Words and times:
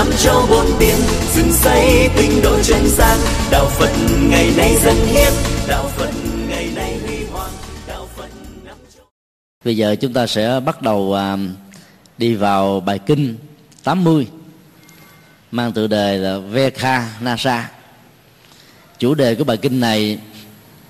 năm 0.00 0.12
châu 0.18 0.46
bốn 0.50 0.66
biển 0.78 0.96
dựng 1.34 1.52
xây 1.52 2.08
tinh 2.16 2.42
độ 2.42 2.62
chân 2.62 2.86
gian. 2.86 3.18
Đạo 3.50 3.66
phật 3.66 3.90
ngày 4.30 4.50
nay 4.56 4.76
dân 4.76 4.94
hiến, 5.06 5.32
đạo 5.68 5.88
phật 5.88 6.10
ngày 6.48 6.70
nay 6.74 6.98
huy 7.06 7.24
hoàng, 7.32 7.50
đạo 7.88 8.08
phật 8.16 8.28
năm 8.64 8.76
châu. 8.96 9.04
Bây 9.64 9.76
giờ 9.76 9.96
chúng 10.00 10.12
ta 10.12 10.26
sẽ 10.26 10.60
bắt 10.64 10.82
đầu 10.82 11.14
à, 11.14 11.36
đi 12.18 12.34
vào 12.34 12.80
bài 12.80 12.98
kinh 12.98 13.36
80 13.84 14.26
mang 15.50 15.72
tựa 15.72 15.86
đề 15.86 16.18
là 16.18 16.38
Vekha 16.38 17.08
Nasa 17.20 17.70
chủ 18.98 19.14
đề 19.14 19.34
của 19.34 19.44
bài 19.44 19.56
kinh 19.56 19.80
này 19.80 20.18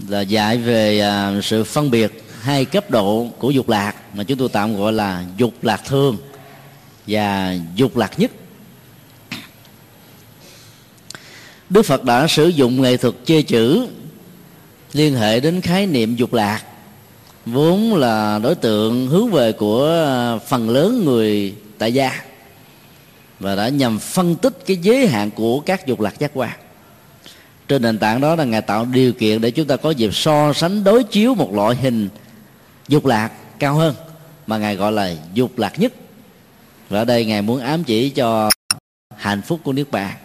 là 0.09 0.21
dạy 0.21 0.57
về 0.57 1.01
à, 1.01 1.41
sự 1.43 1.65
phân 1.65 1.91
biệt 1.91 2.25
hai 2.41 2.65
cấp 2.65 2.91
độ 2.91 3.27
của 3.39 3.51
dục 3.51 3.69
lạc, 3.69 3.95
mà 4.15 4.25
chúng 4.25 4.39
tôi 4.39 4.49
tạm 4.53 4.77
gọi 4.77 4.93
là 4.93 5.25
dục 5.37 5.55
lạc 5.63 5.81
thương 5.87 6.17
và 7.07 7.57
dục 7.75 7.97
lạc 7.97 8.19
nhất. 8.19 8.31
Đức 11.71 11.83
Phật 11.83 12.05
đã 12.05 12.27
sử 12.27 12.49
dụng 12.49 12.83
nghệ 12.83 12.97
thuật 12.97 13.15
chê 13.25 13.43
chữ 13.43 13.87
liên 14.93 15.15
hệ 15.15 15.41
đến 15.41 15.61
khái 15.61 15.87
niệm 15.87 16.17
dục 16.17 16.33
lạc, 16.33 16.63
vốn 17.47 17.95
là 17.95 18.39
đối 18.43 18.55
tượng 18.55 19.07
hướng 19.07 19.31
về 19.31 19.53
của 19.53 20.39
phần 20.49 20.71
lớn 20.71 21.05
người 21.05 21.55
tại 21.79 21.95
gia 21.95 22.23
và 23.41 23.55
đã 23.57 23.69
nhằm 23.69 23.99
phân 23.99 24.37
tích 24.37 24.67
cái 24.67 24.77
giới 24.77 25.07
hạn 25.07 25.31
của 25.31 25.61
các 25.61 25.87
dục 25.87 26.01
lạc 26.01 26.19
giác 26.19 26.31
quan. 26.35 26.51
Trên 27.69 27.83
nền 27.83 27.99
tảng 27.99 28.21
đó 28.21 28.35
là 28.37 28.45
ngài 28.45 28.63
tạo 28.63 28.85
điều 28.85 29.13
kiện 29.13 29.41
để 29.41 29.51
chúng 29.51 29.67
ta 29.67 29.77
có 29.77 29.91
dịp 29.91 30.15
so 30.15 30.53
sánh 30.53 30.85
đối 30.85 31.05
chiếu 31.05 31.35
một 31.35 31.55
loại 31.55 31.77
hình 31.77 32.09
dục 32.89 33.07
lạc 33.07 33.31
cao 33.59 33.75
hơn 33.75 33.95
mà 34.47 34.59
ngài 34.59 34.77
gọi 34.77 34.93
là 34.93 35.13
dục 35.35 35.59
lạc 35.59 35.79
nhất. 35.79 35.93
Và 36.89 36.99
ở 36.99 37.05
đây 37.05 37.25
ngài 37.25 37.43
muốn 37.43 37.61
ám 37.61 37.85
chỉ 37.85 38.11
cho 38.11 38.51
hạnh 39.17 39.43
phúc 39.43 39.61
của 39.65 39.73
nước 39.73 39.91
bạn 39.91 40.17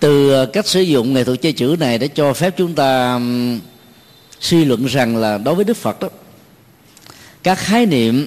từ 0.00 0.46
cách 0.46 0.66
sử 0.66 0.80
dụng 0.80 1.12
nghệ 1.12 1.24
thuật 1.24 1.42
chơi 1.42 1.52
chữ 1.52 1.76
này 1.80 1.98
để 1.98 2.08
cho 2.08 2.32
phép 2.32 2.54
chúng 2.56 2.74
ta 2.74 3.20
suy 4.40 4.64
luận 4.64 4.86
rằng 4.86 5.16
là 5.16 5.38
đối 5.38 5.54
với 5.54 5.64
đức 5.64 5.76
phật 5.76 6.00
đó, 6.00 6.08
các 7.42 7.58
khái 7.58 7.86
niệm 7.86 8.26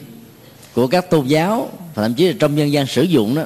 của 0.73 0.87
các 0.87 1.09
tôn 1.09 1.27
giáo 1.27 1.69
và 1.95 2.03
thậm 2.03 2.13
chí 2.13 2.27
là 2.27 2.33
trong 2.39 2.57
dân 2.57 2.71
gian 2.71 2.87
sử 2.87 3.01
dụng 3.01 3.35
đó, 3.35 3.43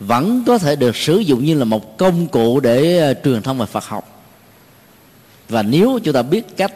vẫn 0.00 0.44
có 0.46 0.58
thể 0.58 0.76
được 0.76 0.96
sử 0.96 1.18
dụng 1.18 1.44
như 1.44 1.54
là 1.54 1.64
một 1.64 1.98
công 1.98 2.26
cụ 2.26 2.60
để 2.60 2.98
ờ, 2.98 3.14
truyền 3.24 3.42
thông 3.42 3.58
về 3.58 3.66
Phật 3.66 3.84
học. 3.84 4.24
Và 5.48 5.62
nếu 5.62 5.98
chúng 6.04 6.14
ta 6.14 6.22
biết 6.22 6.56
cách 6.56 6.72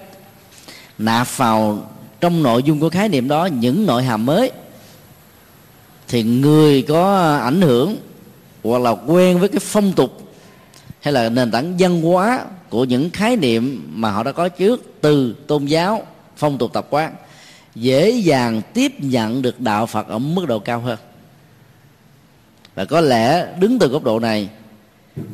nạp 0.98 1.36
vào 1.36 1.90
trong 2.20 2.42
nội 2.42 2.62
dung 2.62 2.80
của 2.80 2.90
khái 2.90 3.08
niệm 3.08 3.28
đó 3.28 3.46
những 3.46 3.86
nội 3.86 4.02
hàm 4.02 4.26
mới, 4.26 4.50
thì 6.08 6.22
người 6.22 6.82
có 6.82 7.36
ảnh 7.36 7.60
hưởng 7.60 7.96
hoặc 8.62 8.78
là 8.78 8.90
quen 8.90 9.38
với 9.38 9.48
cái 9.48 9.60
phong 9.60 9.92
tục 9.92 10.32
hay 11.00 11.12
là 11.12 11.28
nền 11.28 11.50
tảng 11.50 11.76
văn 11.78 12.02
hóa 12.02 12.44
của 12.70 12.84
những 12.84 13.10
khái 13.10 13.36
niệm 13.36 13.92
mà 13.94 14.10
họ 14.10 14.22
đã 14.22 14.32
có 14.32 14.48
trước 14.48 14.94
từ 15.00 15.36
tôn 15.46 15.64
giáo, 15.64 16.06
phong 16.36 16.58
tục 16.58 16.72
tập 16.72 16.86
quán, 16.90 17.14
dễ 17.74 18.10
dàng 18.10 18.62
tiếp 18.74 18.92
nhận 18.98 19.42
được 19.42 19.60
đạo 19.60 19.86
phật 19.86 20.08
ở 20.08 20.18
mức 20.18 20.46
độ 20.48 20.58
cao 20.58 20.80
hơn. 20.80 20.98
Và 22.74 22.84
có 22.84 23.00
lẽ 23.00 23.54
đứng 23.60 23.78
từ 23.78 23.88
góc 23.88 24.04
độ 24.04 24.20
này 24.20 24.48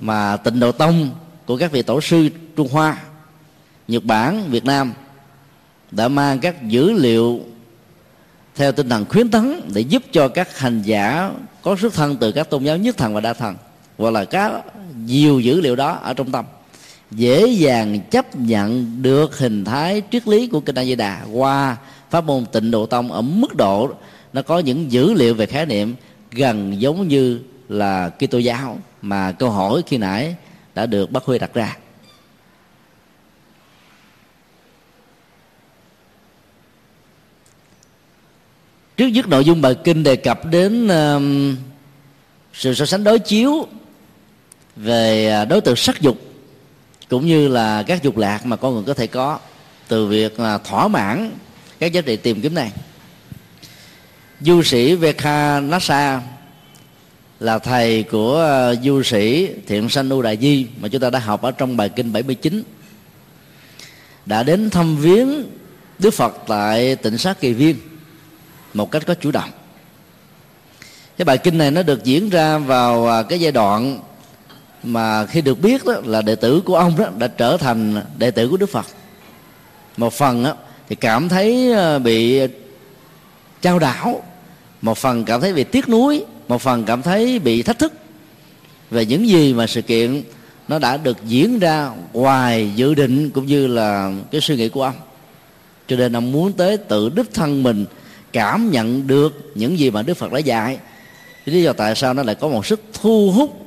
mà 0.01 0.37
tịnh 0.37 0.61
độ 0.61 0.73
tông 0.73 1.11
của 1.47 1.57
các 1.57 1.73
vị 1.73 1.83
tổ 1.83 2.01
sư 2.01 2.29
trung 2.57 2.69
hoa, 2.69 2.99
nhật 3.89 4.05
bản, 4.05 4.51
việt 4.51 4.65
nam 4.65 4.93
đã 5.91 6.09
mang 6.09 6.39
các 6.39 6.69
dữ 6.69 6.93
liệu 6.93 7.41
theo 8.55 8.73
tinh 8.73 8.89
thần 8.89 9.05
khuyến 9.09 9.31
tấn 9.31 9.61
để 9.75 9.81
giúp 9.81 10.03
cho 10.13 10.29
các 10.29 10.59
hành 10.59 10.83
giả 10.83 11.31
có 11.65 11.77
xuất 11.77 11.95
thân 11.95 12.17
từ 12.17 12.33
các 12.33 12.51
tôn 12.51 12.65
giáo 12.65 12.77
nhất 12.77 12.97
thần 12.97 13.15
và 13.15 13.21
đa 13.21 13.33
thần 13.33 13.57
hoặc 13.99 14.11
là 14.11 14.25
các 14.25 14.63
nhiều 15.07 15.41
dữ 15.41 15.61
liệu 15.61 15.77
đó 15.77 15.99
ở 16.03 16.15
trong 16.15 16.33
tâm 16.33 16.45
dễ 17.11 17.47
dàng 17.47 18.01
chấp 18.11 18.37
nhận 18.37 19.03
được 19.03 19.39
hình 19.39 19.65
thái 19.65 20.03
triết 20.11 20.29
lý 20.29 20.47
của 20.47 20.61
kinh 20.61 20.75
A 20.75 20.85
Di 20.85 20.95
Đà 20.95 21.23
qua 21.33 21.77
pháp 22.11 22.25
môn 22.25 22.47
tịnh 22.53 22.71
độ 22.71 22.87
tông 22.87 23.13
ở 23.13 23.23
mức 23.23 23.57
độ 23.57 23.91
nó 24.33 24.43
có 24.43 24.59
những 24.59 24.93
dữ 24.93 25.13
liệu 25.13 25.35
về 25.35 25.47
khái 25.47 25.67
niệm 25.67 25.95
gần 26.31 26.81
giống 26.81 27.09
như 27.09 27.41
là 27.69 28.09
Kitô 28.09 28.39
giáo 28.39 28.79
mà 29.03 29.33
câu 29.33 29.51
hỏi 29.51 29.83
khi 29.87 29.99
nãy 29.99 30.35
đã 30.75 30.87
được 30.87 31.11
bác 31.11 31.25
Huy 31.25 31.39
đặt 31.39 31.55
ra. 31.55 31.77
Trước 38.97 39.07
nhất 39.07 39.29
nội 39.29 39.45
dung 39.45 39.63
bài 39.63 39.77
kinh 39.85 40.03
đề 40.03 40.17
cập 40.17 40.47
đến 40.47 40.87
uh, 40.87 41.59
sự 42.53 42.75
so 42.75 42.87
sánh 42.87 43.05
đối 43.05 43.19
chiếu 43.19 43.67
về 44.77 45.29
à, 45.29 45.45
đối 45.45 45.61
tượng 45.61 45.77
sắc 45.77 46.01
dục 46.01 46.21
cũng 47.09 47.27
như 47.27 47.49
là 47.49 47.83
các 47.83 48.03
dục 48.03 48.17
lạc 48.17 48.47
mà 48.47 48.57
con 48.57 48.75
người 48.75 48.83
có 48.87 48.95
thể 48.95 49.07
có 49.07 49.39
từ 49.89 50.07
việc 50.07 50.41
là 50.41 50.59
thỏa 50.59 50.89
mãn 50.89 51.31
các 51.79 51.93
giá 51.93 52.01
trị 52.01 52.17
tìm 52.17 52.41
kiếm 52.41 52.55
này. 52.55 52.73
Du 54.41 54.63
sĩ 54.63 54.95
Vekha 54.95 55.61
Nasa 55.61 56.23
là 57.41 57.59
thầy 57.59 58.03
của 58.03 58.71
uh, 58.73 58.85
du 58.85 59.03
sĩ 59.03 59.49
thiện 59.67 59.89
sanh 59.89 60.11
U 60.11 60.23
Đại 60.23 60.39
Di 60.41 60.67
mà 60.81 60.89
chúng 60.89 61.01
ta 61.01 61.11
đã 61.11 61.19
học 61.19 61.43
ở 61.43 61.51
trong 61.51 61.77
bài 61.77 61.89
kinh 61.89 62.13
79 62.13 62.63
đã 64.27 64.43
đến 64.43 64.71
thăm 64.71 64.97
viếng 64.97 65.45
Đức 65.99 66.15
Phật 66.15 66.35
tại 66.47 66.97
tỉnh 66.97 67.19
sát 67.19 67.41
Kỳ 67.41 67.53
Viên 67.53 67.77
một 68.75 68.91
cách 68.91 69.03
có 69.07 69.15
chủ 69.15 69.31
động. 69.31 69.51
Cái 71.17 71.25
bài 71.25 71.39
kinh 71.39 71.59
này 71.59 71.71
nó 71.71 71.83
được 71.83 72.05
diễn 72.05 72.31
ra 72.31 72.59
vào 72.59 73.09
à, 73.09 73.23
cái 73.23 73.41
giai 73.41 73.53
đoạn 73.53 73.99
mà 74.83 75.27
khi 75.27 75.41
được 75.41 75.61
biết 75.61 75.85
đó 75.85 75.95
là 76.05 76.23
đệ 76.23 76.35
tử 76.35 76.61
của 76.65 76.77
ông 76.77 76.97
đó 76.99 77.07
đã 77.19 77.27
trở 77.27 77.57
thành 77.57 78.03
đệ 78.19 78.31
tử 78.31 78.49
của 78.49 78.57
Đức 78.57 78.71
Phật. 78.71 78.87
Một 79.97 80.13
phần 80.13 80.45
đó, 80.45 80.55
thì 80.89 80.97
cảm 80.97 81.29
thấy 81.29 81.73
à, 81.73 81.99
bị 81.99 82.41
trao 83.63 83.79
đảo 83.79 84.23
một 84.83 84.99
phần 84.99 85.25
cảm 85.25 85.41
thấy 85.41 85.53
bị 85.53 85.65
tiếc 85.65 85.89
nuối 85.89 86.25
một 86.49 86.63
phần 86.63 86.85
cảm 86.85 87.03
thấy 87.03 87.39
bị 87.39 87.63
thách 87.63 87.79
thức 87.79 87.93
về 88.91 89.07
những 89.07 89.29
gì 89.29 89.55
mà 89.55 89.67
sự 89.67 89.83
kiện 89.83 90.23
nó 90.69 90.79
đã 90.79 90.97
được 90.97 91.17
diễn 91.25 91.59
ra 91.59 91.91
ngoài 92.13 92.73
dự 92.75 92.95
định 92.95 93.31
cũng 93.31 93.47
như 93.47 93.67
là 93.67 94.13
cái 94.31 94.41
suy 94.41 94.57
nghĩ 94.57 94.69
của 94.69 94.83
ông. 94.83 94.95
Cho 95.87 95.97
nên 95.97 96.17
ông 96.17 96.33
muốn 96.33 96.53
tới 96.53 96.77
tự 96.77 97.09
đích 97.09 97.35
thân 97.35 97.63
mình 97.63 97.87
cảm 98.35 98.71
nhận 98.71 99.07
được 99.07 99.53
những 99.55 99.79
gì 99.79 99.91
mà 99.91 100.03
đức 100.03 100.15
phật 100.15 100.33
đã 100.33 100.39
dạy. 100.39 100.79
Lý 101.45 101.63
do 101.63 101.73
tại 101.73 101.95
sao 101.95 102.15
nó 102.15 102.23
lại 102.23 102.35
có 102.35 102.49
một 102.49 102.67
sức 102.67 102.81
thu 102.93 103.33
hút 103.35 103.67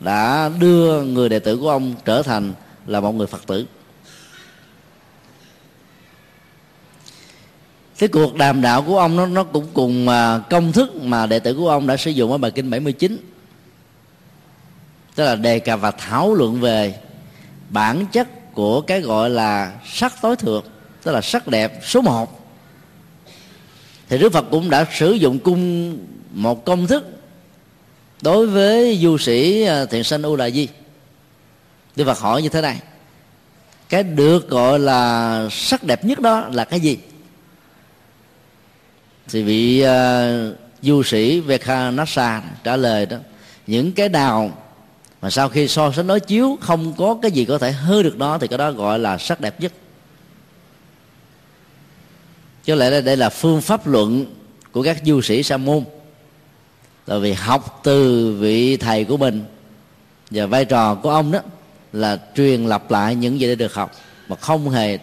đã 0.00 0.50
đưa 0.58 1.02
người 1.02 1.28
đệ 1.28 1.38
tử 1.38 1.56
của 1.56 1.70
ông 1.70 1.94
trở 2.04 2.22
thành 2.22 2.52
là 2.86 3.00
một 3.00 3.12
người 3.12 3.26
phật 3.26 3.46
tử? 3.46 3.66
Cái 7.98 8.08
cuộc 8.08 8.34
đàm 8.34 8.62
đạo 8.62 8.82
của 8.82 8.98
ông 8.98 9.16
nó 9.16 9.26
nó 9.26 9.44
cũng 9.44 9.66
cùng 9.74 10.04
mà 10.04 10.38
công 10.50 10.72
thức 10.72 10.94
mà 10.94 11.26
đệ 11.26 11.38
tử 11.38 11.54
của 11.54 11.68
ông 11.68 11.86
đã 11.86 11.96
sử 11.96 12.10
dụng 12.10 12.32
ở 12.32 12.38
bài 12.38 12.50
kinh 12.50 12.70
79 12.70 13.16
tức 15.14 15.24
là 15.24 15.36
đề 15.36 15.58
cập 15.58 15.80
và 15.80 15.90
thảo 15.90 16.34
luận 16.34 16.60
về 16.60 16.94
bản 17.70 18.06
chất 18.12 18.54
của 18.54 18.80
cái 18.80 19.00
gọi 19.00 19.30
là 19.30 19.72
sắc 19.86 20.14
tối 20.22 20.36
thượng, 20.36 20.64
tức 21.02 21.12
là 21.12 21.20
sắc 21.20 21.48
đẹp 21.48 21.80
số 21.82 22.00
một 22.00 22.43
thì 24.08 24.18
Đức 24.18 24.32
Phật 24.32 24.44
cũng 24.50 24.70
đã 24.70 24.86
sử 24.92 25.12
dụng 25.12 25.38
cung 25.38 25.96
một 26.30 26.64
công 26.64 26.86
thức 26.86 27.04
đối 28.22 28.46
với 28.46 28.98
du 29.02 29.18
sĩ 29.18 29.62
à, 29.62 29.84
thiện 29.84 30.04
sanh 30.04 30.22
U 30.22 30.36
là 30.36 30.50
Di 30.50 30.68
Đức 31.96 32.04
Phật 32.04 32.18
hỏi 32.18 32.42
như 32.42 32.48
thế 32.48 32.60
này 32.60 32.80
cái 33.88 34.02
được 34.02 34.48
gọi 34.48 34.78
là 34.78 35.48
sắc 35.50 35.84
đẹp 35.84 36.04
nhất 36.04 36.20
đó 36.20 36.48
là 36.52 36.64
cái 36.64 36.80
gì? 36.80 36.98
Thì 39.28 39.42
vị 39.42 39.84
uh, 39.84 40.56
du 40.82 41.02
sĩ 41.02 41.40
Vekhanasa 41.40 42.42
trả 42.64 42.76
lời 42.76 43.06
đó 43.06 43.16
những 43.66 43.92
cái 43.92 44.08
nào 44.08 44.50
mà 45.22 45.30
sau 45.30 45.48
khi 45.48 45.68
so 45.68 45.92
sánh 45.92 46.06
đối 46.06 46.20
chiếu 46.20 46.58
không 46.60 46.94
có 46.98 47.18
cái 47.22 47.30
gì 47.30 47.44
có 47.44 47.58
thể 47.58 47.72
hơn 47.72 48.02
được 48.02 48.16
nó 48.16 48.38
thì 48.38 48.48
cái 48.48 48.58
đó 48.58 48.70
gọi 48.70 48.98
là 48.98 49.18
sắc 49.18 49.40
đẹp 49.40 49.60
nhất 49.60 49.72
chứ 52.64 52.74
lẽ 52.74 53.00
đây 53.00 53.16
là 53.16 53.28
phương 53.28 53.60
pháp 53.60 53.86
luận 53.86 54.26
của 54.72 54.82
các 54.82 55.02
du 55.04 55.20
sĩ 55.20 55.42
sa 55.42 55.56
môn. 55.56 55.84
Là 57.06 57.18
vì 57.18 57.32
học 57.32 57.80
từ 57.84 58.32
vị 58.40 58.76
thầy 58.76 59.04
của 59.04 59.16
mình 59.16 59.44
và 60.30 60.46
vai 60.46 60.64
trò 60.64 60.94
của 60.94 61.10
ông 61.10 61.32
đó 61.32 61.38
là 61.92 62.18
truyền 62.36 62.66
lặp 62.66 62.90
lại 62.90 63.14
những 63.14 63.40
gì 63.40 63.48
đã 63.48 63.54
được 63.54 63.74
học, 63.74 63.92
mà 64.28 64.36
không 64.36 64.70
hề 64.70 64.98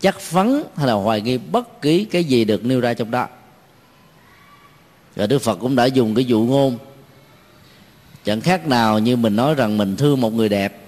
chắc 0.00 0.30
vấn 0.30 0.64
hay 0.76 0.86
là 0.86 0.92
hoài 0.92 1.20
nghi 1.20 1.38
bất 1.38 1.82
kỳ 1.82 2.04
cái 2.04 2.24
gì 2.24 2.44
được 2.44 2.64
nêu 2.64 2.80
ra 2.80 2.94
trong 2.94 3.10
đó. 3.10 3.26
Và 5.16 5.26
đức 5.26 5.38
phật 5.38 5.56
cũng 5.56 5.76
đã 5.76 5.84
dùng 5.84 6.14
cái 6.14 6.24
dụ 6.24 6.40
ngôn. 6.40 6.78
Chẳng 8.24 8.40
khác 8.40 8.66
nào 8.66 8.98
như 8.98 9.16
mình 9.16 9.36
nói 9.36 9.54
rằng 9.54 9.78
mình 9.78 9.96
thương 9.96 10.20
một 10.20 10.32
người 10.32 10.48
đẹp, 10.48 10.80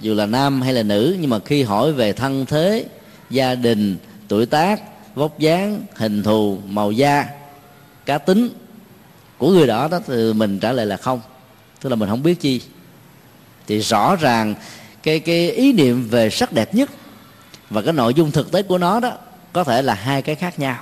dù 0.00 0.14
là 0.14 0.26
nam 0.26 0.62
hay 0.62 0.72
là 0.72 0.82
nữ, 0.82 1.16
nhưng 1.20 1.30
mà 1.30 1.38
khi 1.38 1.62
hỏi 1.62 1.92
về 1.92 2.12
thân 2.12 2.46
thế, 2.46 2.84
gia 3.30 3.54
đình, 3.54 3.96
tuổi 4.28 4.46
tác 4.46 4.80
vóc 5.14 5.38
dáng, 5.38 5.82
hình 5.94 6.22
thù, 6.22 6.58
màu 6.66 6.92
da, 6.92 7.26
cá 8.06 8.18
tính 8.18 8.48
của 9.38 9.50
người 9.50 9.66
đó 9.66 9.88
đó 9.88 10.00
thì 10.06 10.32
mình 10.32 10.58
trả 10.58 10.72
lời 10.72 10.86
là 10.86 10.96
không. 10.96 11.20
Tức 11.80 11.90
là 11.90 11.96
mình 11.96 12.08
không 12.08 12.22
biết 12.22 12.40
chi. 12.40 12.60
Thì 13.66 13.78
rõ 13.80 14.16
ràng 14.16 14.54
cái 15.02 15.20
cái 15.20 15.50
ý 15.50 15.72
niệm 15.72 16.08
về 16.08 16.30
sắc 16.30 16.52
đẹp 16.52 16.74
nhất 16.74 16.90
và 17.70 17.82
cái 17.82 17.92
nội 17.92 18.14
dung 18.14 18.30
thực 18.30 18.52
tế 18.52 18.62
của 18.62 18.78
nó 18.78 19.00
đó 19.00 19.12
có 19.52 19.64
thể 19.64 19.82
là 19.82 19.94
hai 19.94 20.22
cái 20.22 20.34
khác 20.34 20.58
nhau. 20.58 20.78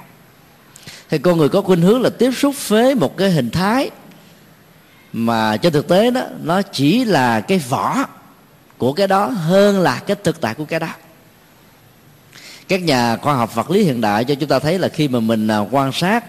Thì 1.10 1.18
con 1.18 1.38
người 1.38 1.48
có 1.48 1.60
khuynh 1.60 1.82
hướng 1.82 2.02
là 2.02 2.10
tiếp 2.10 2.30
xúc 2.36 2.54
với 2.68 2.94
một 2.94 3.16
cái 3.16 3.30
hình 3.30 3.50
thái 3.50 3.90
mà 5.12 5.56
trên 5.56 5.72
thực 5.72 5.88
tế 5.88 6.10
đó, 6.10 6.22
nó 6.42 6.62
chỉ 6.62 7.04
là 7.04 7.40
cái 7.40 7.58
vỏ 7.58 8.04
của 8.78 8.92
cái 8.92 9.06
đó 9.06 9.26
hơn 9.26 9.80
là 9.80 10.02
cái 10.06 10.16
thực 10.24 10.40
tại 10.40 10.54
của 10.54 10.64
cái 10.64 10.80
đó 10.80 10.88
các 12.72 12.82
nhà 12.82 13.16
khoa 13.16 13.34
học 13.34 13.54
vật 13.54 13.70
lý 13.70 13.82
hiện 13.82 14.00
đại 14.00 14.24
cho 14.24 14.34
chúng 14.34 14.48
ta 14.48 14.58
thấy 14.58 14.78
là 14.78 14.88
khi 14.88 15.08
mà 15.08 15.20
mình 15.20 15.48
à, 15.48 15.58
quan 15.58 15.92
sát 15.92 16.24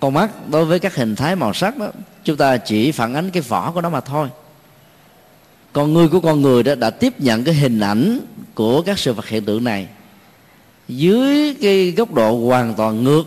con 0.00 0.14
mắt 0.14 0.48
đối 0.50 0.64
với 0.64 0.78
các 0.78 0.94
hình 0.94 1.16
thái 1.16 1.36
màu 1.36 1.54
sắc 1.54 1.78
đó, 1.78 1.88
chúng 2.24 2.36
ta 2.36 2.56
chỉ 2.56 2.92
phản 2.92 3.14
ánh 3.14 3.30
cái 3.30 3.42
vỏ 3.42 3.70
của 3.70 3.80
nó 3.80 3.88
mà 3.88 4.00
thôi. 4.00 4.28
Con 5.72 5.92
người 5.92 6.08
của 6.08 6.20
con 6.20 6.42
người 6.42 6.62
đó 6.62 6.74
đã 6.74 6.90
tiếp 6.90 7.20
nhận 7.20 7.44
cái 7.44 7.54
hình 7.54 7.80
ảnh 7.80 8.20
của 8.54 8.82
các 8.82 8.98
sự 8.98 9.12
vật 9.12 9.28
hiện 9.28 9.44
tượng 9.44 9.64
này 9.64 9.86
dưới 10.88 11.54
cái 11.60 11.90
góc 11.96 12.14
độ 12.14 12.46
hoàn 12.46 12.74
toàn 12.74 13.04
ngược 13.04 13.24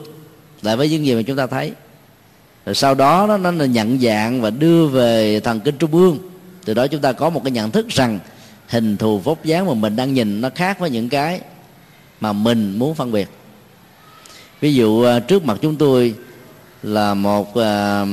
lại 0.61 0.75
với 0.75 0.89
những 0.89 1.05
gì 1.05 1.15
mà 1.15 1.21
chúng 1.21 1.37
ta 1.37 1.47
thấy. 1.47 1.71
Rồi 2.65 2.75
sau 2.75 2.95
đó 2.95 3.37
nó 3.39 3.51
nó 3.51 3.65
nhận 3.65 3.99
dạng 3.99 4.41
và 4.41 4.49
đưa 4.49 4.87
về 4.87 5.39
thần 5.39 5.59
kinh 5.59 5.77
trung 5.77 5.91
ương. 5.91 6.17
Từ 6.65 6.73
đó 6.73 6.87
chúng 6.87 7.01
ta 7.01 7.11
có 7.11 7.29
một 7.29 7.43
cái 7.43 7.51
nhận 7.51 7.71
thức 7.71 7.87
rằng 7.89 8.19
hình 8.67 8.97
thù 8.97 9.19
vóc 9.19 9.45
dáng 9.45 9.65
mà 9.65 9.73
mình 9.73 9.95
đang 9.95 10.13
nhìn 10.13 10.41
nó 10.41 10.49
khác 10.55 10.79
với 10.79 10.89
những 10.89 11.09
cái 11.09 11.41
mà 12.19 12.33
mình 12.33 12.79
muốn 12.79 12.95
phân 12.95 13.11
biệt. 13.11 13.29
Ví 14.61 14.73
dụ 14.73 15.03
à, 15.03 15.19
trước 15.19 15.45
mặt 15.45 15.57
chúng 15.61 15.75
tôi 15.75 16.15
là 16.83 17.13
một 17.13 17.49
uh, 17.49 18.07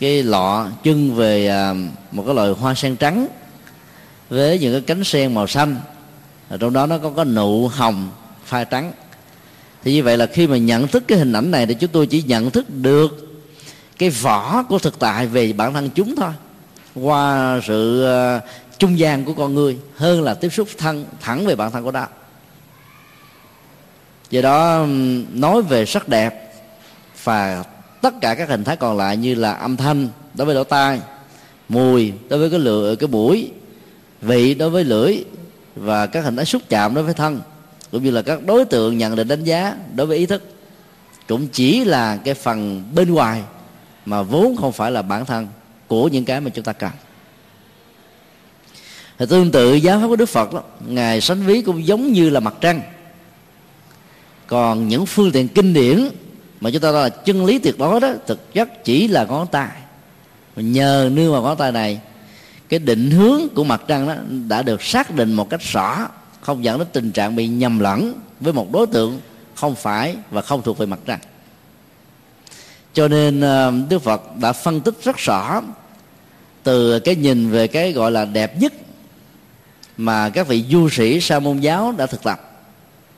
cái 0.00 0.22
lọ 0.22 0.68
trưng 0.84 1.14
về 1.14 1.50
uh, 1.70 1.76
một 2.14 2.22
cái 2.26 2.34
loại 2.34 2.50
hoa 2.50 2.74
sen 2.74 2.96
trắng 2.96 3.26
với 4.30 4.58
những 4.58 4.72
cái 4.72 4.80
cánh 4.80 5.04
sen 5.04 5.34
màu 5.34 5.46
xanh. 5.46 5.76
Ở 6.48 6.56
trong 6.56 6.72
đó 6.72 6.86
nó 6.86 6.98
có 6.98 7.10
có 7.10 7.24
nụ 7.24 7.68
hồng 7.68 8.10
pha 8.44 8.64
trắng. 8.64 8.92
Thì 9.84 9.92
như 9.92 10.02
vậy 10.02 10.16
là 10.18 10.26
khi 10.26 10.46
mà 10.46 10.56
nhận 10.56 10.88
thức 10.88 11.04
cái 11.08 11.18
hình 11.18 11.32
ảnh 11.32 11.50
này 11.50 11.66
thì 11.66 11.74
chúng 11.74 11.90
tôi 11.90 12.06
chỉ 12.06 12.22
nhận 12.22 12.50
thức 12.50 12.66
được 12.70 13.28
cái 13.98 14.10
vỏ 14.10 14.62
của 14.62 14.78
thực 14.78 14.98
tại 14.98 15.26
về 15.26 15.52
bản 15.52 15.72
thân 15.72 15.90
chúng 15.94 16.16
thôi. 16.16 16.32
Qua 16.94 17.60
sự 17.66 18.06
uh, 18.36 18.42
trung 18.78 18.98
gian 18.98 19.24
của 19.24 19.32
con 19.32 19.54
người 19.54 19.78
hơn 19.96 20.22
là 20.22 20.34
tiếp 20.34 20.48
xúc 20.48 20.68
thân 20.78 21.04
thẳng 21.20 21.46
về 21.46 21.56
bản 21.56 21.70
thân 21.70 21.84
của 21.84 21.90
đạo 21.90 22.08
do 24.32 24.42
đó 24.42 24.86
nói 25.32 25.62
về 25.62 25.86
sắc 25.86 26.08
đẹp 26.08 26.52
và 27.24 27.64
tất 28.00 28.14
cả 28.20 28.34
các 28.34 28.48
hình 28.48 28.64
thái 28.64 28.76
còn 28.76 28.96
lại 28.96 29.16
như 29.16 29.34
là 29.34 29.52
âm 29.52 29.76
thanh 29.76 30.08
đối 30.34 30.46
với 30.46 30.54
lỗ 30.54 30.64
tai, 30.64 31.00
mùi 31.68 32.12
đối 32.28 32.38
với 32.38 32.50
cái 32.50 32.58
lưỡi 32.58 32.96
cái 32.96 33.08
mũi 33.08 33.50
vị 34.22 34.54
đối 34.54 34.70
với 34.70 34.84
lưỡi 34.84 35.24
và 35.76 36.06
các 36.06 36.24
hình 36.24 36.36
thái 36.36 36.44
xúc 36.44 36.62
chạm 36.68 36.94
đối 36.94 37.04
với 37.04 37.14
thân, 37.14 37.40
cũng 37.90 38.04
như 38.04 38.10
là 38.10 38.22
các 38.22 38.46
đối 38.46 38.64
tượng 38.64 38.98
nhận 38.98 39.16
định 39.16 39.28
đánh 39.28 39.44
giá 39.44 39.76
đối 39.94 40.06
với 40.06 40.18
ý 40.18 40.26
thức, 40.26 40.42
cũng 41.28 41.48
chỉ 41.48 41.84
là 41.84 42.16
cái 42.16 42.34
phần 42.34 42.84
bên 42.94 43.14
ngoài 43.14 43.42
mà 44.06 44.22
vốn 44.22 44.56
không 44.56 44.72
phải 44.72 44.90
là 44.90 45.02
bản 45.02 45.26
thân 45.26 45.48
của 45.86 46.08
những 46.08 46.24
cái 46.24 46.40
mà 46.40 46.50
chúng 46.50 46.64
ta 46.64 46.72
cần. 46.72 46.90
Thì 49.18 49.26
tương 49.26 49.50
tự 49.50 49.74
giáo 49.74 50.00
pháp 50.00 50.06
của 50.06 50.16
đức 50.16 50.28
phật 50.28 50.52
đó, 50.52 50.62
ngài 50.86 51.20
sánh 51.20 51.42
ví 51.42 51.62
cũng 51.62 51.86
giống 51.86 52.12
như 52.12 52.30
là 52.30 52.40
mặt 52.40 52.54
trăng 52.60 52.80
còn 54.52 54.88
những 54.88 55.06
phương 55.06 55.32
tiện 55.32 55.48
kinh 55.48 55.72
điển 55.74 56.08
mà 56.60 56.70
chúng 56.70 56.82
ta 56.82 56.90
nói 56.92 57.02
là 57.02 57.08
chân 57.08 57.44
lý 57.44 57.58
tuyệt 57.58 57.78
đối 57.78 58.00
đó, 58.00 58.12
thực 58.26 58.54
chất 58.54 58.84
chỉ 58.84 59.08
là 59.08 59.24
ngón 59.24 59.46
tay. 59.46 59.68
Nhờ 60.56 61.10
nương 61.12 61.32
vào 61.32 61.42
ngón 61.42 61.56
tay 61.56 61.72
này, 61.72 62.00
cái 62.68 62.78
định 62.78 63.10
hướng 63.10 63.40
của 63.54 63.64
mặt 63.64 63.82
trăng 63.88 64.08
đó 64.08 64.14
đã 64.48 64.62
được 64.62 64.82
xác 64.82 65.14
định 65.14 65.32
một 65.32 65.50
cách 65.50 65.60
rõ, 65.72 66.08
không 66.40 66.64
dẫn 66.64 66.78
đến 66.78 66.88
tình 66.92 67.12
trạng 67.12 67.36
bị 67.36 67.48
nhầm 67.48 67.78
lẫn 67.78 68.14
với 68.40 68.52
một 68.52 68.72
đối 68.72 68.86
tượng 68.86 69.20
không 69.54 69.74
phải 69.74 70.16
và 70.30 70.42
không 70.42 70.62
thuộc 70.62 70.78
về 70.78 70.86
mặt 70.86 70.98
trăng. 71.06 71.20
Cho 72.94 73.08
nên 73.08 73.40
ờ, 73.40 73.72
đức 73.88 74.02
phật 74.02 74.36
đã 74.36 74.52
phân 74.52 74.80
tích 74.80 74.94
rất 75.04 75.16
rõ 75.16 75.62
từ 76.62 76.98
cái 76.98 77.16
nhìn 77.16 77.50
về 77.50 77.66
cái 77.66 77.92
gọi 77.92 78.10
là 78.10 78.24
đẹp 78.24 78.60
nhất 78.60 78.72
mà 79.96 80.28
các 80.28 80.48
vị 80.48 80.64
du 80.70 80.88
sĩ 80.88 81.20
sa 81.20 81.38
môn 81.38 81.60
giáo 81.60 81.94
đã 81.98 82.06
thực 82.06 82.22
tập 82.22 82.51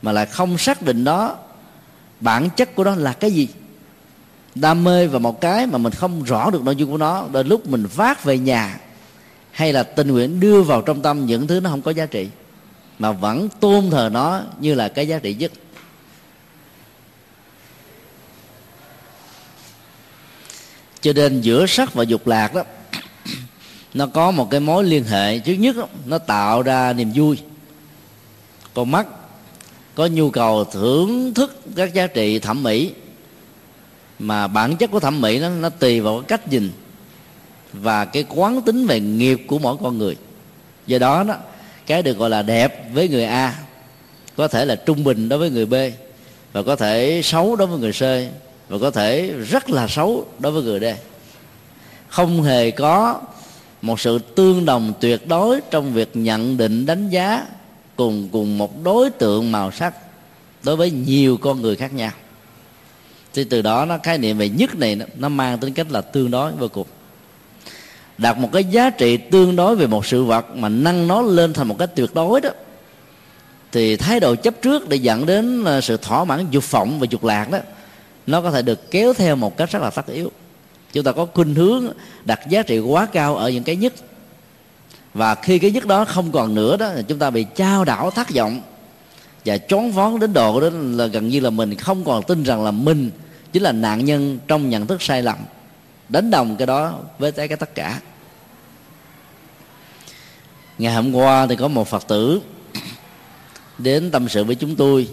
mà 0.05 0.12
lại 0.12 0.27
không 0.27 0.59
xác 0.59 0.83
định 0.83 1.05
đó 1.05 1.37
bản 2.21 2.49
chất 2.56 2.75
của 2.75 2.85
nó 2.85 2.95
là 2.95 3.12
cái 3.12 3.31
gì? 3.31 3.49
Đam 4.55 4.85
mê 4.85 5.06
vào 5.06 5.21
một 5.21 5.41
cái 5.41 5.67
mà 5.67 5.79
mình 5.79 5.93
không 5.93 6.23
rõ 6.23 6.51
được 6.51 6.62
nội 6.65 6.77
dung 6.77 6.91
của 6.91 6.97
nó 6.97 7.27
đến 7.33 7.47
lúc 7.47 7.67
mình 7.67 7.87
vác 7.95 8.25
về 8.25 8.39
nhà 8.39 8.79
hay 9.51 9.73
là 9.73 9.83
tình 9.83 10.09
nguyện 10.09 10.41
đưa 10.41 10.62
vào 10.62 10.83
trong 10.83 11.03
tâm 11.03 11.27
những 11.27 11.47
thứ 11.47 11.61
nó 11.61 11.71
không 11.71 11.83
có 11.83 11.91
giá 11.91 12.06
trị 12.06 12.29
mà 12.99 13.12
vẫn 13.12 13.49
tôn 13.61 13.91
thờ 13.91 14.11
nó 14.12 14.41
như 14.61 14.75
là 14.75 14.89
cái 14.89 15.09
giá 15.09 15.19
trị 15.19 15.35
nhất. 15.35 15.53
Cho 21.01 21.12
nên 21.12 21.41
giữa 21.41 21.67
sắc 21.67 21.95
và 21.95 22.03
dục 22.03 22.27
lạc 22.27 22.55
đó 22.55 22.62
nó 23.95 24.06
có 24.06 24.31
một 24.31 24.51
cái 24.51 24.61
mối 24.61 24.85
liên 24.85 25.05
hệ. 25.05 25.39
Trước 25.39 25.55
nhất 25.55 25.77
đó, 25.77 25.87
nó 26.06 26.19
tạo 26.19 26.62
ra 26.62 26.93
niềm 26.93 27.12
vui. 27.15 27.39
Con 28.75 28.91
mắt 28.91 29.06
có 29.94 30.06
nhu 30.06 30.31
cầu 30.31 30.64
thưởng 30.64 31.35
thức 31.35 31.61
các 31.76 31.94
giá 31.94 32.06
trị 32.06 32.38
thẩm 32.38 32.62
mỹ. 32.62 32.93
Mà 34.19 34.46
bản 34.46 34.77
chất 34.77 34.91
của 34.91 35.01
thẩm 35.01 35.20
mỹ 35.20 35.39
nó 35.39 35.48
nó 35.48 35.69
tùy 35.69 36.01
vào 36.01 36.15
cái 36.20 36.24
cách 36.29 36.48
nhìn 36.48 36.70
và 37.72 38.05
cái 38.05 38.24
quán 38.29 38.63
tính 38.63 38.86
về 38.86 39.01
nghiệp 39.01 39.41
của 39.46 39.58
mỗi 39.58 39.77
con 39.82 39.98
người. 39.98 40.17
Do 40.86 40.98
đó 40.98 41.24
đó, 41.24 41.34
cái 41.86 42.03
được 42.03 42.19
gọi 42.19 42.31
là 42.31 42.43
đẹp 42.43 42.94
với 42.94 43.08
người 43.08 43.24
a 43.24 43.55
có 44.36 44.48
thể 44.48 44.65
là 44.65 44.77
trung 44.77 45.05
bình 45.05 45.29
đối 45.29 45.39
với 45.39 45.51
người 45.51 45.67
b 45.67 45.74
và 46.53 46.63
có 46.63 46.77
thể 46.77 47.20
xấu 47.24 47.56
đối 47.56 47.67
với 47.67 47.79
người 47.79 47.93
c 47.93 48.32
và 48.69 48.79
có 48.81 48.91
thể 48.91 49.32
rất 49.48 49.70
là 49.70 49.89
xấu 49.89 50.27
đối 50.39 50.53
với 50.53 50.63
người 50.63 50.81
d. 50.81 50.84
Không 52.08 52.43
hề 52.43 52.70
có 52.70 53.20
một 53.82 54.01
sự 54.01 54.19
tương 54.19 54.65
đồng 54.65 54.93
tuyệt 55.01 55.29
đối 55.29 55.60
trong 55.70 55.93
việc 55.93 56.10
nhận 56.15 56.56
định, 56.56 56.86
đánh 56.86 57.08
giá 57.08 57.46
cùng 57.96 58.29
cùng 58.32 58.58
một 58.58 58.82
đối 58.84 59.10
tượng 59.10 59.53
màu 59.53 59.72
sắc 59.72 59.94
đối 60.63 60.77
với 60.77 60.91
nhiều 60.91 61.36
con 61.36 61.63
người 61.63 61.77
khác 61.77 61.94
nhau. 61.94 62.10
Thì 63.34 63.44
từ 63.44 63.63
đó 63.63 63.84
nó, 63.84 63.98
khái 64.03 64.19
niệm 64.19 64.39
về 64.39 64.48
nhất 64.48 64.74
này 64.74 64.98
nó 65.17 65.29
mang 65.29 65.58
tính 65.58 65.74
cách 65.74 65.86
là 65.91 66.01
tương 66.01 66.31
đối 66.31 66.53
vô 66.53 66.69
cùng. 66.69 66.86
Đặt 68.19 68.39
một 68.39 68.48
cái 68.53 68.65
giá 68.65 68.91
trị 68.91 69.17
tương 69.17 69.56
đối 69.56 69.77
về 69.77 69.86
một 69.86 70.06
sự 70.06 70.24
vật 70.24 70.56
mà 70.56 70.69
nâng 70.69 71.08
nó 71.08 71.22
lên 71.22 71.53
thành 71.53 71.69
một 71.69 71.79
cách 71.79 71.91
tuyệt 71.94 72.15
đối 72.15 72.41
đó, 72.41 72.51
thì 73.72 73.96
thái 73.96 74.20
độ 74.20 74.34
chấp 74.34 74.55
trước 74.63 74.89
để 74.89 74.96
dẫn 74.96 75.27
đến 75.27 75.65
ờ, 75.65 75.81
sự 75.81 75.96
thỏa 75.96 76.24
mãn 76.24 76.51
dục 76.51 76.70
vọng 76.70 76.98
và 77.01 77.06
dục 77.10 77.24
lạc 77.24 77.51
đó, 77.51 77.58
nó 78.27 78.41
có 78.41 78.51
thể 78.51 78.63
được 78.63 78.91
kéo 78.91 79.13
theo 79.13 79.36
một 79.36 79.56
cách 79.56 79.70
rất 79.70 79.82
là 79.82 79.91
tất 79.91 80.06
yếu. 80.06 80.32
Chúng 80.93 81.05
ta 81.05 81.13
có 81.13 81.27
khuynh 81.34 81.55
hướng 81.55 81.93
đặt 82.24 82.41
giá 82.48 82.63
trị 82.63 82.79
quá 82.79 83.06
cao 83.06 83.36
ở 83.36 83.51
những 83.51 83.65
cái 83.65 83.77
nhất 83.77 83.93
và 85.15 85.35
khi 85.35 85.59
cái 85.59 85.71
nhất 85.71 85.87
đó 85.87 86.05
không 86.05 86.33
còn 86.33 86.55
nữa 86.55 86.77
đó, 86.77 86.91
chúng 87.09 87.19
ta 87.19 87.31
bị 87.31 87.47
trao 87.55 87.85
đảo 87.85 88.11
thất 88.11 88.31
vọng 88.31 88.61
và 89.44 89.59
chón 89.59 89.91
vón 89.91 90.21
đến 90.21 90.33
độ 90.33 90.61
đó 90.61 90.69
là 90.73 91.06
gần 91.06 91.29
như 91.29 91.41
là 91.41 91.51
mình 91.51 91.75
không 91.75 92.05
còn 92.05 92.23
tin 92.23 92.43
rằng 92.43 92.65
là 92.65 92.71
mình 92.71 93.11
chính 93.53 93.63
là 93.63 93.73
nạn 93.73 94.05
nhân 94.05 94.39
trong 94.49 94.71
nhận 94.71 94.87
thức 94.87 95.03
sai 95.03 95.23
lầm, 95.23 95.39
đánh 96.09 96.31
đồng 96.31 96.56
cái 96.56 96.67
đó 96.67 96.99
với 97.19 97.33
cái 97.33 97.49
cái 97.49 97.56
tất 97.56 97.75
cả. 97.75 98.01
Ngày 100.79 100.94
hôm 100.94 101.13
qua 101.13 101.47
thì 101.47 101.56
có 101.56 101.69
một 101.69 101.89
phật 101.89 102.09
tử 102.09 102.41
đến 103.79 104.11
tâm 104.11 104.29
sự 104.29 104.44
với 104.44 104.55
chúng 104.55 104.77
tôi 104.77 105.09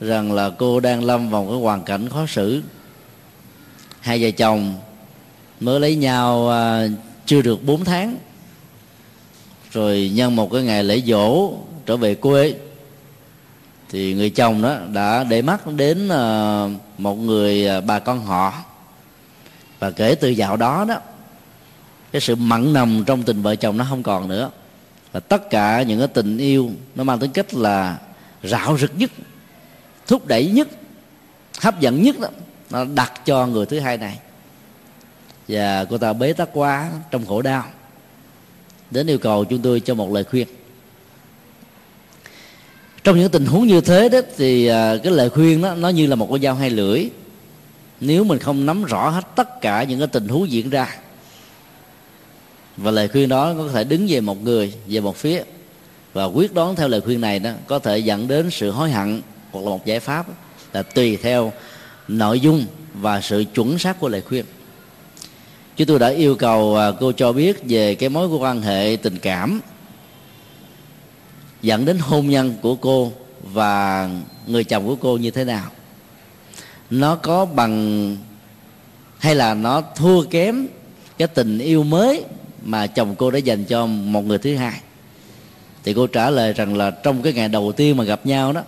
rằng 0.00 0.32
là 0.32 0.50
cô 0.50 0.80
đang 0.80 1.04
lâm 1.04 1.30
vào 1.30 1.46
cái 1.50 1.56
hoàn 1.56 1.82
cảnh 1.82 2.08
khó 2.08 2.26
xử. 2.28 2.62
Hai 4.00 4.22
vợ 4.22 4.30
chồng 4.30 4.74
mới 5.60 5.80
lấy 5.80 5.96
nhau 5.96 6.50
à, 6.50 6.86
chưa 7.26 7.42
được 7.42 7.64
4 7.64 7.84
tháng 7.84 8.16
rồi 9.72 10.10
nhân 10.14 10.36
một 10.36 10.52
cái 10.52 10.62
ngày 10.62 10.84
lễ 10.84 11.02
dỗ 11.06 11.52
trở 11.86 11.96
về 11.96 12.14
quê. 12.14 12.54
Thì 13.88 14.14
người 14.14 14.30
chồng 14.30 14.62
đó 14.62 14.78
đã 14.92 15.24
để 15.24 15.42
mắt 15.42 15.66
đến 15.66 16.08
ờ, 16.08 16.70
một 16.98 17.14
người 17.14 17.66
ờ, 17.66 17.80
bà 17.80 17.98
con 17.98 18.24
họ. 18.24 18.54
Và 19.78 19.90
kể 19.90 20.14
từ 20.14 20.28
dạo 20.28 20.56
đó 20.56 20.84
đó, 20.88 20.96
cái 22.12 22.20
sự 22.20 22.34
mặn 22.34 22.72
nồng 22.72 23.04
trong 23.04 23.22
tình 23.22 23.42
vợ 23.42 23.56
chồng 23.56 23.76
nó 23.76 23.86
không 23.88 24.02
còn 24.02 24.28
nữa. 24.28 24.50
Và 25.12 25.20
tất 25.20 25.50
cả 25.50 25.82
những 25.82 25.98
cái 25.98 26.08
tình 26.08 26.38
yêu 26.38 26.70
nó 26.94 27.04
mang 27.04 27.18
tính 27.18 27.30
cách 27.30 27.54
là 27.54 27.98
rạo 28.42 28.78
rực 28.78 28.92
nhất, 28.96 29.10
thúc 30.06 30.26
đẩy 30.26 30.46
nhất, 30.46 30.68
hấp 31.60 31.80
dẫn 31.80 32.02
nhất 32.02 32.18
đó, 32.18 32.28
nó 32.70 32.84
đặt 32.84 33.12
cho 33.24 33.46
người 33.46 33.66
thứ 33.66 33.80
hai 33.80 33.96
này. 33.96 34.18
Và 35.48 35.84
cô 35.84 35.98
ta 35.98 36.12
bế 36.12 36.32
tắc 36.32 36.48
quá 36.52 36.90
trong 37.10 37.26
khổ 37.26 37.42
đau 37.42 37.64
đến 38.92 39.06
yêu 39.06 39.18
cầu 39.18 39.44
chúng 39.44 39.62
tôi 39.62 39.80
cho 39.80 39.94
một 39.94 40.12
lời 40.12 40.24
khuyên. 40.24 40.46
Trong 43.04 43.18
những 43.18 43.30
tình 43.30 43.46
huống 43.46 43.66
như 43.66 43.80
thế 43.80 44.08
đó 44.08 44.18
thì 44.36 44.66
à, 44.66 44.96
cái 45.02 45.12
lời 45.12 45.30
khuyên 45.30 45.62
đó 45.62 45.74
nó 45.74 45.88
như 45.88 46.06
là 46.06 46.16
một 46.16 46.26
con 46.30 46.42
dao 46.42 46.54
hai 46.54 46.70
lưỡi. 46.70 47.08
Nếu 48.00 48.24
mình 48.24 48.38
không 48.38 48.66
nắm 48.66 48.84
rõ 48.84 49.08
hết 49.08 49.24
tất 49.36 49.60
cả 49.60 49.82
những 49.82 49.98
cái 49.98 50.08
tình 50.08 50.28
huống 50.28 50.50
diễn 50.50 50.70
ra, 50.70 50.96
và 52.76 52.90
lời 52.90 53.08
khuyên 53.08 53.28
đó 53.28 53.54
có 53.54 53.68
thể 53.72 53.84
đứng 53.84 54.06
về 54.08 54.20
một 54.20 54.42
người, 54.42 54.74
về 54.86 55.00
một 55.00 55.16
phía, 55.16 55.42
và 56.12 56.24
quyết 56.24 56.54
đoán 56.54 56.76
theo 56.76 56.88
lời 56.88 57.00
khuyên 57.00 57.20
này 57.20 57.38
đó 57.38 57.50
có 57.66 57.78
thể 57.78 57.98
dẫn 57.98 58.28
đến 58.28 58.50
sự 58.50 58.70
hối 58.70 58.90
hận 58.90 59.22
hoặc 59.50 59.60
là 59.60 59.70
một 59.70 59.86
giải 59.86 60.00
pháp 60.00 60.26
là 60.72 60.82
tùy 60.82 61.16
theo 61.16 61.52
nội 62.08 62.40
dung 62.40 62.64
và 62.94 63.20
sự 63.20 63.44
chuẩn 63.54 63.78
xác 63.78 64.00
của 64.00 64.08
lời 64.08 64.20
khuyên 64.20 64.44
chúng 65.76 65.86
tôi 65.86 65.98
đã 65.98 66.08
yêu 66.08 66.34
cầu 66.34 66.76
à, 66.76 66.92
cô 67.00 67.12
cho 67.12 67.32
biết 67.32 67.62
về 67.68 67.94
cái 67.94 68.08
mối 68.08 68.28
quan 68.28 68.62
hệ 68.62 68.96
tình 69.02 69.18
cảm 69.18 69.60
dẫn 71.62 71.84
đến 71.84 71.98
hôn 71.98 72.26
nhân 72.26 72.54
của 72.62 72.74
cô 72.74 73.12
và 73.42 74.08
người 74.46 74.64
chồng 74.64 74.86
của 74.86 74.96
cô 74.96 75.16
như 75.16 75.30
thế 75.30 75.44
nào. 75.44 75.70
Nó 76.90 77.16
có 77.16 77.44
bằng 77.44 78.16
hay 79.18 79.34
là 79.34 79.54
nó 79.54 79.80
thua 79.80 80.24
kém 80.24 80.66
cái 81.18 81.28
tình 81.28 81.58
yêu 81.58 81.82
mới 81.82 82.24
mà 82.62 82.86
chồng 82.86 83.14
cô 83.18 83.30
đã 83.30 83.38
dành 83.38 83.64
cho 83.64 83.86
một 83.86 84.24
người 84.24 84.38
thứ 84.38 84.56
hai? 84.56 84.80
Thì 85.84 85.94
cô 85.94 86.06
trả 86.06 86.30
lời 86.30 86.52
rằng 86.52 86.76
là 86.76 86.90
trong 86.90 87.22
cái 87.22 87.32
ngày 87.32 87.48
đầu 87.48 87.72
tiên 87.72 87.96
mà 87.96 88.04
gặp 88.04 88.26
nhau 88.26 88.52
đó 88.52 88.62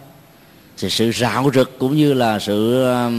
thì 0.78 0.90
sự 0.90 1.12
rạo 1.12 1.50
rực 1.54 1.78
cũng 1.78 1.96
như 1.96 2.14
là 2.14 2.38
sự 2.38 2.84
à, 2.92 3.10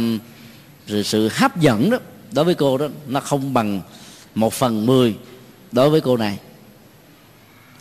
sự, 0.87 1.03
sự 1.03 1.29
hấp 1.33 1.61
dẫn 1.61 1.89
đó 1.89 1.97
đối 2.35 2.45
với 2.45 2.55
cô 2.55 2.77
đó 2.77 2.87
nó 3.07 3.19
không 3.19 3.53
bằng 3.53 3.81
một 4.35 4.53
phần 4.53 4.85
mười 4.85 5.15
đối 5.71 5.89
với 5.89 6.01
cô 6.01 6.17
này. 6.17 6.37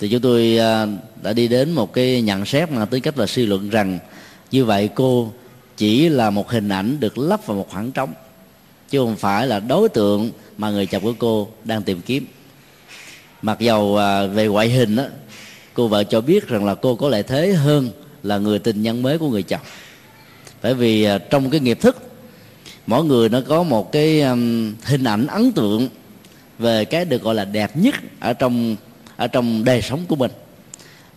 Thì 0.00 0.08
chúng 0.08 0.20
tôi 0.20 0.58
à, 0.58 0.86
đã 1.22 1.32
đi 1.32 1.48
đến 1.48 1.72
một 1.72 1.92
cái 1.92 2.22
nhận 2.22 2.46
xét 2.46 2.70
mà 2.70 2.84
tính 2.84 3.02
cách 3.02 3.18
là 3.18 3.26
suy 3.26 3.46
luận 3.46 3.70
rằng 3.70 3.98
như 4.50 4.64
vậy 4.64 4.88
cô 4.94 5.32
chỉ 5.76 6.08
là 6.08 6.30
một 6.30 6.50
hình 6.50 6.68
ảnh 6.68 7.00
được 7.00 7.18
lắp 7.18 7.46
vào 7.46 7.56
một 7.56 7.66
khoảng 7.70 7.92
trống 7.92 8.12
chứ 8.90 8.98
không 8.98 9.16
phải 9.16 9.46
là 9.46 9.60
đối 9.60 9.88
tượng 9.88 10.30
mà 10.58 10.70
người 10.70 10.86
chồng 10.86 11.02
của 11.02 11.14
cô 11.18 11.48
đang 11.64 11.82
tìm 11.82 12.00
kiếm. 12.00 12.26
Mặc 13.42 13.60
dầu 13.60 13.96
à, 13.96 14.26
về 14.26 14.46
ngoại 14.46 14.68
hình 14.68 14.96
đó, 14.96 15.04
cô 15.74 15.88
vợ 15.88 16.04
cho 16.04 16.20
biết 16.20 16.48
rằng 16.48 16.64
là 16.64 16.74
cô 16.74 16.96
có 16.96 17.08
lợi 17.08 17.22
thế 17.22 17.52
hơn 17.52 17.90
là 18.22 18.38
người 18.38 18.58
tình 18.58 18.82
nhân 18.82 19.02
mới 19.02 19.18
của 19.18 19.28
người 19.28 19.42
chồng. 19.42 19.60
Bởi 20.62 20.74
vì 20.74 21.04
à, 21.04 21.18
trong 21.18 21.50
cái 21.50 21.60
nghiệp 21.60 21.80
thức 21.80 22.13
mỗi 22.86 23.04
người 23.04 23.28
nó 23.28 23.40
có 23.48 23.62
một 23.62 23.92
cái 23.92 24.20
um, 24.20 24.74
hình 24.84 25.04
ảnh 25.04 25.26
ấn 25.26 25.52
tượng 25.52 25.88
về 26.58 26.84
cái 26.84 27.04
được 27.04 27.22
gọi 27.22 27.34
là 27.34 27.44
đẹp 27.44 27.76
nhất 27.76 27.94
ở 28.20 28.32
trong 28.32 28.76
ở 29.16 29.26
trong 29.26 29.64
đời 29.64 29.82
sống 29.82 30.04
của 30.08 30.16
mình. 30.16 30.30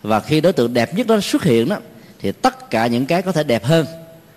Và 0.02 0.20
khi 0.20 0.40
đối 0.40 0.52
tượng 0.52 0.74
đẹp 0.74 0.94
nhất 0.94 1.06
đó 1.06 1.20
xuất 1.20 1.44
hiện 1.44 1.68
đó 1.68 1.76
thì 2.20 2.32
tất 2.32 2.70
cả 2.70 2.86
những 2.86 3.06
cái 3.06 3.22
có 3.22 3.32
thể 3.32 3.42
đẹp 3.42 3.64
hơn. 3.64 3.86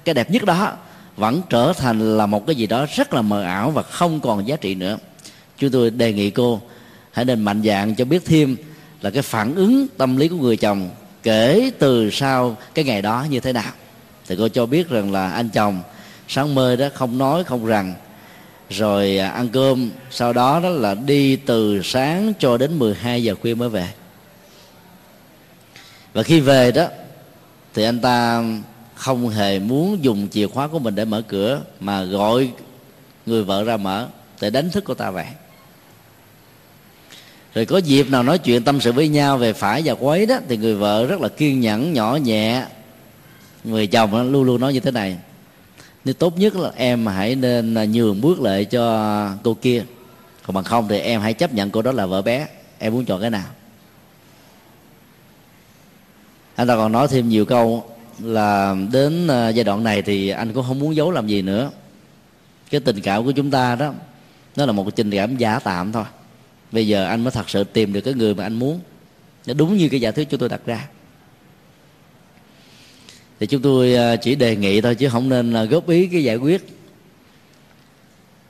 Cái 0.06 0.16
đẹp 0.16 0.32
nhất 0.32 0.46
đó 0.46 0.74
vẫn 1.18 1.42
trở 1.50 1.74
thành 1.74 2.18
là 2.18 2.26
một 2.26 2.48
cái 2.48 2.56
gì 2.56 2.68
đó 2.68 2.86
rất 2.96 3.14
là 3.14 3.22
mờ 3.22 3.42
ảo 3.42 3.72
và 3.72 3.82
không 3.82 4.20
còn 4.20 4.48
giá 4.48 4.56
trị 4.56 4.76
nữa. 4.76 4.98
Chúng 5.58 5.72
tôi 5.72 5.90
đề 5.90 6.14
nghị 6.14 6.30
cô 6.30 6.62
hãy 7.12 7.26
nên 7.26 7.42
mạnh 7.42 7.62
dạng 7.66 7.96
cho 7.96 8.06
biết 8.06 8.26
thêm 8.26 8.56
là 9.02 9.10
cái 9.10 9.22
phản 9.22 9.56
ứng 9.56 9.88
tâm 9.98 10.18
lý 10.18 10.28
của 10.28 10.36
người 10.36 10.58
chồng 10.58 10.90
kể 11.24 11.72
từ 11.80 12.10
sau 12.10 12.58
cái 12.74 12.86
ngày 12.86 13.02
đó 13.02 13.26
như 13.30 13.40
thế 13.40 13.54
nào. 13.54 13.72
Thì 14.28 14.36
cô 14.40 14.48
cho 14.48 14.66
biết 14.66 14.90
rằng 14.90 15.12
là 15.12 15.30
anh 15.30 15.50
chồng 15.50 15.82
sáng 16.34 16.56
mơ 16.56 16.76
đó 16.76 16.88
không 16.94 17.18
nói, 17.18 17.44
không 17.44 17.66
rằng. 17.66 17.94
Rồi 18.70 19.18
à, 19.18 19.30
ăn 19.30 19.50
cơm, 19.50 19.90
sau 20.12 20.34
đó 20.34 20.60
đó 20.60 20.70
là 20.70 20.94
đi 20.94 21.36
từ 21.36 21.82
sáng 21.84 22.34
cho 22.40 22.58
đến 22.58 22.80
12 22.80 23.24
giờ 23.24 23.36
khuya 23.42 23.54
mới 23.54 23.70
về. 23.70 23.88
Và 26.14 26.24
khi 26.24 26.40
về 26.40 26.72
đó, 26.72 26.88
thì 27.74 27.84
anh 27.84 28.00
ta 28.00 28.44
không 28.96 29.30
hề 29.30 29.60
muốn 29.60 30.04
dùng 30.04 30.28
chìa 30.32 30.48
khóa 30.48 30.68
của 30.68 30.80
mình 30.80 30.96
để 30.96 31.06
mở 31.06 31.22
cửa, 31.28 31.62
mà 31.80 32.04
gọi 32.04 32.52
người 33.26 33.44
vợ 33.44 33.64
ra 33.64 33.78
mở 33.78 34.08
để 34.42 34.50
đánh 34.50 34.70
thức 34.70 34.84
cô 34.88 34.94
ta 34.94 35.12
vậy 35.12 35.26
rồi 37.54 37.66
có 37.66 37.78
dịp 37.78 38.10
nào 38.10 38.24
nói 38.24 38.38
chuyện 38.38 38.64
tâm 38.64 38.82
sự 38.82 38.92
với 38.92 39.08
nhau 39.08 39.38
về 39.38 39.54
phải 39.54 39.82
và 39.86 39.94
quấy 39.94 40.26
đó, 40.26 40.40
thì 40.50 40.58
người 40.58 40.76
vợ 40.76 41.06
rất 41.06 41.22
là 41.22 41.28
kiên 41.28 41.60
nhẫn, 41.60 41.94
nhỏ 41.94 42.16
nhẹ. 42.16 42.66
Người 43.64 43.88
chồng 43.88 44.32
luôn 44.32 44.44
luôn 44.44 44.62
nói 44.62 44.74
như 44.74 44.80
thế 44.80 44.92
này 44.92 45.18
nên 46.06 46.16
tốt 46.16 46.38
nhất 46.38 46.56
là 46.56 46.72
em 46.76 47.06
hãy 47.06 47.36
nên 47.36 47.76
à, 47.76 47.86
nhường 47.86 48.22
bước 48.22 48.42
lại 48.42 48.66
cho 48.66 49.30
cô 49.44 49.54
kia. 49.54 49.84
Còn 50.46 50.54
bằng 50.54 50.64
không 50.64 50.88
thì 50.88 51.00
em 51.00 51.22
hãy 51.22 51.34
chấp 51.34 51.54
nhận 51.54 51.70
cô 51.70 51.82
đó 51.82 51.92
là 51.92 52.06
vợ 52.06 52.22
bé. 52.22 52.48
Em 52.80 52.94
muốn 52.94 53.06
chọn 53.06 53.22
cái 53.22 53.30
nào? 53.30 53.48
Anh 56.56 56.68
ta 56.68 56.76
còn 56.76 56.92
nói 56.92 57.08
thêm 57.08 57.30
nhiều 57.30 57.46
câu 57.46 57.84
là 58.20 58.76
đến 58.92 59.28
à, 59.28 59.50
giai 59.50 59.64
đoạn 59.64 59.84
này 59.84 60.02
thì 60.02 60.30
anh 60.30 60.54
cũng 60.54 60.66
không 60.68 60.80
muốn 60.80 60.96
giấu 60.96 61.12
làm 61.12 61.28
gì 61.28 61.42
nữa. 61.42 61.72
Cái 62.70 62.82
tình 62.82 63.02
cảm 63.02 63.26
của 63.26 63.32
chúng 63.32 63.52
ta 63.52 63.76
đó, 63.76 63.94
nó 64.56 64.66
là 64.66 64.72
một 64.72 64.84
cái 64.84 64.92
tình 64.92 65.12
cảm 65.12 65.38
giả 65.38 65.60
tạm 65.60 65.92
thôi. 65.92 66.06
Bây 66.72 66.88
giờ 66.88 67.06
anh 67.06 67.24
mới 67.24 67.32
thật 67.32 67.50
sự 67.50 67.64
tìm 67.64 67.94
được 67.94 68.02
cái 68.02 68.14
người 68.14 68.36
mà 68.36 68.44
anh 68.44 68.54
muốn. 68.54 68.80
Nó 69.46 69.54
đúng 69.54 69.78
như 69.78 69.90
cái 69.90 70.02
giả 70.02 70.12
thuyết 70.12 70.30
chúng 70.30 70.40
tôi 70.40 70.50
đặt 70.50 70.62
ra 70.66 70.88
thì 73.42 73.48
chúng 73.48 73.62
tôi 73.62 73.96
à, 73.96 74.16
chỉ 74.16 74.36
đề 74.36 74.56
nghị 74.56 74.82
thôi 74.82 74.96
chứ 74.96 75.10
không 75.10 75.30
nên 75.30 75.54
à, 75.54 75.64
góp 75.64 75.90
ý 75.90 76.08
cái 76.08 76.24
giải 76.24 76.36
quyết. 76.36 76.68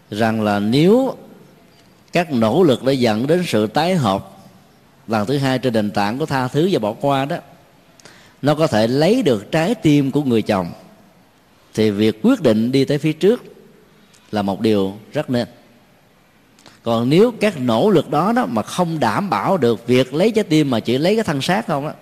Rằng 0.09 0.41
là 0.41 0.59
nếu 0.59 1.15
các 2.11 2.31
nỗ 2.31 2.63
lực 2.63 2.83
đã 2.83 2.91
dẫn 2.91 3.27
đến 3.27 3.43
sự 3.47 3.67
tái 3.67 3.95
hợp, 3.95 4.37
lần 5.07 5.27
thứ 5.27 5.37
hai 5.37 5.59
trên 5.59 5.73
nền 5.73 5.91
tảng 5.91 6.17
của 6.17 6.25
tha 6.25 6.47
thứ 6.47 6.69
và 6.71 6.79
bỏ 6.79 6.93
qua 6.93 7.25
đó, 7.25 7.37
nó 8.41 8.55
có 8.55 8.67
thể 8.67 8.87
lấy 8.87 9.23
được 9.23 9.51
trái 9.51 9.75
tim 9.75 10.11
của 10.11 10.23
người 10.23 10.41
chồng, 10.41 10.71
thì 11.73 11.91
việc 11.91 12.19
quyết 12.23 12.41
định 12.41 12.71
đi 12.71 12.85
tới 12.85 12.97
phía 12.97 13.13
trước 13.13 13.43
là 14.31 14.41
một 14.41 14.61
điều 14.61 14.97
rất 15.13 15.29
nên. 15.29 15.47
Còn 16.83 17.09
nếu 17.09 17.33
các 17.39 17.59
nỗ 17.59 17.89
lực 17.89 18.09
đó 18.09 18.33
đó 18.35 18.45
mà 18.45 18.61
không 18.61 18.99
đảm 18.99 19.29
bảo 19.29 19.57
được 19.57 19.87
việc 19.87 20.13
lấy 20.13 20.31
trái 20.31 20.43
tim 20.43 20.69
mà 20.69 20.79
chỉ 20.79 20.97
lấy 20.97 21.15
cái 21.15 21.23
thân 21.23 21.41
xác 21.41 21.67
không 21.67 21.87
á, 21.87 21.93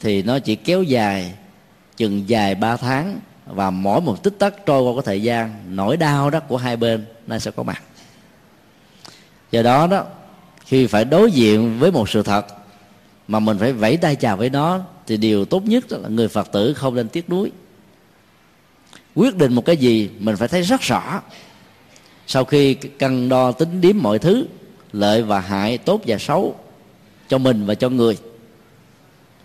thì 0.00 0.22
nó 0.22 0.38
chỉ 0.38 0.56
kéo 0.56 0.82
dài 0.82 1.34
chừng 1.96 2.28
dài 2.28 2.54
ba 2.54 2.76
tháng 2.76 3.20
và 3.46 3.70
mỗi 3.70 4.00
một 4.00 4.22
tích 4.22 4.38
tắc 4.38 4.66
trôi 4.66 4.82
qua 4.82 4.92
cái 4.94 5.02
thời 5.06 5.22
gian, 5.22 5.54
nỗi 5.76 5.96
đau 5.96 6.30
đó 6.30 6.40
của 6.40 6.56
hai 6.56 6.76
bên 6.76 7.04
nó 7.26 7.38
sẽ 7.38 7.50
có 7.50 7.62
mặt. 7.62 7.82
Do 9.50 9.62
đó 9.62 9.86
đó, 9.86 10.04
khi 10.64 10.86
phải 10.86 11.04
đối 11.04 11.32
diện 11.32 11.78
với 11.78 11.92
một 11.92 12.08
sự 12.08 12.22
thật 12.22 12.46
mà 13.28 13.40
mình 13.40 13.58
phải 13.58 13.72
vẫy 13.72 13.96
tay 13.96 14.16
chào 14.16 14.36
với 14.36 14.50
nó, 14.50 14.80
thì 15.06 15.16
điều 15.16 15.44
tốt 15.44 15.64
nhất 15.64 15.84
là 15.92 16.08
người 16.08 16.28
phật 16.28 16.52
tử 16.52 16.74
không 16.74 16.94
nên 16.94 17.08
tiếc 17.08 17.30
nuối. 17.30 17.52
Quyết 19.14 19.36
định 19.36 19.54
một 19.54 19.64
cái 19.64 19.76
gì, 19.76 20.10
mình 20.18 20.36
phải 20.36 20.48
thấy 20.48 20.62
rất 20.62 20.80
rõ. 20.80 21.22
Sau 22.26 22.44
khi 22.44 22.74
cân 22.74 23.28
đo 23.28 23.52
tính 23.52 23.80
điếm 23.80 23.96
mọi 23.98 24.18
thứ, 24.18 24.46
lợi 24.92 25.22
và 25.22 25.40
hại, 25.40 25.78
tốt 25.78 26.00
và 26.06 26.18
xấu 26.18 26.54
cho 27.28 27.38
mình 27.38 27.66
và 27.66 27.74
cho 27.74 27.88
người, 27.88 28.18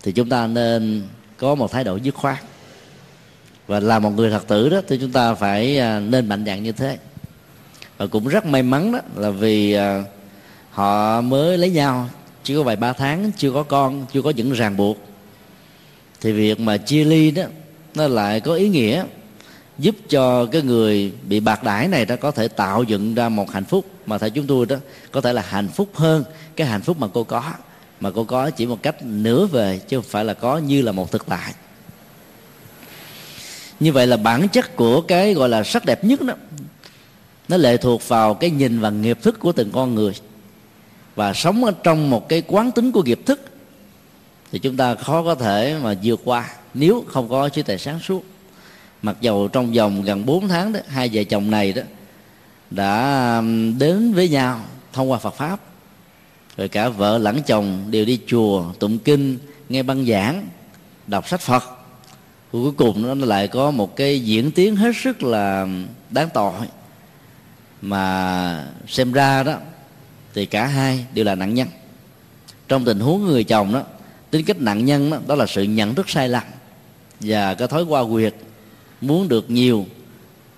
thì 0.04 0.12
chúng 0.12 0.30
ta 0.30 0.48
nên 0.48 1.08
có 1.42 1.56
một 1.56 1.72
thái 1.72 1.84
độ 1.84 1.96
dứt 1.96 2.16
khoát. 2.16 2.38
Và 3.68 3.80
là 3.80 4.00
một 4.00 4.10
người 4.10 4.32
thật 4.32 4.48
tử 4.48 4.70
đó, 4.70 4.82
thì 4.88 4.98
chúng 5.02 5.12
ta 5.12 5.34
phải 5.34 5.80
à, 5.80 6.00
nên 6.00 6.30
mạnh 6.30 6.46
dạn 6.46 6.64
như 6.64 6.72
thế. 6.72 6.98
Và 7.98 8.08
cũng 8.08 8.28
rất 8.28 8.46
may 8.46 8.64
mắn 8.64 8.92
đó 8.92 9.00
là 9.16 9.30
vì 9.30 9.74
à, 9.74 10.04
họ 10.72 11.22
mới 11.22 11.58
lấy 11.58 11.70
nhau, 11.70 12.10
chỉ 12.44 12.56
có 12.56 12.64
vài 12.64 12.76
ba 12.76 12.94
tháng, 12.94 13.32
chưa 13.38 13.52
có 13.52 13.64
con, 13.64 14.06
chưa 14.14 14.22
có 14.22 14.30
những 14.30 14.52
ràng 14.52 14.78
buộc. 14.78 14.98
Thì 16.22 16.32
việc 16.32 16.60
mà 16.60 16.78
chia 16.78 17.04
ly 17.04 17.32
đó, 17.32 17.44
nó 17.96 18.08
lại 18.08 18.40
có 18.40 18.54
ý 18.54 18.70
nghĩa 18.70 19.04
giúp 19.80 19.96
cho 20.10 20.46
cái 20.46 20.62
người 20.62 21.14
bị 21.30 21.40
bạc 21.40 21.64
đãi 21.64 21.88
này 21.88 22.06
đó 22.06 22.16
có 22.22 22.32
thể 22.32 22.48
tạo 22.48 22.84
dựng 22.84 23.16
ra 23.16 23.30
một 23.30 23.52
hạnh 23.52 23.66
phúc, 23.66 23.86
mà 24.06 24.18
theo 24.18 24.30
chúng 24.30 24.48
tôi 24.48 24.66
đó, 24.66 24.76
có 25.12 25.22
thể 25.22 25.34
là 25.34 25.42
hạnh 25.42 25.68
phúc 25.68 25.90
hơn 25.94 26.24
cái 26.56 26.68
hạnh 26.68 26.82
phúc 26.82 27.00
mà 27.00 27.08
cô 27.14 27.24
có 27.24 27.44
mà 28.02 28.12
cô 28.12 28.24
có 28.24 28.50
chỉ 28.50 28.66
một 28.66 28.84
cách 28.84 28.96
nửa 29.04 29.46
về, 29.46 29.80
chứ 29.88 29.98
không 29.98 30.10
phải 30.10 30.26
là 30.26 30.34
có 30.34 30.58
như 30.58 30.82
là 30.82 30.92
một 30.92 31.12
thực 31.12 31.26
tại. 31.26 31.54
Như 33.80 33.92
vậy 33.92 34.08
là 34.08 34.18
bản 34.18 34.48
chất 34.48 34.76
của 34.76 35.02
cái 35.02 35.34
gọi 35.34 35.50
là 35.50 35.64
sắc 35.64 35.86
đẹp 35.86 36.04
nhất 36.04 36.22
đó, 36.22 36.34
nó 37.48 37.58
lệ 37.58 37.78
thuộc 37.78 38.08
vào 38.08 38.34
cái 38.34 38.50
nhìn 38.50 38.80
và 38.80 38.90
nghiệp 38.90 39.18
thức 39.22 39.40
của 39.40 39.52
từng 39.52 39.72
con 39.72 39.96
người. 39.96 40.14
Và 41.16 41.34
sống 41.34 41.64
ở 41.64 41.74
trong 41.84 42.10
một 42.10 42.30
cái 42.30 42.44
quán 42.48 42.72
tính 42.72 42.92
của 42.92 43.04
nghiệp 43.04 43.20
thức, 43.26 43.42
thì 44.52 44.60
chúng 44.60 44.78
ta 44.78 44.96
khó 44.96 45.24
có 45.24 45.36
thể 45.36 45.78
mà 45.82 45.96
vượt 46.04 46.22
qua 46.24 46.50
nếu 46.74 47.06
không 47.08 47.30
có 47.30 47.50
trí 47.50 47.62
tuệ 47.62 47.78
sáng 47.78 48.00
suốt. 48.00 48.26
Mặc 49.02 49.18
dầu 49.22 49.48
trong 49.48 49.74
vòng 49.74 50.02
gần 50.02 50.26
4 50.26 50.48
tháng 50.48 50.74
đó, 50.74 50.80
hai 50.88 51.10
vợ 51.14 51.24
chồng 51.24 51.52
này 51.52 51.74
đó 51.74 51.82
đã 52.70 53.42
đến 53.78 54.14
với 54.14 54.30
nhau 54.30 54.62
thông 54.94 55.12
qua 55.12 55.20
Phật 55.20 55.36
pháp 55.36 55.60
rồi 56.58 56.68
cả 56.68 56.90
vợ 56.90 57.18
lẫn 57.18 57.42
chồng 57.46 57.88
đều 57.92 58.06
đi 58.06 58.20
chùa 58.28 58.74
tụng 58.80 59.00
kinh 59.00 59.38
nghe 59.70 59.84
băng 59.84 60.06
giảng 60.06 60.48
đọc 61.08 61.28
sách 61.28 61.42
Phật. 61.42 61.64
Cuối 62.52 62.72
cùng 62.72 63.20
nó 63.20 63.26
lại 63.26 63.48
có 63.48 63.72
một 63.72 63.96
cái 63.96 64.20
diễn 64.20 64.52
tiến 64.52 64.76
hết 64.76 64.92
sức 65.04 65.24
là 65.24 65.68
đáng 66.10 66.30
tội. 66.34 66.54
Mà 67.82 68.68
xem 68.88 69.12
ra 69.12 69.44
đó 69.44 69.56
thì 70.34 70.46
cả 70.46 70.66
hai 70.66 71.06
đều 71.14 71.26
là 71.26 71.36
nạn 71.36 71.54
nhân. 71.54 71.68
Trong 72.68 72.86
tình 72.86 73.00
huống 73.00 73.26
người 73.26 73.44
chồng 73.44 73.74
đó 73.74 73.84
tính 74.32 74.46
cách 74.46 74.58
nạn 74.60 74.86
nhân 74.86 75.10
đó, 75.10 75.20
đó 75.28 75.36
là 75.36 75.46
sự 75.46 75.64
nhận 75.64 75.96
thức 75.96 76.10
sai 76.10 76.30
lầm 76.30 76.44
và 77.20 77.54
cái 77.54 77.68
thói 77.68 77.84
qua 77.84 78.04
quyệt 78.12 78.36
muốn 79.02 79.28
được 79.28 79.50
nhiều 79.50 79.86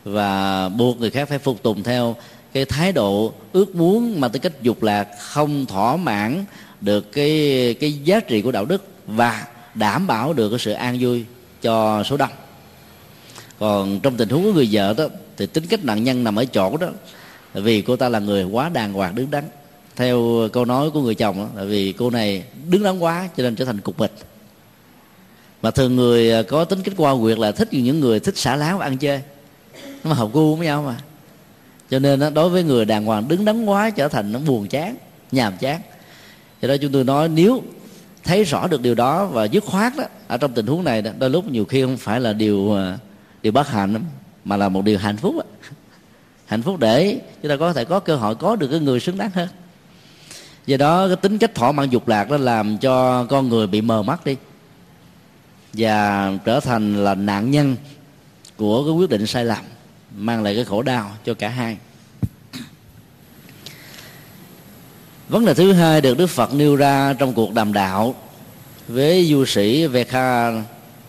và 0.03 0.69
buộc 0.69 1.00
người 1.00 1.12
khác 1.12 1.29
phải 1.29 1.39
phục 1.39 1.63
tùng 1.63 1.83
theo 1.83 2.15
cái 2.53 2.65
thái 2.65 2.91
độ 2.91 3.33
ước 3.53 3.75
muốn 3.75 4.22
mà 4.22 4.27
tư 4.27 4.39
cách 4.39 4.62
dục 4.62 4.83
lạc 4.83 5.07
không 5.19 5.65
thỏa 5.65 5.95
mãn 5.95 6.45
được 6.81 7.12
cái 7.12 7.75
cái 7.79 7.93
giá 7.93 8.19
trị 8.19 8.41
của 8.41 8.51
đạo 8.51 8.65
đức 8.65 8.83
và 9.07 9.48
đảm 9.75 10.07
bảo 10.07 10.33
được 10.33 10.50
cái 10.50 10.60
sự 10.60 10.72
an 10.72 10.98
vui 11.00 11.25
cho 11.62 12.03
số 12.03 12.17
đông. 12.17 12.29
Còn 13.60 14.00
trong 14.00 14.17
tình 14.17 14.29
huống 14.29 14.43
của 14.43 14.53
người 14.53 14.69
vợ 14.72 14.93
đó 14.98 15.07
thì 15.38 15.45
tính 15.45 15.65
cách 15.65 15.86
nạn 15.86 16.03
nhân 16.03 16.24
nằm 16.24 16.36
ở 16.36 16.45
chỗ 16.45 16.77
đó 16.77 16.88
vì 17.53 17.81
cô 17.81 17.95
ta 17.95 18.10
là 18.10 18.19
người 18.19 18.43
quá 18.43 18.69
đàng 18.69 18.93
hoàng 18.93 19.15
đứng 19.15 19.31
đắn. 19.31 19.43
Theo 19.95 20.50
câu 20.53 20.65
nói 20.65 20.91
của 20.91 21.01
người 21.01 21.15
chồng 21.15 21.38
đó, 21.38 21.48
là 21.55 21.63
vì 21.63 21.91
cô 21.91 22.10
này 22.10 22.43
đứng 22.69 22.83
đắn 22.83 23.00
quá 23.00 23.29
cho 23.38 23.43
nên 23.43 23.55
trở 23.55 23.65
thành 23.65 23.81
cục 23.81 24.00
mịch 24.00 24.12
mà 25.62 25.72
thường 25.72 25.95
người 25.95 26.31
à, 26.31 26.41
có 26.41 26.65
tính 26.65 26.83
cách 26.83 26.93
qua 26.98 27.15
quyệt 27.22 27.38
là 27.38 27.51
thích 27.51 27.74
những 27.74 28.00
người 28.00 28.19
thích 28.19 28.38
xả 28.38 28.55
láo 28.55 28.79
ăn 28.79 28.98
chơi. 28.98 29.22
Nó 30.03 30.10
mà 30.10 30.13
hợp 30.15 30.29
gu 30.33 30.55
với 30.55 30.67
nhau 30.67 30.83
mà 30.88 30.95
cho 31.93 32.00
nên 32.00 32.19
đó, 32.19 32.29
đối 32.29 32.50
với 32.50 32.63
người 32.63 32.85
đàng 32.85 33.05
hoàng 33.05 33.27
đứng 33.27 33.45
đắn 33.45 33.65
quá 33.65 33.89
trở 33.89 34.07
thành 34.07 34.31
nó 34.31 34.39
buồn 34.39 34.67
chán 34.67 34.95
nhàm 35.31 35.57
chán. 35.57 35.81
Cho 36.62 36.67
đó 36.67 36.75
chúng 36.81 36.91
tôi 36.91 37.03
nói 37.03 37.29
nếu 37.29 37.63
thấy 38.23 38.43
rõ 38.43 38.67
được 38.67 38.81
điều 38.81 38.95
đó 38.95 39.25
và 39.25 39.45
dứt 39.45 39.63
khoát 39.63 39.93
đó 39.97 40.03
ở 40.27 40.38
trong 40.38 40.53
tình 40.53 40.67
huống 40.67 40.83
này 40.83 41.01
đó, 41.01 41.12
đôi 41.19 41.29
lúc 41.29 41.45
nhiều 41.45 41.65
khi 41.65 41.81
không 41.81 41.97
phải 41.97 42.19
là 42.19 42.33
điều 42.33 42.71
ờ, 42.71 42.97
điều 43.41 43.51
bất 43.51 43.67
hạnh 43.67 44.03
mà 44.45 44.57
là 44.57 44.69
một 44.69 44.83
điều 44.83 44.97
hạnh 44.97 45.17
phúc 45.17 45.35
đó. 45.35 45.43
hạnh 46.45 46.62
phúc 46.62 46.79
để 46.79 47.19
chúng 47.41 47.50
ta 47.50 47.57
có 47.57 47.73
thể 47.73 47.85
có 47.85 48.00
cơ 48.00 48.15
hội 48.15 48.35
có 48.35 48.55
được 48.55 48.67
cái 48.67 48.79
người 48.79 49.00
xứng 49.00 49.17
đáng 49.17 49.31
hơn. 49.33 49.47
Do 50.65 50.77
đó 50.77 51.07
cái 51.07 51.15
tính 51.15 51.38
cách 51.38 51.55
thỏa 51.55 51.71
mãn 51.71 51.89
dục 51.89 52.07
lạc 52.07 52.29
nó 52.29 52.38
làm 52.38 52.77
cho 52.77 53.25
con 53.25 53.50
người 53.50 53.67
bị 53.67 53.81
mờ 53.81 54.03
mắt 54.03 54.25
đi 54.25 54.35
và 55.73 56.31
trở 56.45 56.59
thành 56.59 57.03
là 57.03 57.15
nạn 57.15 57.51
nhân 57.51 57.75
của 58.57 58.83
cái 58.83 58.93
quyết 58.93 59.09
định 59.09 59.27
sai 59.27 59.45
lầm 59.45 59.63
mang 60.17 60.43
lại 60.43 60.55
cái 60.55 60.65
khổ 60.65 60.82
đau 60.82 61.12
cho 61.25 61.34
cả 61.34 61.50
hai. 61.50 61.77
Vấn 65.29 65.46
đề 65.46 65.53
thứ 65.53 65.74
hai 65.74 66.01
được 66.01 66.17
đức 66.17 66.27
phật 66.27 66.53
nêu 66.53 66.75
ra 66.75 67.13
trong 67.13 67.34
cuộc 67.34 67.53
đàm 67.53 67.74
đạo 67.74 68.15
với 68.88 69.25
du 69.25 69.46
sĩ 69.46 69.88
vekha 69.88 70.51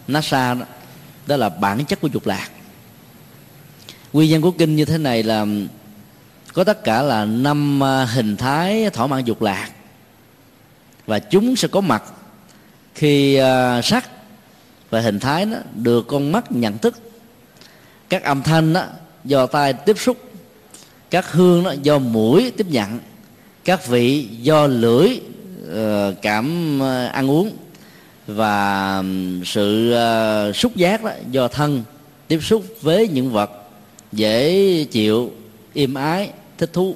nasa 0.08 0.54
đó, 0.54 0.66
đó 1.26 1.36
là 1.36 1.48
bản 1.48 1.84
chất 1.84 2.00
của 2.00 2.08
dục 2.08 2.26
lạc. 2.26 2.48
Nguyên 4.12 4.30
nhân 4.30 4.42
của 4.42 4.50
kinh 4.50 4.76
như 4.76 4.84
thế 4.84 4.98
này 4.98 5.22
là 5.22 5.46
có 6.52 6.64
tất 6.64 6.84
cả 6.84 7.02
là 7.02 7.24
năm 7.24 7.82
à, 7.82 8.04
hình 8.04 8.36
thái 8.36 8.90
thỏa 8.90 9.06
mãn 9.06 9.24
dục 9.24 9.42
lạc. 9.42 9.70
Và 11.06 11.18
chúng 11.18 11.56
sẽ 11.56 11.68
có 11.68 11.80
mặt 11.80 12.02
khi 12.94 13.34
à, 13.34 13.82
sắc 13.82 14.08
và 14.90 15.00
hình 15.00 15.20
thái 15.20 15.46
đó 15.46 15.58
được 15.74 16.06
con 16.08 16.32
mắt 16.32 16.52
nhận 16.52 16.78
thức 16.78 17.13
các 18.14 18.22
âm 18.22 18.42
thanh 18.42 18.72
đó 18.72 18.84
do 19.24 19.46
tai 19.46 19.72
tiếp 19.72 19.98
xúc, 19.98 20.16
các 21.10 21.32
hương 21.32 21.64
đó 21.64 21.74
do 21.82 21.98
mũi 21.98 22.52
tiếp 22.56 22.66
nhận, 22.70 22.98
các 23.64 23.86
vị 23.86 24.28
do 24.40 24.66
lưỡi 24.66 25.08
ờ, 25.72 26.14
cảm 26.22 26.78
ờ, 26.80 27.06
ăn 27.06 27.30
uống 27.30 27.50
và 28.26 29.02
sự 29.44 29.92
ờ, 29.92 30.52
xúc 30.52 30.76
giác 30.76 31.04
đó 31.04 31.10
do 31.30 31.48
thân 31.48 31.82
tiếp 32.28 32.38
xúc 32.42 32.64
với 32.82 33.08
những 33.08 33.32
vật 33.32 33.50
dễ 34.12 34.84
chịu 34.84 35.32
im 35.72 35.94
ái, 35.94 36.30
thích 36.58 36.70
thú. 36.72 36.94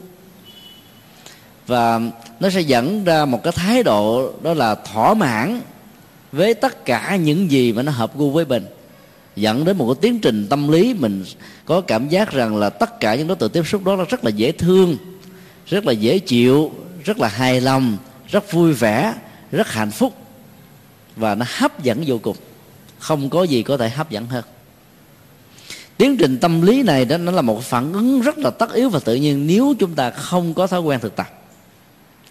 Và 1.67 2.01
nó 2.41 2.51
sẽ 2.51 2.61
dẫn 2.61 3.05
ra 3.05 3.25
một 3.25 3.43
cái 3.43 3.53
thái 3.53 3.83
độ 3.83 4.33
đó 4.43 4.55
là 4.55 4.75
thỏa 4.75 5.15
mãn 5.15 5.61
với 6.33 6.55
tất 6.55 6.85
cả 6.85 7.17
những 7.17 7.51
gì 7.51 7.73
mà 7.73 7.83
nó 7.83 7.93
hợp 7.93 8.17
gu 8.17 8.31
với 8.31 8.45
mình 8.45 8.67
dẫn 9.41 9.65
đến 9.65 9.77
một 9.77 9.87
cái 9.87 10.01
tiến 10.01 10.21
trình 10.21 10.47
tâm 10.51 10.69
lý 10.69 10.95
mình 10.95 11.25
có 11.65 11.81
cảm 11.81 12.09
giác 12.09 12.33
rằng 12.33 12.57
là 12.57 12.71
tất 12.71 13.01
cả 13.01 13.15
những 13.15 13.27
đối 13.27 13.37
tượng 13.37 13.51
tiếp 13.51 13.63
xúc 13.67 13.85
đó 13.85 13.97
nó 13.97 14.05
rất 14.09 14.25
là 14.25 14.31
dễ 14.31 14.53
thương, 14.53 14.97
rất 15.67 15.87
là 15.87 15.93
dễ 15.93 16.19
chịu, 16.19 16.73
rất 17.05 17.19
là 17.19 17.29
hài 17.29 17.61
lòng, 17.61 17.97
rất 18.29 18.53
vui 18.53 18.73
vẻ, 18.73 19.15
rất 19.53 19.69
hạnh 19.69 19.91
phúc. 19.91 20.15
Và 21.17 21.35
nó 21.35 21.47
hấp 21.49 21.83
dẫn 21.83 22.05
vô 22.07 22.19
cùng. 22.19 22.37
Không 22.99 23.31
có 23.31 23.43
gì 23.43 23.63
có 23.63 23.77
thể 23.77 23.89
hấp 23.89 24.11
dẫn 24.11 24.27
hơn. 24.27 24.45
Tiến 25.97 26.17
trình 26.17 26.39
tâm 26.39 26.63
lý 26.63 26.83
này 26.83 27.05
đó, 27.05 27.17
nó 27.17 27.33
là 27.33 27.43
một 27.43 27.63
phản 27.63 27.93
ứng 27.93 28.21
rất 28.21 28.39
là 28.39 28.51
tất 28.51 28.73
yếu 28.75 28.89
và 28.89 29.01
tự 29.01 29.15
nhiên 29.15 29.47
nếu 29.47 29.75
chúng 29.79 29.95
ta 29.95 30.11
không 30.11 30.55
có 30.55 30.67
thói 30.67 30.81
quen 30.81 31.01
thực 31.01 31.17
tập. 31.17 31.29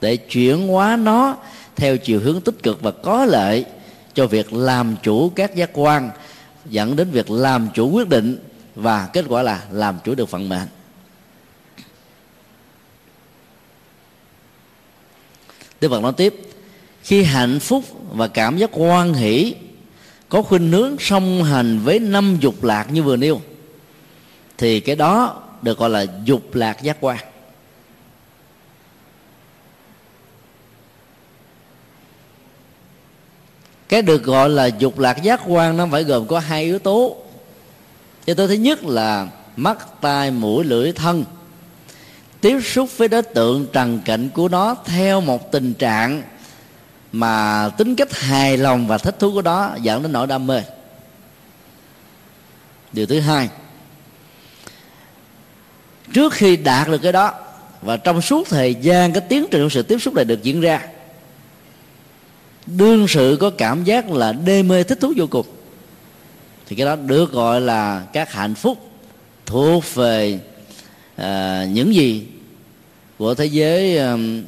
Để 0.02 0.18
chuyển 0.18 0.68
hóa 0.68 0.98
nó 0.98 1.38
theo 1.76 1.98
chiều 1.98 2.20
hướng 2.20 2.42
tích 2.42 2.64
cực 2.64 2.82
và 2.82 2.92
có 2.92 3.26
lợi 3.26 3.66
cho 4.14 4.28
việc 4.28 4.54
làm 4.54 4.96
chủ 5.04 5.30
các 5.36 5.56
giác 5.56 5.70
quan 5.74 6.10
dẫn 6.70 6.96
đến 6.96 7.12
việc 7.12 7.32
làm 7.32 7.68
chủ 7.74 7.90
quyết 7.90 8.10
định 8.10 8.38
và 8.76 9.10
kết 9.14 9.26
quả 9.30 9.44
là 9.44 9.64
làm 9.72 9.98
chủ 10.04 10.16
được 10.16 10.30
phận 10.30 10.50
mệnh 10.50 10.68
Đức 15.82 15.90
Phật 15.90 16.02
nói 16.02 16.14
tiếp, 16.18 16.36
khi 17.04 17.24
hạnh 17.24 17.60
phúc 17.60 17.84
và 18.12 18.28
cảm 18.28 18.58
giác 18.58 18.74
hoan 18.74 19.14
hỷ, 19.14 19.56
có 20.30 20.42
khuynh 20.42 20.72
hướng 20.72 20.96
song 21.00 21.44
hành 21.44 21.80
với 21.80 22.00
năm 22.00 22.38
dục 22.40 22.64
lạc 22.64 22.92
như 22.92 23.04
vừa 23.04 23.18
nêu, 23.18 23.42
thì 24.58 24.80
cái 24.80 24.96
đó 24.96 25.44
được 25.62 25.78
gọi 25.78 25.90
là 25.90 26.06
dục 26.26 26.56
lạc 26.56 26.82
giác 26.82 26.98
quan. 27.02 27.18
Cái 33.90 34.02
được 34.02 34.24
gọi 34.24 34.50
là 34.50 34.66
dục 34.66 35.00
lạc 35.00 35.24
giác 35.24 35.42
quan 35.48 35.78
nó 35.78 35.88
phải 35.92 36.04
gồm 36.04 36.28
có 36.28 36.40
hai 36.40 36.64
yếu 36.64 36.80
tố. 36.80 37.18
Yếu 38.26 38.36
tố 38.36 38.48
thứ 38.48 38.54
nhất 38.54 38.84
là 38.84 39.28
mắt, 39.56 40.02
tai, 40.02 40.32
mũi, 40.32 40.66
lưỡi, 40.66 40.92
thân. 40.92 41.26
Tiếp 42.42 42.60
xúc 42.64 42.90
với 42.98 43.08
đối 43.08 43.22
tượng 43.22 43.68
trần 43.74 44.02
cảnh 44.06 44.30
của 44.30 44.48
nó 44.48 44.76
theo 44.86 45.22
một 45.22 45.52
tình 45.52 45.74
trạng 45.74 46.24
mà 47.12 47.70
tính 47.78 47.96
cách 47.96 48.14
hài 48.14 48.58
lòng 48.58 48.88
và 48.88 48.98
thích 48.98 49.16
thú 49.20 49.34
của 49.34 49.42
đó 49.42 49.76
dẫn 49.82 50.04
đến 50.04 50.12
nỗi 50.12 50.28
đam 50.28 50.48
mê. 50.48 50.62
Điều 52.94 53.06
thứ 53.06 53.20
hai, 53.20 53.50
trước 56.14 56.34
khi 56.34 56.58
đạt 56.58 56.88
được 56.88 56.98
cái 56.98 57.12
đó 57.12 57.34
và 57.82 57.98
trong 57.98 58.22
suốt 58.22 58.48
thời 58.50 58.76
gian, 58.76 59.14
cái 59.14 59.22
tiến 59.22 59.46
trình 59.52 59.64
của 59.64 59.70
sự 59.70 59.82
tiếp 59.82 59.98
xúc 60.00 60.14
này 60.14 60.26
được 60.26 60.44
diễn 60.44 60.62
ra 60.62 60.82
đương 62.68 63.08
sự 63.08 63.38
có 63.40 63.50
cảm 63.50 63.84
giác 63.84 64.12
là 64.12 64.34
đê 64.34 64.64
mê 64.64 64.84
thích 64.84 65.00
thú 65.02 65.14
vô 65.18 65.28
cùng. 65.30 65.46
Thì 66.68 66.76
cái 66.76 66.86
đó 66.86 66.96
được 66.96 67.32
gọi 67.32 67.62
là 67.62 68.04
các 68.14 68.34
hạnh 68.34 68.56
phúc 68.56 68.92
thuộc 69.46 69.84
về 69.94 70.40
uh, 71.22 71.26
những 71.70 71.96
gì 71.96 72.28
của 73.18 73.34
thế 73.34 73.46
giới 73.46 73.98
um, 73.98 74.44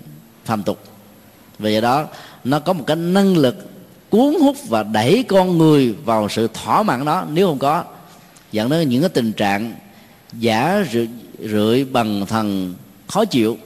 phàm 0.45 0.63
tục. 0.63 0.84
Vì 1.60 1.71
vậy 1.71 1.82
đó 1.82 2.08
nó 2.43 2.60
có 2.60 2.73
một 2.73 2.84
cái 2.88 2.95
năng 2.95 3.38
lực 3.38 3.55
cuốn 4.10 4.34
hút 4.41 4.55
và 4.67 4.84
đẩy 4.84 5.23
con 5.27 5.58
người 5.58 5.95
vào 6.05 6.29
sự 6.29 6.47
thỏa 6.53 6.84
mãn 6.84 7.05
đó. 7.05 7.25
Nếu 7.32 7.47
không 7.47 7.60
có 7.60 7.84
dẫn 8.51 8.69
đến 8.69 8.89
những 8.89 9.01
cái 9.01 9.10
tình 9.10 9.34
trạng 9.34 9.73
giả 10.34 10.86
rưỡi, 10.91 11.08
rượi 11.39 11.86
bằng 11.86 12.25
thần 12.25 12.73
khó 13.08 13.25
chịu 13.25 13.58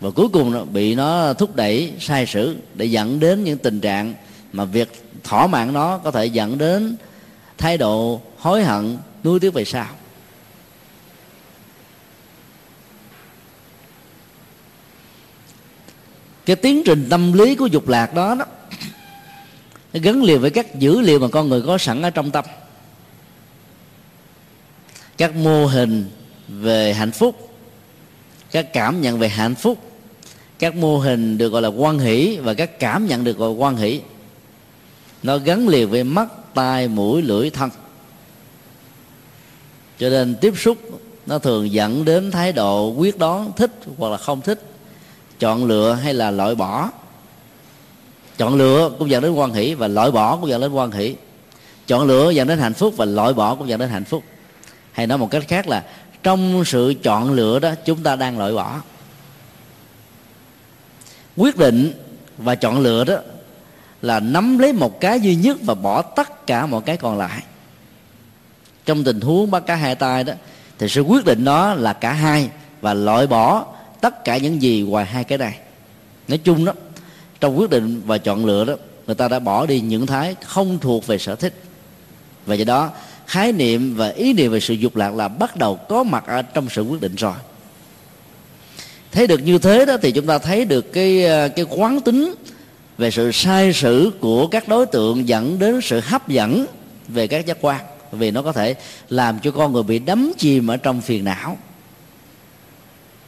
và 0.00 0.10
cuối 0.10 0.28
cùng 0.28 0.52
nó 0.52 0.64
bị 0.64 0.94
nó 0.94 1.32
thúc 1.32 1.56
đẩy, 1.56 1.92
sai 2.00 2.26
sử 2.26 2.56
để 2.74 2.86
dẫn 2.86 3.20
đến 3.20 3.44
những 3.44 3.58
tình 3.58 3.80
trạng 3.80 4.14
mà 4.52 4.64
việc 4.64 5.04
thỏa 5.24 5.46
mãn 5.46 5.72
nó 5.72 5.98
có 5.98 6.10
thể 6.10 6.26
dẫn 6.26 6.58
đến 6.58 6.96
thái 7.58 7.78
độ 7.78 8.20
hối 8.38 8.64
hận, 8.64 8.98
nuối 9.24 9.40
tiếc 9.40 9.54
về 9.54 9.64
sau. 9.64 9.86
Cái 16.46 16.56
tiến 16.56 16.82
trình 16.84 17.06
tâm 17.10 17.32
lý 17.32 17.54
của 17.54 17.66
dục 17.66 17.88
lạc 17.88 18.14
đó 18.14 18.34
đó, 18.34 18.44
nó 19.92 20.00
gắn 20.02 20.22
liền 20.22 20.40
với 20.40 20.50
các 20.50 20.78
dữ 20.78 21.00
liệu 21.00 21.18
mà 21.18 21.28
con 21.28 21.48
người 21.48 21.62
có 21.66 21.78
sẵn 21.78 22.02
ở 22.02 22.10
trong 22.10 22.30
tâm. 22.30 22.44
Các 25.16 25.34
mô 25.34 25.66
hình 25.66 26.10
về 26.48 26.94
hạnh 26.94 27.12
phúc, 27.12 27.56
các 28.50 28.72
cảm 28.72 29.00
nhận 29.00 29.18
về 29.18 29.28
hạnh 29.28 29.54
phúc 29.54 29.89
các 30.60 30.74
mô 30.74 30.98
hình 30.98 31.38
được 31.38 31.52
gọi 31.52 31.62
là 31.62 31.68
quan 31.68 31.98
hỷ 31.98 32.38
và 32.42 32.54
các 32.54 32.78
cảm 32.78 33.06
nhận 33.06 33.24
được 33.24 33.38
gọi 33.38 33.50
là 33.50 33.54
quan 33.54 33.76
hỷ. 33.76 34.00
Nó 35.22 35.38
gắn 35.38 35.68
liền 35.68 35.90
với 35.90 36.04
mắt, 36.04 36.28
tai, 36.54 36.88
mũi, 36.88 37.22
lưỡi, 37.22 37.50
thân. 37.50 37.70
Cho 39.98 40.08
nên 40.08 40.34
tiếp 40.40 40.54
xúc, 40.56 40.78
nó 41.26 41.38
thường 41.38 41.72
dẫn 41.72 42.04
đến 42.04 42.30
thái 42.30 42.52
độ 42.52 42.94
quyết 42.96 43.18
đoán, 43.18 43.52
thích 43.56 43.70
hoặc 43.98 44.08
là 44.08 44.16
không 44.16 44.40
thích, 44.40 44.62
chọn 45.38 45.64
lựa 45.64 45.92
hay 45.92 46.14
là 46.14 46.30
loại 46.30 46.54
bỏ. 46.54 46.90
Chọn 48.36 48.54
lựa 48.54 48.90
cũng 48.98 49.10
dẫn 49.10 49.22
đến 49.22 49.32
quan 49.32 49.52
hỷ 49.52 49.74
và 49.74 49.88
loại 49.88 50.10
bỏ 50.10 50.36
cũng 50.36 50.48
dẫn 50.48 50.60
đến 50.60 50.72
quan 50.72 50.90
hỷ. 50.90 51.14
Chọn 51.86 52.06
lựa 52.06 52.30
dẫn 52.30 52.48
đến 52.48 52.58
hạnh 52.58 52.74
phúc 52.74 52.94
và 52.96 53.04
loại 53.04 53.32
bỏ 53.32 53.54
cũng 53.54 53.68
dẫn 53.68 53.80
đến 53.80 53.88
hạnh 53.88 54.04
phúc. 54.04 54.22
Hay 54.92 55.06
nói 55.06 55.18
một 55.18 55.30
cách 55.30 55.44
khác 55.48 55.68
là, 55.68 55.84
trong 56.22 56.64
sự 56.66 56.94
chọn 57.02 57.32
lựa 57.32 57.58
đó, 57.58 57.70
chúng 57.84 58.02
ta 58.02 58.16
đang 58.16 58.38
loại 58.38 58.52
bỏ 58.52 58.80
quyết 61.36 61.56
định 61.56 61.92
và 62.38 62.54
chọn 62.54 62.80
lựa 62.80 63.04
đó 63.04 63.16
là 64.02 64.20
nắm 64.20 64.58
lấy 64.58 64.72
một 64.72 65.00
cái 65.00 65.20
duy 65.20 65.34
nhất 65.34 65.56
và 65.62 65.74
bỏ 65.74 66.02
tất 66.02 66.46
cả 66.46 66.66
mọi 66.66 66.82
cái 66.82 66.96
còn 66.96 67.18
lại. 67.18 67.42
Trong 68.86 69.04
tình 69.04 69.20
huống 69.20 69.50
bắt 69.50 69.66
cá 69.66 69.74
hai 69.74 69.94
tay 69.94 70.24
đó, 70.24 70.32
thì 70.78 70.88
sự 70.88 71.00
quyết 71.00 71.24
định 71.24 71.44
đó 71.44 71.74
là 71.74 71.92
cả 71.92 72.12
hai 72.12 72.50
và 72.80 72.94
loại 72.94 73.26
bỏ 73.26 73.66
tất 74.00 74.24
cả 74.24 74.38
những 74.38 74.62
gì 74.62 74.82
ngoài 74.82 75.06
hai 75.06 75.24
cái 75.24 75.38
này. 75.38 75.58
Nói 76.28 76.38
chung 76.38 76.64
đó, 76.64 76.72
trong 77.40 77.58
quyết 77.58 77.70
định 77.70 78.02
và 78.06 78.18
chọn 78.18 78.44
lựa 78.44 78.64
đó, 78.64 78.74
người 79.06 79.14
ta 79.14 79.28
đã 79.28 79.38
bỏ 79.38 79.66
đi 79.66 79.80
những 79.80 80.06
thái 80.06 80.36
không 80.44 80.78
thuộc 80.78 81.06
về 81.06 81.18
sở 81.18 81.34
thích. 81.34 81.62
Và 82.46 82.54
do 82.54 82.64
đó, 82.64 82.90
khái 83.26 83.52
niệm 83.52 83.94
và 83.94 84.08
ý 84.08 84.32
niệm 84.32 84.52
về 84.52 84.60
sự 84.60 84.74
dục 84.74 84.96
lạc 84.96 85.14
là 85.14 85.28
bắt 85.28 85.56
đầu 85.56 85.76
có 85.76 86.02
mặt 86.02 86.26
ở 86.26 86.42
trong 86.42 86.68
sự 86.68 86.82
quyết 86.82 87.00
định 87.00 87.14
rồi 87.14 87.34
thấy 89.12 89.26
được 89.26 89.42
như 89.42 89.58
thế 89.58 89.86
đó 89.86 89.96
thì 90.02 90.12
chúng 90.12 90.26
ta 90.26 90.38
thấy 90.38 90.64
được 90.64 90.92
cái 90.92 91.24
ờ, 91.24 91.48
cái 91.48 91.66
quán 91.68 92.00
tính 92.00 92.34
về 92.98 93.10
sự 93.10 93.32
sai 93.32 93.72
sử 93.72 94.12
của 94.20 94.46
các 94.46 94.68
đối 94.68 94.86
tượng 94.86 95.28
dẫn 95.28 95.58
đến 95.58 95.80
sự 95.82 96.00
hấp 96.00 96.28
dẫn 96.28 96.66
về 97.08 97.26
các 97.26 97.46
giác 97.46 97.58
quan, 97.60 97.84
vì 98.12 98.30
nó 98.30 98.42
có 98.42 98.52
thể 98.52 98.74
làm 99.08 99.38
cho 99.38 99.50
con 99.50 99.72
người 99.72 99.82
bị 99.82 99.98
đắm 99.98 100.32
chìm 100.38 100.70
ở 100.70 100.76
trong 100.76 101.00
phiền 101.00 101.24
não 101.24 101.58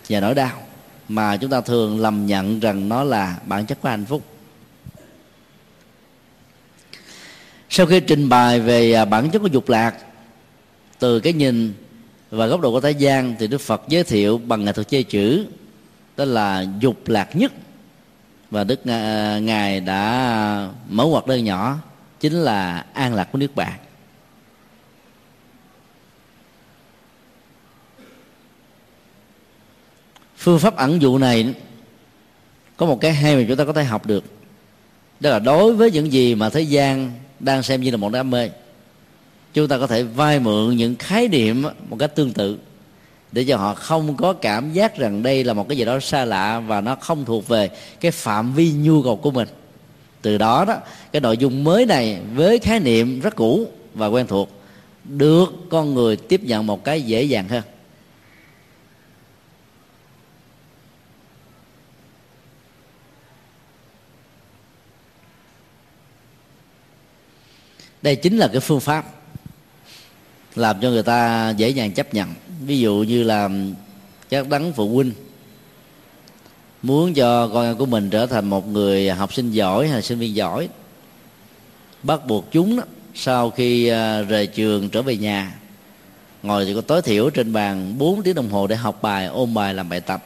và 0.09 0.21
nỗi 0.21 0.35
đau 0.35 0.63
mà 1.09 1.37
chúng 1.37 1.51
ta 1.51 1.61
thường 1.61 2.01
lầm 2.01 2.27
nhận 2.27 2.61
rằng 2.61 2.89
nó 2.89 3.05
là 3.05 3.37
bản 3.47 3.67
chất 3.67 3.81
của 3.81 3.89
hạnh 3.89 4.05
phúc. 4.05 4.23
Sau 7.71 7.87
khi 7.87 8.01
trình 8.01 8.29
bày 8.29 8.61
về 8.61 8.93
à, 8.93 9.05
bản 9.05 9.31
chất 9.31 9.39
của 9.39 9.49
dục 9.53 9.69
lạc, 9.69 9.95
từ 10.99 11.21
cái 11.21 11.33
nhìn 11.33 11.75
và 12.31 12.47
góc 12.47 12.61
độ 12.61 12.71
của 12.71 12.81
thế 12.81 12.91
gian 12.91 13.35
thì 13.39 13.47
đức 13.47 13.61
phật 13.61 13.83
giới 13.89 14.05
thiệu 14.05 14.39
bằng 14.39 14.65
nghệ 14.65 14.73
thuật 14.73 14.89
chơi 14.89 15.03
chữ 15.03 15.47
đó 16.17 16.25
là 16.25 16.67
dục 16.81 17.09
lạc 17.09 17.37
nhất. 17.37 17.53
Và 18.51 18.65
đức 18.65 18.87
ngài 19.43 19.81
đã 19.81 20.69
mở 20.89 21.05
hoạt 21.05 21.27
đơn 21.27 21.45
nhỏ, 21.45 21.79
chính 22.21 22.33
là 22.33 22.87
an 22.93 23.15
lạc 23.15 23.29
của 23.33 23.39
nước 23.39 23.55
bạn 23.55 23.79
phương 30.37 30.59
pháp 30.59 30.77
ẩn 30.77 31.03
dụ 31.03 31.19
này 31.19 31.55
có 32.77 32.87
một 32.87 33.01
cái 33.01 33.13
hay 33.13 33.37
mà 33.37 33.45
chúng 33.49 33.57
ta 33.57 33.65
có 33.65 33.73
thể 33.73 33.85
học 33.85 34.07
được. 34.07 34.25
Đó 35.21 35.31
là 35.31 35.39
đối 35.39 35.73
với 35.73 35.91
những 35.91 36.13
gì 36.13 36.35
mà 36.35 36.51
thế 36.51 36.61
gian 36.61 37.13
đang 37.41 37.63
xem 37.63 37.81
như 37.81 37.91
là 37.91 37.97
một 37.97 38.13
đam 38.13 38.31
mê, 38.31 38.51
chúng 39.55 39.69
ta 39.69 39.79
có 39.79 39.87
thể 39.87 40.03
vay 40.03 40.41
mượn 40.41 40.77
những 40.77 40.97
khái 40.97 41.29
niệm 41.29 41.63
một 41.89 41.97
cách 41.99 42.15
tương 42.15 42.33
tự 42.33 42.59
để 43.33 43.45
cho 43.45 43.57
họ 43.57 43.75
không 43.75 44.17
có 44.17 44.33
cảm 44.33 44.73
giác 44.73 44.97
rằng 44.97 45.23
đây 45.23 45.45
là 45.45 45.53
một 45.53 45.69
cái 45.69 45.79
gì 45.79 45.85
đó 45.85 46.01
xa 46.01 46.25
lạ 46.25 46.61
và 46.61 46.81
nó 46.81 46.95
không 46.95 47.25
thuộc 47.25 47.49
về 47.49 47.71
cái 48.01 48.11
phạm 48.11 48.53
vi 48.53 48.73
nhu 48.73 49.03
cầu 49.03 49.17
của 49.17 49.31
mình. 49.31 49.49
Từ 50.23 50.39
đó 50.39 50.65
đó, 50.65 50.77
cái 51.13 51.21
nội 51.21 51.37
dung 51.37 51.65
mới 51.65 51.87
này 51.87 52.21
với 52.35 52.59
khái 52.59 52.81
niệm 52.81 53.21
rất 53.21 53.37
cũ 53.37 53.67
và 53.95 54.07
quen 54.07 54.27
thuộc, 54.27 54.63
được 55.05 55.47
con 55.71 55.95
người 55.95 56.17
tiếp 56.17 56.41
nhận 56.45 56.67
một 56.67 56.85
cái 56.85 57.03
dễ 57.03 57.23
dàng 57.23 57.49
hơn. 57.49 57.63
Đây 68.03 68.17
chính 68.17 68.39
là 68.39 68.49
cái 68.49 68.61
phương 68.61 68.81
pháp 68.81 69.05
làm 70.55 70.81
cho 70.81 70.91
người 70.91 71.03
ta 71.03 71.51
dễ 71.51 71.69
dàng 71.69 71.93
chấp 71.93 72.15
nhận 72.15 72.29
ví 72.61 72.81
dụ 72.81 73.05
như 73.09 73.23
là 73.23 73.49
các 74.31 74.49
đấng 74.49 74.73
phụ 74.73 74.95
huynh 74.95 75.13
muốn 76.83 77.15
cho 77.15 77.49
con 77.49 77.65
em 77.65 77.77
của 77.77 77.87
mình 77.87 78.11
trở 78.11 78.27
thành 78.27 78.51
một 78.51 78.69
người 78.69 79.11
học 79.11 79.35
sinh 79.35 79.51
giỏi 79.51 79.89
hay 79.89 80.03
sinh 80.03 80.19
viên 80.19 80.35
giỏi 80.35 80.69
bắt 82.03 82.27
buộc 82.27 82.53
chúng 82.53 82.77
đó, 82.77 82.83
sau 83.15 83.51
khi 83.51 83.89
à, 83.89 84.23
rời 84.23 84.47
trường 84.47 84.89
trở 84.89 85.03
về 85.03 85.17
nhà 85.17 85.55
ngồi 86.43 86.65
thì 86.65 86.75
có 86.75 86.81
tối 86.81 87.03
thiểu 87.03 87.31
trên 87.31 87.53
bàn 87.53 87.99
4 87.99 88.23
tiếng 88.23 88.35
đồng 88.35 88.51
hồ 88.51 88.67
để 88.67 88.77
học 88.77 89.03
bài 89.03 89.27
ôn 89.27 89.55
bài 89.55 89.75
làm 89.75 89.89
bài 89.89 90.01
tập. 90.01 90.25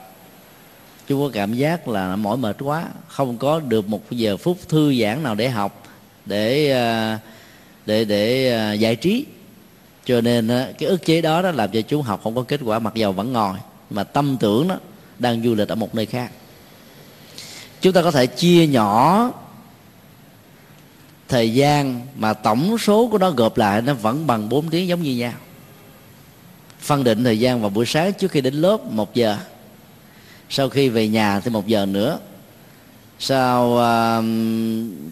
Chúng 1.08 1.20
có 1.20 1.30
cảm 1.32 1.54
giác 1.54 1.88
là 1.88 2.16
mỏi 2.16 2.36
mệt 2.36 2.56
quá 2.58 2.84
không 3.08 3.38
có 3.38 3.60
được 3.60 3.88
một 3.88 4.10
giờ 4.10 4.36
phút 4.36 4.58
thư 4.68 4.94
giãn 4.94 5.22
nào 5.22 5.34
để 5.34 5.48
học 5.48 5.82
để 6.26 6.70
à, 6.70 7.18
để 7.86 8.04
để 8.04 8.52
à, 8.52 8.72
giải 8.72 8.96
trí 8.96 9.24
cho 10.06 10.20
nên 10.20 10.48
cái 10.78 10.88
ức 10.88 11.04
chế 11.04 11.20
đó 11.20 11.42
nó 11.42 11.50
làm 11.50 11.70
cho 11.70 11.80
chúng 11.80 12.02
học 12.02 12.20
không 12.24 12.34
có 12.34 12.42
kết 12.42 12.60
quả 12.64 12.78
mặc 12.78 12.94
dầu 12.94 13.12
vẫn 13.12 13.32
ngồi 13.32 13.56
mà 13.90 14.04
tâm 14.04 14.36
tưởng 14.40 14.68
đó 14.68 14.76
đang 15.18 15.42
du 15.42 15.54
lịch 15.54 15.68
ở 15.68 15.74
một 15.74 15.94
nơi 15.94 16.06
khác. 16.06 16.30
Chúng 17.80 17.92
ta 17.92 18.02
có 18.02 18.10
thể 18.10 18.26
chia 18.26 18.66
nhỏ 18.66 19.30
thời 21.28 21.54
gian 21.54 22.00
mà 22.16 22.32
tổng 22.32 22.78
số 22.78 23.08
của 23.08 23.18
nó 23.18 23.30
gộp 23.30 23.58
lại 23.58 23.82
nó 23.82 23.94
vẫn 23.94 24.26
bằng 24.26 24.48
4 24.48 24.70
tiếng 24.70 24.88
giống 24.88 25.02
như 25.02 25.16
nhau. 25.16 25.32
Phân 26.80 27.04
định 27.04 27.24
thời 27.24 27.40
gian 27.40 27.60
vào 27.60 27.70
buổi 27.70 27.86
sáng 27.86 28.12
trước 28.12 28.30
khi 28.30 28.40
đến 28.40 28.54
lớp 28.54 28.84
một 28.84 29.14
giờ. 29.14 29.36
Sau 30.50 30.68
khi 30.68 30.88
về 30.88 31.08
nhà 31.08 31.40
thì 31.40 31.50
một 31.50 31.66
giờ 31.66 31.86
nữa. 31.86 32.18
Sau 33.18 33.68
uh, 33.68 34.24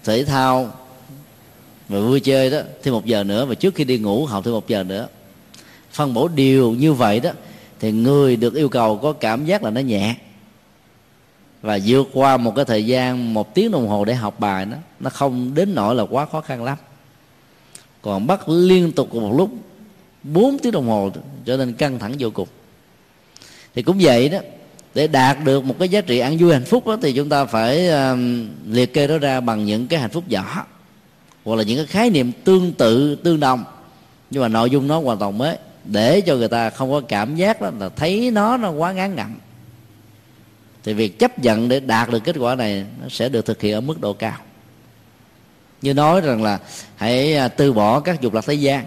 thể 0.04 0.24
thao 0.24 0.72
và 1.88 2.00
vui 2.00 2.20
chơi 2.20 2.50
đó 2.50 2.58
thêm 2.82 2.94
một 2.94 3.06
giờ 3.06 3.24
nữa. 3.24 3.44
Và 3.44 3.54
trước 3.54 3.74
khi 3.74 3.84
đi 3.84 3.98
ngủ 3.98 4.26
học 4.26 4.44
thêm 4.44 4.54
một 4.54 4.68
giờ 4.68 4.82
nữa. 4.82 5.08
Phân 5.92 6.14
bổ 6.14 6.28
điều 6.28 6.72
như 6.72 6.92
vậy 6.92 7.20
đó 7.20 7.30
thì 7.80 7.92
người 7.92 8.36
được 8.36 8.54
yêu 8.54 8.68
cầu 8.68 8.98
có 8.98 9.12
cảm 9.12 9.44
giác 9.44 9.62
là 9.62 9.70
nó 9.70 9.80
nhẹ. 9.80 10.14
Và 11.62 11.78
vượt 11.86 12.08
qua 12.12 12.36
một 12.36 12.52
cái 12.56 12.64
thời 12.64 12.86
gian 12.86 13.34
một 13.34 13.54
tiếng 13.54 13.70
đồng 13.70 13.88
hồ 13.88 14.04
để 14.04 14.14
học 14.14 14.40
bài 14.40 14.66
nó, 14.66 14.76
nó 15.00 15.10
không 15.10 15.54
đến 15.54 15.74
nỗi 15.74 15.94
là 15.94 16.02
quá 16.02 16.26
khó 16.26 16.40
khăn 16.40 16.64
lắm. 16.64 16.78
Còn 18.02 18.26
bắt 18.26 18.48
liên 18.48 18.92
tục 18.92 19.14
một 19.14 19.34
lúc 19.38 19.50
4 20.22 20.58
tiếng 20.58 20.72
đồng 20.72 20.88
hồ 20.88 21.10
cho 21.46 21.56
nên 21.56 21.72
căng 21.72 21.98
thẳng 21.98 22.14
vô 22.18 22.30
cùng. 22.30 22.48
Thì 23.74 23.82
cũng 23.82 23.96
vậy 24.00 24.28
đó 24.28 24.38
để 24.94 25.06
đạt 25.06 25.44
được 25.44 25.64
một 25.64 25.74
cái 25.78 25.88
giá 25.88 26.00
trị 26.00 26.18
ăn 26.18 26.36
vui 26.38 26.52
hạnh 26.52 26.64
phúc 26.64 26.86
đó 26.86 26.96
thì 27.02 27.12
chúng 27.12 27.28
ta 27.28 27.44
phải 27.44 27.88
uh, 27.88 28.18
liệt 28.68 28.94
kê 28.94 29.06
nó 29.06 29.18
ra 29.18 29.40
bằng 29.40 29.64
những 29.64 29.86
cái 29.86 30.00
hạnh 30.00 30.10
phúc 30.10 30.24
nhỏ 30.28 30.66
hoặc 31.44 31.56
là 31.56 31.62
những 31.62 31.76
cái 31.76 31.86
khái 31.86 32.10
niệm 32.10 32.32
tương 32.44 32.72
tự, 32.72 33.14
tương 33.14 33.40
đồng. 33.40 33.64
Nhưng 34.30 34.42
mà 34.42 34.48
nội 34.48 34.70
dung 34.70 34.88
nó 34.88 35.00
hoàn 35.00 35.18
toàn 35.18 35.38
mới, 35.38 35.56
để 35.84 36.20
cho 36.20 36.36
người 36.36 36.48
ta 36.48 36.70
không 36.70 36.90
có 36.90 37.00
cảm 37.08 37.36
giác 37.36 37.60
đó 37.60 37.70
là 37.78 37.88
thấy 37.88 38.30
nó 38.30 38.56
nó 38.56 38.70
quá 38.70 38.92
ngán 38.92 39.14
ngẩm. 39.16 39.36
Thì 40.84 40.92
việc 40.92 41.18
chấp 41.18 41.38
nhận 41.38 41.68
để 41.68 41.80
đạt 41.80 42.10
được 42.10 42.24
kết 42.24 42.36
quả 42.36 42.54
này 42.54 42.84
nó 43.02 43.08
sẽ 43.08 43.28
được 43.28 43.46
thực 43.46 43.60
hiện 43.60 43.74
ở 43.74 43.80
mức 43.80 44.00
độ 44.00 44.12
cao. 44.12 44.38
Như 45.82 45.94
nói 45.94 46.20
rằng 46.20 46.42
là 46.42 46.58
hãy 46.96 47.36
à, 47.36 47.48
từ 47.48 47.72
bỏ 47.72 48.00
các 48.00 48.20
dục 48.20 48.34
lạc 48.34 48.44
thế 48.46 48.54
gian, 48.54 48.86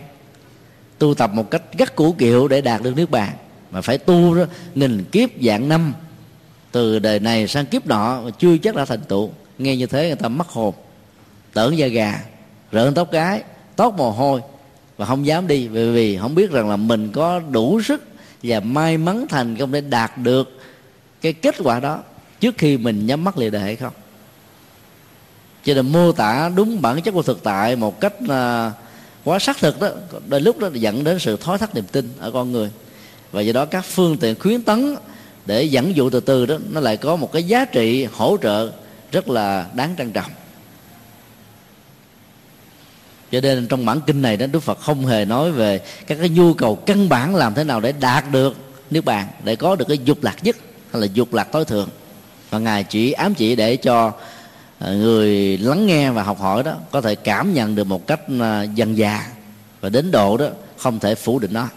tu 0.98 1.14
tập 1.14 1.32
một 1.34 1.52
cách 1.52 1.62
rất 1.78 1.96
cũ 1.96 2.16
kiệu 2.18 2.48
để 2.48 2.62
đạt 2.62 2.82
được 2.82 2.96
nước 2.96 3.12
bàn, 3.12 3.30
mà 3.72 3.82
phải 3.82 3.98
tu 3.98 4.36
đó, 4.36 4.46
nghìn 4.76 5.04
kiếp 5.04 5.30
dạng 5.42 5.70
năm, 5.70 5.94
từ 6.72 7.00
đời 7.00 7.20
này 7.20 7.48
sang 7.48 7.66
kiếp 7.66 7.88
nọ 7.88 8.22
chưa 8.40 8.58
chắc 8.58 8.76
đã 8.76 8.86
thành 8.86 9.02
tựu. 9.02 9.32
Nghe 9.58 9.76
như 9.76 9.86
thế 9.86 10.08
người 10.08 10.16
ta 10.16 10.28
mất 10.28 10.48
hồn 10.48 10.74
tưởng 11.54 11.78
da 11.78 11.88
gà 11.88 12.24
rợn 12.72 12.94
tóc 12.94 13.12
gái, 13.12 13.44
tóc 13.76 13.94
mồ 13.98 14.12
hôi. 14.12 14.42
Và 14.98 15.06
không 15.06 15.26
dám 15.26 15.48
đi, 15.48 15.68
vì 15.68 15.92
vì 15.92 16.18
không 16.18 16.36
biết 16.36 16.52
rằng 16.52 16.70
là 16.70 16.76
mình 16.76 17.12
có 17.12 17.40
đủ 17.40 17.82
sức 17.82 18.04
và 18.44 18.60
may 18.60 18.98
mắn 18.98 19.26
thành 19.30 19.56
công 19.56 19.72
để 19.72 19.82
đạt 19.82 20.18
được 20.18 20.60
cái 21.22 21.34
kết 21.34 21.56
quả 21.64 21.80
đó 21.80 22.00
trước 22.40 22.56
khi 22.58 22.78
mình 22.78 23.06
nhắm 23.06 23.24
mắt 23.24 23.38
lìa 23.38 23.50
đời 23.50 23.62
hay 23.62 23.76
không. 23.76 23.94
Cho 25.64 25.74
nên 25.74 25.92
mô 25.92 26.12
tả 26.12 26.52
đúng 26.56 26.82
bản 26.82 27.02
chất 27.02 27.12
của 27.12 27.22
thực 27.22 27.44
tại 27.44 27.76
một 27.76 28.00
cách 28.00 28.14
à, 28.30 28.72
quá 29.24 29.40
xác 29.40 29.58
thực 29.58 29.82
đó, 29.82 29.90
đôi 30.28 30.42
lúc 30.42 30.60
đó 30.60 30.70
dẫn 30.74 31.04
đến 31.04 31.20
sự 31.20 31.38
thói 31.38 31.58
thắt 31.58 31.76
niềm 31.76 31.86
tin 31.92 32.14
ở 32.20 32.32
con 32.32 32.52
người. 32.52 32.70
Và 33.32 33.42
do 33.42 33.54
đó 33.54 33.66
các 33.66 33.86
phương 33.86 34.18
tiện 34.18 34.36
khuyến 34.40 34.62
tấn 34.62 34.96
để 35.46 35.64
dẫn 35.64 35.96
dụ 35.96 36.10
từ 36.10 36.20
từ 36.20 36.46
đó, 36.46 36.58
nó 36.70 36.80
lại 36.80 36.98
có 36.98 37.16
một 37.16 37.32
cái 37.32 37.44
giá 37.44 37.66
trị 37.66 38.08
hỗ 38.14 38.38
trợ 38.42 38.72
rất 39.12 39.30
là 39.30 39.68
đáng 39.74 39.96
trân 39.98 40.12
trọng 40.12 40.32
cho 43.32 43.42
nên 43.42 43.68
trong 43.68 43.86
bản 43.86 44.02
kinh 44.08 44.22
này 44.22 44.38
đó, 44.38 44.46
đức 44.48 44.60
phật 44.60 44.80
không 44.80 45.06
hề 45.06 45.26
nói 45.26 45.52
về 45.52 45.82
các 46.08 46.18
cái 46.20 46.30
nhu 46.30 46.54
cầu 46.54 46.76
căn 46.76 47.10
bản 47.10 47.36
làm 47.36 47.54
thế 47.54 47.64
nào 47.64 47.80
để 47.80 47.92
đạt 47.92 48.32
được 48.32 48.56
niết 48.90 49.06
bàn, 49.06 49.28
để 49.44 49.56
có 49.56 49.76
được 49.76 49.86
cái 49.88 49.98
dục 49.98 50.24
lạc 50.24 50.44
nhất 50.44 50.58
hay 50.92 51.02
là 51.02 51.08
dục 51.14 51.34
lạc 51.34 51.52
tối 51.52 51.66
thượng. 51.66 51.90
Và 52.50 52.60
ngài 52.60 52.84
chỉ 52.84 53.12
ám 53.12 53.34
chỉ 53.34 53.56
để 53.56 53.76
cho 53.76 54.12
à, 54.80 54.90
người 54.90 55.58
lắng 55.58 55.88
nghe 55.88 56.12
và 56.12 56.24
học 56.24 56.40
hỏi 56.40 56.64
đó 56.64 56.74
có 56.92 57.02
thể 57.02 57.16
cảm 57.16 57.54
nhận 57.54 57.76
được 57.76 57.84
một 57.84 58.08
cách 58.08 58.22
à, 58.42 58.64
dần 58.64 58.96
dà 58.96 59.28
và 59.82 59.90
đến 59.90 60.12
độ 60.12 60.38
đó 60.38 60.48
không 60.78 61.00
thể 61.00 61.16
phủ 61.16 61.40
định 61.40 61.54
nó. 61.54 61.68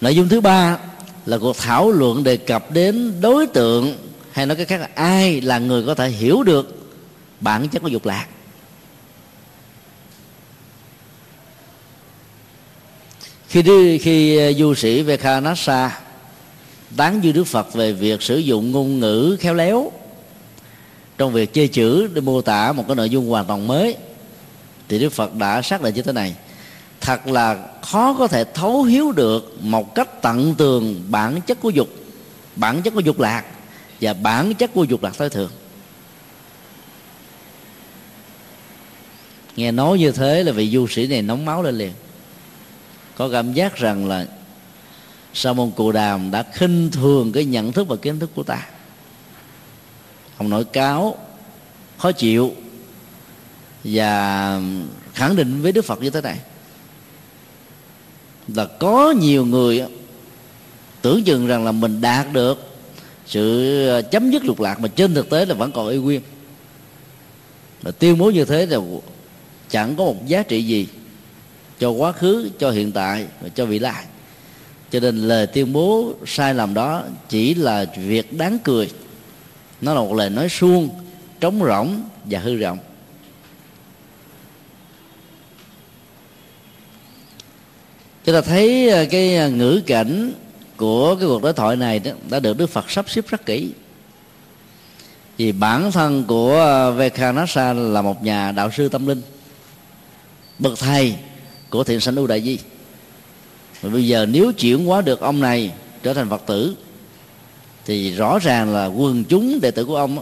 Nội 0.00 0.16
dung 0.16 0.28
thứ 0.28 0.40
ba 0.40 0.78
là 1.26 1.38
cuộc 1.38 1.58
thảo 1.58 1.90
luận 1.90 2.24
đề 2.24 2.36
cập 2.36 2.70
đến 2.70 3.20
đối 3.20 3.46
tượng 3.46 3.96
hay 4.32 4.46
nói 4.46 4.56
cái 4.56 4.66
khác 4.66 4.80
là 4.80 4.88
ai 4.94 5.40
là 5.40 5.58
người 5.58 5.82
có 5.86 5.94
thể 5.94 6.08
hiểu 6.08 6.42
được 6.42 6.83
bản 7.44 7.68
chất 7.68 7.82
của 7.82 7.88
dục 7.88 8.06
lạc. 8.06 8.26
Khi 13.48 13.62
đi, 13.62 13.98
khi 13.98 14.36
ờ, 14.36 14.52
du 14.52 14.74
sĩ 14.74 15.02
Vekhanasa 15.02 16.00
tán 16.96 17.24
dương 17.24 17.34
đức 17.34 17.44
phật 17.44 17.72
về 17.72 17.92
việc 17.92 18.22
sử 18.22 18.38
dụng 18.38 18.72
ngôn 18.72 19.00
ngữ 19.00 19.36
khéo 19.40 19.54
léo 19.54 19.92
trong 21.18 21.32
việc 21.32 21.52
chơi 21.52 21.68
chữ 21.68 22.06
để 22.14 22.20
mô 22.20 22.42
tả 22.42 22.72
một 22.72 22.84
cái 22.86 22.96
nội 22.96 23.10
dung 23.10 23.28
hoàn 23.28 23.46
toàn 23.46 23.66
mới, 23.66 23.96
thì 24.88 24.98
đức 24.98 25.12
phật 25.12 25.34
đã 25.34 25.62
xác 25.62 25.82
định 25.82 25.94
như 25.94 26.02
thế 26.02 26.12
này. 26.12 26.34
Thật 27.00 27.26
là 27.26 27.66
khó 27.82 28.14
có 28.18 28.26
thể 28.26 28.44
thấu 28.44 28.82
hiếu 28.82 29.12
được 29.12 29.56
một 29.60 29.94
cách 29.94 30.22
tận 30.22 30.54
tường 30.54 31.04
bản 31.08 31.40
chất 31.40 31.60
của 31.60 31.70
dục, 31.70 31.88
bản 32.56 32.82
chất 32.82 32.94
của 32.94 33.00
dục 33.00 33.20
lạc 33.20 33.44
và 34.00 34.12
bản 34.12 34.54
chất 34.54 34.70
của 34.74 34.84
dục 34.84 35.02
lạc 35.02 35.18
tối 35.18 35.30
thượng. 35.30 35.50
Nghe 39.56 39.72
nói 39.72 39.98
như 39.98 40.12
thế 40.12 40.44
là 40.44 40.52
vị 40.52 40.70
du 40.70 40.86
sĩ 40.86 41.06
này 41.06 41.22
nóng 41.22 41.44
máu 41.44 41.62
lên 41.62 41.78
liền. 41.78 41.92
Có 43.16 43.28
cảm 43.28 43.52
giác 43.52 43.76
rằng 43.76 44.08
là 44.08 44.26
sa 45.34 45.52
môn 45.52 45.70
cù 45.70 45.92
đàm 45.92 46.30
đã 46.30 46.42
khinh 46.52 46.90
thường 46.90 47.32
cái 47.32 47.44
nhận 47.44 47.72
thức 47.72 47.88
và 47.88 47.96
kiến 47.96 48.18
thức 48.18 48.30
của 48.34 48.42
ta. 48.42 48.66
Ông 50.38 50.50
nổi 50.50 50.64
cáo, 50.64 51.16
khó 51.98 52.12
chịu 52.12 52.54
và 53.84 54.60
khẳng 55.14 55.36
định 55.36 55.62
với 55.62 55.72
đức 55.72 55.84
phật 55.84 56.02
như 56.02 56.10
thế 56.10 56.20
này. 56.20 56.38
Là 58.48 58.64
có 58.64 59.14
nhiều 59.20 59.46
người 59.46 59.82
tưởng 61.02 61.24
chừng 61.24 61.46
rằng 61.46 61.64
là 61.64 61.72
mình 61.72 62.00
đạt 62.00 62.32
được 62.32 62.76
sự 63.26 64.02
chấm 64.10 64.30
dứt 64.30 64.44
lục 64.44 64.60
lạc 64.60 64.80
mà 64.80 64.88
trên 64.88 65.14
thực 65.14 65.30
tế 65.30 65.46
là 65.46 65.54
vẫn 65.54 65.72
còn 65.72 65.88
y 65.88 65.96
nguyên. 65.96 66.20
Mà 67.82 67.90
tuyên 67.90 68.18
bố 68.18 68.30
như 68.30 68.44
thế 68.44 68.66
là 68.66 68.78
chẳng 69.74 69.96
có 69.96 70.04
một 70.04 70.26
giá 70.26 70.42
trị 70.42 70.62
gì 70.62 70.88
cho 71.78 71.90
quá 71.90 72.12
khứ 72.12 72.50
cho 72.58 72.70
hiện 72.70 72.92
tại 72.92 73.26
và 73.40 73.48
cho 73.48 73.66
vị 73.66 73.78
lai. 73.78 74.04
Cho 74.90 75.00
nên 75.00 75.16
lời 75.16 75.46
tuyên 75.46 75.72
bố 75.72 76.12
sai 76.26 76.54
lầm 76.54 76.74
đó 76.74 77.02
chỉ 77.28 77.54
là 77.54 77.84
việc 77.96 78.32
đáng 78.32 78.58
cười. 78.64 78.90
Nó 79.80 79.94
là 79.94 80.00
một 80.00 80.14
lời 80.14 80.30
nói 80.30 80.48
suông 80.48 80.88
trống 81.40 81.64
rỗng 81.64 82.02
và 82.24 82.38
hư 82.38 82.56
rộng. 82.56 82.78
Chúng 88.24 88.34
ta 88.34 88.40
thấy 88.40 88.88
ờ, 88.88 89.06
cái 89.10 89.36
ờ, 89.36 89.48
ngữ 89.48 89.82
cảnh 89.86 90.32
của 90.76 91.16
cái 91.16 91.28
cuộc 91.28 91.42
đối 91.42 91.52
thoại 91.52 91.76
này 91.76 91.98
đó 91.98 92.10
đã 92.30 92.40
được 92.40 92.58
Đức 92.58 92.70
Phật 92.70 92.90
sắp 92.90 93.10
xếp 93.10 93.24
rất 93.28 93.46
kỹ. 93.46 93.70
Vì 95.36 95.52
bản 95.52 95.92
thân 95.92 96.24
của 96.24 96.54
ờ, 96.54 96.92
Vekhanasa 96.92 97.72
là 97.72 98.02
một 98.02 98.22
nhà 98.22 98.52
đạo 98.52 98.70
sư 98.70 98.88
tâm 98.88 99.06
linh 99.06 99.22
bậc 100.64 100.78
thầy 100.78 101.14
của 101.70 101.84
thiện 101.84 102.00
sanh 102.00 102.16
ưu 102.16 102.26
đại 102.26 102.42
di. 102.42 102.58
Và 103.80 103.90
bây 103.90 104.06
giờ 104.06 104.26
nếu 104.26 104.52
chuyển 104.52 104.86
hóa 104.86 105.00
được 105.00 105.20
ông 105.20 105.40
này 105.40 105.72
trở 106.02 106.14
thành 106.14 106.28
phật 106.30 106.42
tử, 106.46 106.74
thì 107.84 108.10
rõ 108.10 108.38
ràng 108.38 108.72
là 108.74 108.86
quần 108.86 109.24
chúng 109.24 109.58
đệ 109.62 109.70
tử 109.70 109.84
của 109.84 109.96
ông 109.96 110.18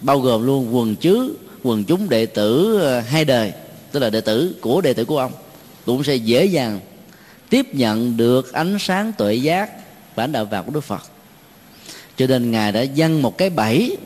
bao 0.00 0.20
gồm 0.20 0.46
luôn 0.46 0.76
quần 0.76 0.96
chứ, 0.96 1.36
quần 1.62 1.84
chúng 1.84 2.08
đệ 2.08 2.26
tử 2.26 2.78
ờ, 2.80 3.00
hai 3.00 3.24
đời, 3.24 3.52
tức 3.92 4.00
là 4.00 4.10
đệ 4.10 4.20
tử 4.20 4.54
của 4.60 4.80
đệ 4.80 4.92
tử 4.92 5.04
của 5.04 5.18
ông, 5.18 5.32
cũng 5.86 6.04
sẽ 6.04 6.14
dễ 6.14 6.44
dàng 6.44 6.80
tiếp 7.50 7.74
nhận 7.74 8.16
được 8.16 8.52
ánh 8.52 8.76
sáng 8.80 9.12
tuệ 9.18 9.34
giác, 9.34 9.70
bản 10.16 10.32
đạo 10.32 10.44
vàng 10.44 10.64
của 10.64 10.72
Đức 10.72 10.84
Phật. 10.84 11.02
Cho 12.16 12.26
nên 12.26 12.50
ngài 12.50 12.72
đã 12.72 12.82
dâng 12.82 13.22
một 13.22 13.38
cái 13.38 13.50
bẫy 13.50 13.96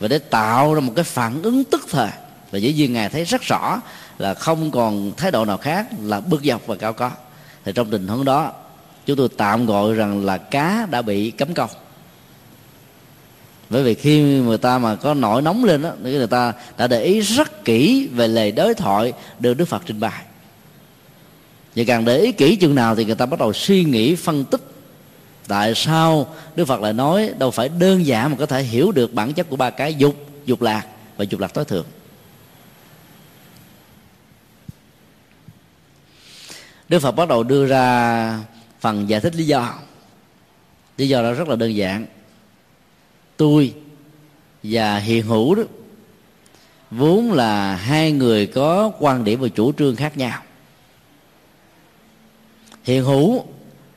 và 0.00 0.08
để 0.08 0.18
tạo 0.18 0.74
ra 0.74 0.80
một 0.80 0.92
cái 0.96 1.04
phản 1.04 1.42
ứng 1.42 1.64
tức 1.64 1.86
thời 1.90 2.10
và 2.54 2.58
dĩ 2.58 2.72
nhiên 2.72 2.92
ngài 2.92 3.08
thấy 3.08 3.24
rất 3.24 3.42
rõ 3.42 3.80
là 4.18 4.34
không 4.34 4.70
còn 4.70 5.12
thái 5.16 5.30
độ 5.30 5.44
nào 5.44 5.56
khác 5.56 5.86
là 6.02 6.20
bước 6.20 6.44
dọc 6.44 6.66
và 6.66 6.76
cao 6.76 6.92
có. 6.92 7.10
Thì 7.64 7.72
trong 7.72 7.90
tình 7.90 8.08
huống 8.08 8.24
đó, 8.24 8.52
chúng 9.06 9.16
tôi 9.16 9.28
tạm 9.36 9.66
gọi 9.66 9.94
rằng 9.94 10.24
là 10.24 10.38
cá 10.38 10.86
đã 10.90 11.02
bị 11.02 11.30
cấm 11.30 11.54
câu. 11.54 11.66
Bởi 13.70 13.82
vì 13.82 13.94
khi 13.94 14.20
người 14.22 14.58
ta 14.58 14.78
mà 14.78 14.94
có 14.94 15.14
nổi 15.14 15.42
nóng 15.42 15.64
lên 15.64 15.82
đó 15.82 15.92
thì 16.04 16.12
người 16.12 16.26
ta 16.26 16.52
đã 16.76 16.86
để 16.86 17.02
ý 17.02 17.20
rất 17.20 17.64
kỹ 17.64 18.08
về 18.12 18.28
lời 18.28 18.52
đối 18.52 18.74
thoại 18.74 19.12
được 19.38 19.54
đức 19.54 19.64
phật 19.64 19.82
trình 19.86 20.00
bày. 20.00 20.24
Và 21.76 21.84
càng 21.86 22.04
để 22.04 22.18
ý 22.18 22.32
kỹ 22.32 22.56
chừng 22.56 22.74
nào 22.74 22.96
thì 22.96 23.04
người 23.04 23.14
ta 23.14 23.26
bắt 23.26 23.40
đầu 23.40 23.52
suy 23.52 23.84
nghĩ, 23.84 24.14
phân 24.14 24.44
tích 24.44 24.60
tại 25.48 25.74
sao 25.74 26.34
đức 26.56 26.64
phật 26.64 26.80
lại 26.80 26.92
nói 26.92 27.30
đâu 27.38 27.50
phải 27.50 27.68
đơn 27.68 28.06
giản 28.06 28.30
mà 28.30 28.36
có 28.36 28.46
thể 28.46 28.62
hiểu 28.62 28.92
được 28.92 29.14
bản 29.14 29.32
chất 29.32 29.50
của 29.50 29.56
ba 29.56 29.70
cái, 29.70 29.94
dục 29.94 30.16
dục 30.44 30.62
lạc 30.62 30.86
và 31.16 31.24
dục 31.24 31.40
lạc 31.40 31.54
tối 31.54 31.64
thượng. 31.64 31.86
Đức 36.88 36.98
phật 36.98 37.12
bắt 37.12 37.28
đầu 37.28 37.42
đưa 37.42 37.66
ra 37.66 38.38
phần 38.80 39.08
giải 39.08 39.20
thích 39.20 39.34
lý 39.34 39.46
do. 39.46 39.74
Lý 40.96 41.08
do 41.08 41.22
đó 41.22 41.32
rất 41.32 41.48
là 41.48 41.56
đơn 41.56 41.74
giản. 41.76 42.06
Tôi 43.36 43.74
và 44.62 44.98
hiện 44.98 45.26
hữu 45.26 45.54
đó, 45.54 45.62
vốn 46.90 47.32
là 47.32 47.76
hai 47.76 48.12
người 48.12 48.46
có 48.46 48.92
quan 48.98 49.24
điểm 49.24 49.40
và 49.40 49.48
chủ 49.48 49.72
trương 49.72 49.96
khác 49.96 50.16
nhau. 50.16 50.42
Hiện 52.84 53.04
hữu 53.04 53.44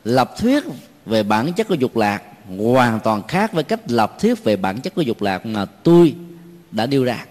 lập 0.04 0.34
thuyết 0.40 0.64
về 1.06 1.24
bản 1.24 1.54
chất 1.54 1.68
của 1.68 1.76
dục 1.76 1.98
lạc 1.98 2.24
hoàn 2.58 3.00
toàn 3.00 3.28
khác 3.28 3.54
với 3.54 3.64
cách 3.64 3.92
lập 3.92 4.20
thuyết 4.20 4.44
về 4.44 4.56
bản 4.56 4.82
chất 4.82 4.96
của 4.96 5.02
dục 5.02 5.22
lạc 5.22 5.46
mà 5.46 5.66
tôi 5.66 6.16
đã 6.72 6.86
đưa 6.86 7.06
ra. 7.06 7.26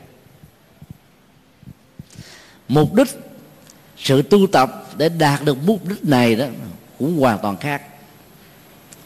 Mục 2.68 2.94
đích 2.94 3.08
sự 3.98 4.22
tu 4.22 4.46
tập 4.46 4.86
để 4.96 5.08
đạt 5.08 5.44
được 5.44 5.56
mục 5.66 5.88
đích 5.88 6.04
này 6.04 6.34
đó 6.34 6.46
cũng 6.98 7.18
hoàn 7.18 7.38
toàn 7.42 7.56
khác. 7.56 7.82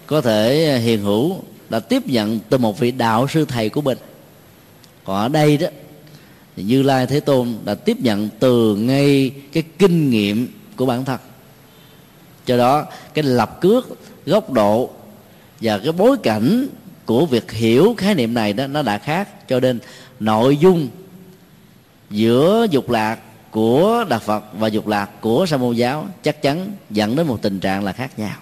Có 0.06 0.20
thể 0.20 0.78
hiền 0.78 1.02
hữu 1.02 1.36
đã 1.70 1.80
tiếp 1.80 2.06
nhận 2.06 2.38
từ 2.48 2.58
một 2.58 2.78
vị 2.78 2.90
đạo 2.90 3.28
sư 3.28 3.44
thầy 3.44 3.68
của 3.68 3.80
mình. 3.80 3.98
Còn 5.04 5.16
ở 5.16 5.28
đây 5.28 5.56
đó 5.56 5.68
thì 6.56 6.62
như 6.62 6.82
lai 6.82 7.06
thế 7.06 7.20
tôn 7.20 7.54
đã 7.64 7.74
tiếp 7.74 7.96
nhận 8.00 8.28
từ 8.38 8.76
ngay 8.76 9.30
cái 9.52 9.62
kinh 9.78 10.10
nghiệm 10.10 10.48
của 10.76 10.86
bản 10.86 11.04
thân. 11.04 11.20
Cho 12.46 12.56
đó, 12.56 12.86
cái 13.14 13.24
lập 13.24 13.60
cước, 13.60 13.88
góc 14.26 14.52
độ 14.52 14.90
và 15.60 15.78
cái 15.78 15.92
bối 15.92 16.16
cảnh 16.22 16.68
của 17.04 17.26
việc 17.26 17.52
hiểu 17.52 17.94
khái 17.98 18.14
niệm 18.14 18.34
này 18.34 18.52
đó, 18.52 18.66
nó 18.66 18.82
đã 18.82 18.98
khác. 18.98 19.48
Cho 19.48 19.60
nên 19.60 19.78
nội 20.20 20.56
dung 20.56 20.88
giữa 22.10 22.66
dục 22.70 22.90
lạc 22.90 23.18
của 23.50 24.04
đạo 24.08 24.18
phật 24.18 24.44
và 24.58 24.68
dục 24.68 24.86
lạc 24.86 25.10
của 25.20 25.46
sa 25.46 25.56
môn 25.56 25.76
giáo 25.76 26.06
chắc 26.22 26.42
chắn 26.42 26.72
dẫn 26.90 27.16
đến 27.16 27.26
một 27.26 27.42
tình 27.42 27.60
trạng 27.60 27.84
là 27.84 27.92
khác 27.92 28.18
nhau. 28.18 28.36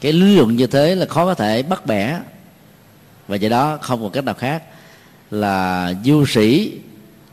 Cái 0.00 0.12
lý 0.12 0.36
luận 0.36 0.56
như 0.56 0.66
thế 0.66 0.94
là 0.94 1.06
khó 1.06 1.24
có 1.24 1.34
thể 1.34 1.62
bắt 1.62 1.86
bẻ. 1.86 2.18
Và 3.28 3.36
do 3.36 3.48
đó 3.48 3.78
không 3.82 4.00
một 4.00 4.10
cách 4.12 4.24
nào 4.24 4.34
khác 4.34 4.62
là 5.30 5.92
du 6.04 6.26
sĩ 6.26 6.78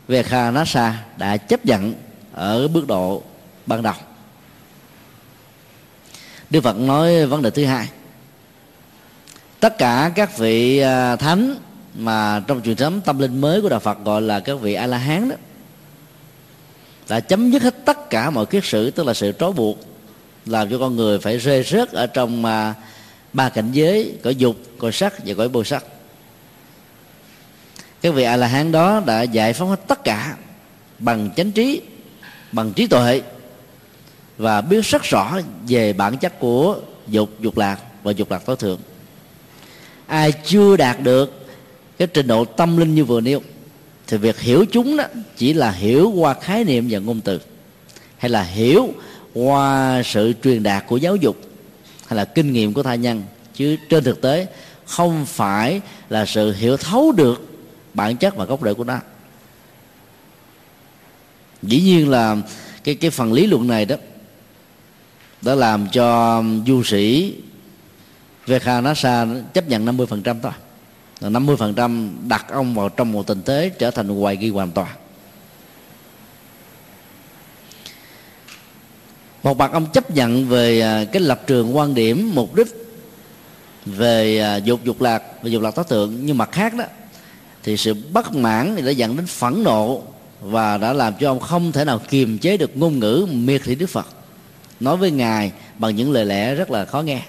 Vekhanasa 0.08 1.04
đã 1.16 1.36
chấp 1.36 1.66
nhận 1.66 1.94
ở 2.32 2.68
bước 2.68 2.86
độ 2.86 3.22
ban 3.66 3.82
đầu. 3.82 3.94
Đức 6.50 6.60
Phật 6.60 6.76
nói 6.78 7.26
vấn 7.26 7.42
đề 7.42 7.50
thứ 7.50 7.64
hai. 7.64 7.88
Tất 9.60 9.78
cả 9.78 10.12
các 10.14 10.38
vị 10.38 10.78
à, 10.78 11.16
thánh 11.16 11.56
mà 11.94 12.42
trong 12.46 12.62
truyền 12.62 12.76
thống 12.76 13.00
tâm 13.00 13.18
linh 13.18 13.40
mới 13.40 13.60
của 13.60 13.68
đạo 13.68 13.80
Phật 13.80 14.04
gọi 14.04 14.22
là 14.22 14.40
các 14.40 14.60
vị 14.60 14.74
A 14.74 14.86
La 14.86 14.98
Hán 14.98 15.28
đó 15.28 15.36
đã 17.08 17.20
chấm 17.20 17.50
dứt 17.50 17.62
hết 17.62 17.84
tất 17.84 18.10
cả 18.10 18.30
mọi 18.30 18.46
kiết 18.46 18.64
sử, 18.64 18.90
tức 18.90 19.06
là 19.06 19.14
sự 19.14 19.32
trói 19.38 19.52
buộc 19.52 19.78
làm 20.46 20.70
cho 20.70 20.78
con 20.78 20.96
người 20.96 21.18
phải 21.18 21.38
rơi 21.38 21.62
rớt 21.62 21.92
ở 21.92 22.06
trong 22.06 22.42
mà 22.42 22.74
ba 23.32 23.48
cảnh 23.48 23.72
giới, 23.72 24.14
cõi 24.22 24.34
dục, 24.34 24.56
cõi 24.78 24.92
sắc 24.92 25.14
và 25.26 25.34
cõi 25.34 25.48
vô 25.48 25.64
sắc. 25.64 25.84
Các 28.02 28.14
vị 28.14 28.22
a 28.22 28.36
la 28.36 28.46
hán 28.46 28.72
đó 28.72 29.02
đã 29.06 29.22
giải 29.22 29.52
phóng 29.52 29.68
hết 29.68 29.80
tất 29.88 30.04
cả 30.04 30.36
bằng 30.98 31.30
chánh 31.36 31.50
trí, 31.50 31.80
bằng 32.52 32.72
trí 32.72 32.86
tuệ, 32.86 33.22
và 34.38 34.60
biết 34.60 34.84
rất 34.84 35.02
rõ 35.02 35.38
về 35.68 35.92
bản 35.92 36.16
chất 36.16 36.40
của 36.40 36.80
dục 37.06 37.30
dục 37.40 37.58
lạc 37.58 37.80
và 38.02 38.12
dục 38.12 38.30
lạc 38.30 38.42
tối 38.46 38.56
thượng. 38.56 38.80
Ai 40.06 40.32
chưa 40.32 40.76
đạt 40.76 41.00
được 41.00 41.46
cái 41.98 42.08
trình 42.08 42.26
độ 42.26 42.44
tâm 42.44 42.76
linh 42.76 42.94
như 42.94 43.04
vừa 43.04 43.20
nêu 43.20 43.42
thì 44.06 44.16
việc 44.16 44.40
hiểu 44.40 44.64
chúng 44.72 44.96
đó 44.96 45.04
chỉ 45.36 45.52
là 45.52 45.70
hiểu 45.70 46.10
qua 46.10 46.34
khái 46.34 46.64
niệm 46.64 46.86
và 46.90 46.98
ngôn 46.98 47.20
từ, 47.20 47.40
hay 48.18 48.30
là 48.30 48.42
hiểu 48.42 48.94
qua 49.34 50.02
sự 50.04 50.32
truyền 50.42 50.62
đạt 50.62 50.86
của 50.86 50.96
giáo 50.96 51.16
dục, 51.16 51.36
hay 52.06 52.16
là 52.16 52.24
kinh 52.24 52.52
nghiệm 52.52 52.72
của 52.72 52.82
tha 52.82 52.94
nhân. 52.94 53.22
Chứ 53.54 53.76
trên 53.88 54.04
thực 54.04 54.20
tế, 54.20 54.46
không 54.84 55.26
phải 55.26 55.80
là 56.08 56.26
sự 56.26 56.52
hiểu 56.52 56.76
thấu 56.76 57.12
được 57.12 57.48
bản 57.94 58.16
chất 58.16 58.36
và 58.36 58.44
gốc 58.44 58.64
rễ 58.64 58.74
của 58.74 58.84
nó. 58.84 58.98
Dĩ 61.62 61.80
nhiên 61.80 62.10
là 62.10 62.36
cái 62.84 62.94
cái 62.94 63.10
phần 63.10 63.32
lý 63.32 63.46
luận 63.46 63.66
này 63.68 63.84
đó, 63.84 63.96
đã 65.42 65.54
làm 65.54 65.86
cho 65.92 66.42
du 66.66 66.82
sĩ 66.82 67.34
Vekhanasa 68.46 69.26
chấp 69.54 69.68
nhận 69.68 69.86
50% 69.86 70.40
thôi 70.42 70.52
là 71.20 71.28
50% 71.28 72.10
đặt 72.28 72.46
ông 72.48 72.74
vào 72.74 72.88
trong 72.88 73.12
một 73.12 73.26
tình 73.26 73.42
thế 73.46 73.70
trở 73.78 73.90
thành 73.90 74.08
hoài 74.08 74.36
nghi 74.36 74.50
hoàn 74.50 74.70
toàn. 74.70 74.90
Một 79.42 79.58
mặt 79.58 79.72
ông 79.72 79.86
chấp 79.92 80.10
nhận 80.10 80.48
về 80.48 80.80
à, 80.80 81.04
cái 81.12 81.22
lập 81.22 81.40
trường 81.46 81.76
quan 81.76 81.94
điểm, 81.94 82.30
mục 82.34 82.54
đích 82.54 82.68
về 83.86 84.38
à, 84.40 84.56
dục 84.56 84.84
dục 84.84 85.00
lạc 85.00 85.22
và 85.42 85.48
dục 85.48 85.62
lạc 85.62 85.70
tác 85.70 85.88
tượng. 85.88 86.26
Nhưng 86.26 86.38
mặt 86.38 86.52
khác 86.52 86.74
đó, 86.74 86.84
thì 87.62 87.76
sự 87.76 87.94
bất 88.12 88.34
mãn 88.34 88.76
thì 88.76 88.82
đã 88.82 88.90
dẫn 88.90 89.16
đến 89.16 89.26
phẫn 89.26 89.62
nộ 89.62 90.02
và 90.40 90.78
đã 90.78 90.92
làm 90.92 91.14
cho 91.20 91.30
ông 91.30 91.40
không 91.40 91.72
thể 91.72 91.84
nào 91.84 92.00
kiềm 92.08 92.38
chế 92.38 92.56
được 92.56 92.76
ngôn 92.76 92.98
ngữ 92.98 93.26
miệt 93.32 93.60
thị 93.64 93.74
Đức 93.74 93.90
Phật. 93.90 94.06
Nói 94.80 94.96
với 94.96 95.10
ngài 95.10 95.52
bằng 95.78 95.96
những 95.96 96.12
lời 96.12 96.24
lẽ 96.24 96.54
rất 96.54 96.70
là 96.70 96.84
khó 96.84 97.00
nghe. 97.00 97.22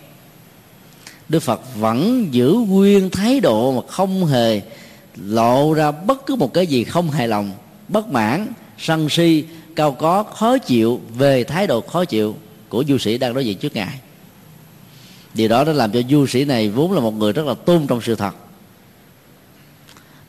Đức 1.30 1.40
Phật 1.40 1.62
vẫn 1.76 2.28
giữ 2.32 2.54
nguyên 2.68 3.10
thái 3.10 3.40
độ 3.40 3.72
mà 3.72 3.82
không 3.88 4.26
hề 4.26 4.62
lộ 5.16 5.74
ra 5.74 5.92
bất 5.92 6.26
cứ 6.26 6.36
một 6.36 6.54
cái 6.54 6.68
gì 6.68 6.84
không 6.84 7.12
hài 7.12 7.28
lòng, 7.28 7.52
bất 7.88 8.08
mãn, 8.08 8.48
sân 8.78 9.10
si, 9.10 9.44
cao 9.76 9.92
có, 9.92 10.24
khó 10.24 10.58
chịu, 10.58 11.02
về 11.18 11.44
thái 11.44 11.68
độ 11.68 11.82
khó 11.82 12.06
chịu 12.06 12.36
của 12.70 12.84
du 12.88 12.98
sĩ 12.98 13.18
đang 13.18 13.34
đối 13.34 13.46
diện 13.46 13.58
trước 13.58 13.76
ngài. 13.76 14.00
Điều 15.34 15.48
đó 15.48 15.64
đã 15.64 15.74
làm 15.74 15.92
cho 15.92 16.02
du 16.10 16.28
sĩ 16.28 16.46
này 16.46 16.70
vốn 16.70 16.92
là 16.92 17.00
một 17.00 17.14
người 17.14 17.34
rất 17.34 17.46
là 17.46 17.54
tôn 17.54 17.88
trọng 17.88 18.02
sự 18.02 18.16
thật. 18.16 18.36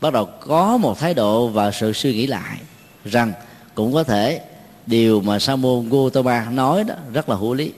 Bắt 0.00 0.12
đầu 0.12 0.28
có 0.40 0.76
một 0.76 0.98
thái 0.98 1.14
độ 1.14 1.48
và 1.48 1.70
sự 1.70 1.92
suy 1.92 2.12
nghĩ 2.12 2.26
lại 2.26 2.58
rằng 3.04 3.32
cũng 3.74 3.92
có 3.92 4.04
thể 4.04 4.40
điều 4.86 5.20
mà 5.20 5.38
sa 5.38 5.56
môn 5.56 5.88
Gautama 5.90 6.50
nói 6.50 6.84
đó 6.84 6.94
rất 7.12 7.28
là 7.28 7.36
hữu 7.36 7.54
lý, 7.54 7.72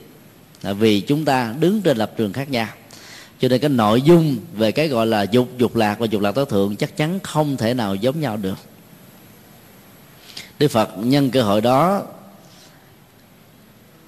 là 0.61 0.73
vì 0.73 1.01
chúng 1.01 1.25
ta 1.25 1.55
đứng 1.59 1.81
trên 1.81 1.97
lập 1.97 2.11
trường 2.17 2.33
khác 2.33 2.49
nhau 2.49 2.67
cho 3.39 3.47
nên 3.47 3.61
cái 3.61 3.69
nội 3.69 4.01
dung 4.01 4.37
về 4.53 4.71
cái 4.71 4.87
gọi 4.87 5.07
là 5.07 5.23
dục 5.23 5.49
dục 5.57 5.75
lạc 5.75 5.99
và 5.99 6.05
dục 6.05 6.21
lạc 6.21 6.31
tối 6.31 6.45
thượng 6.45 6.75
chắc 6.75 6.97
chắn 6.97 7.19
không 7.23 7.57
thể 7.57 7.73
nào 7.73 7.95
giống 7.95 8.19
nhau 8.19 8.37
được. 8.37 8.57
Đức 10.59 10.67
phật 10.67 10.89
nhân 10.97 11.31
cơ 11.31 11.41
hội 11.41 11.61
đó 11.61 12.03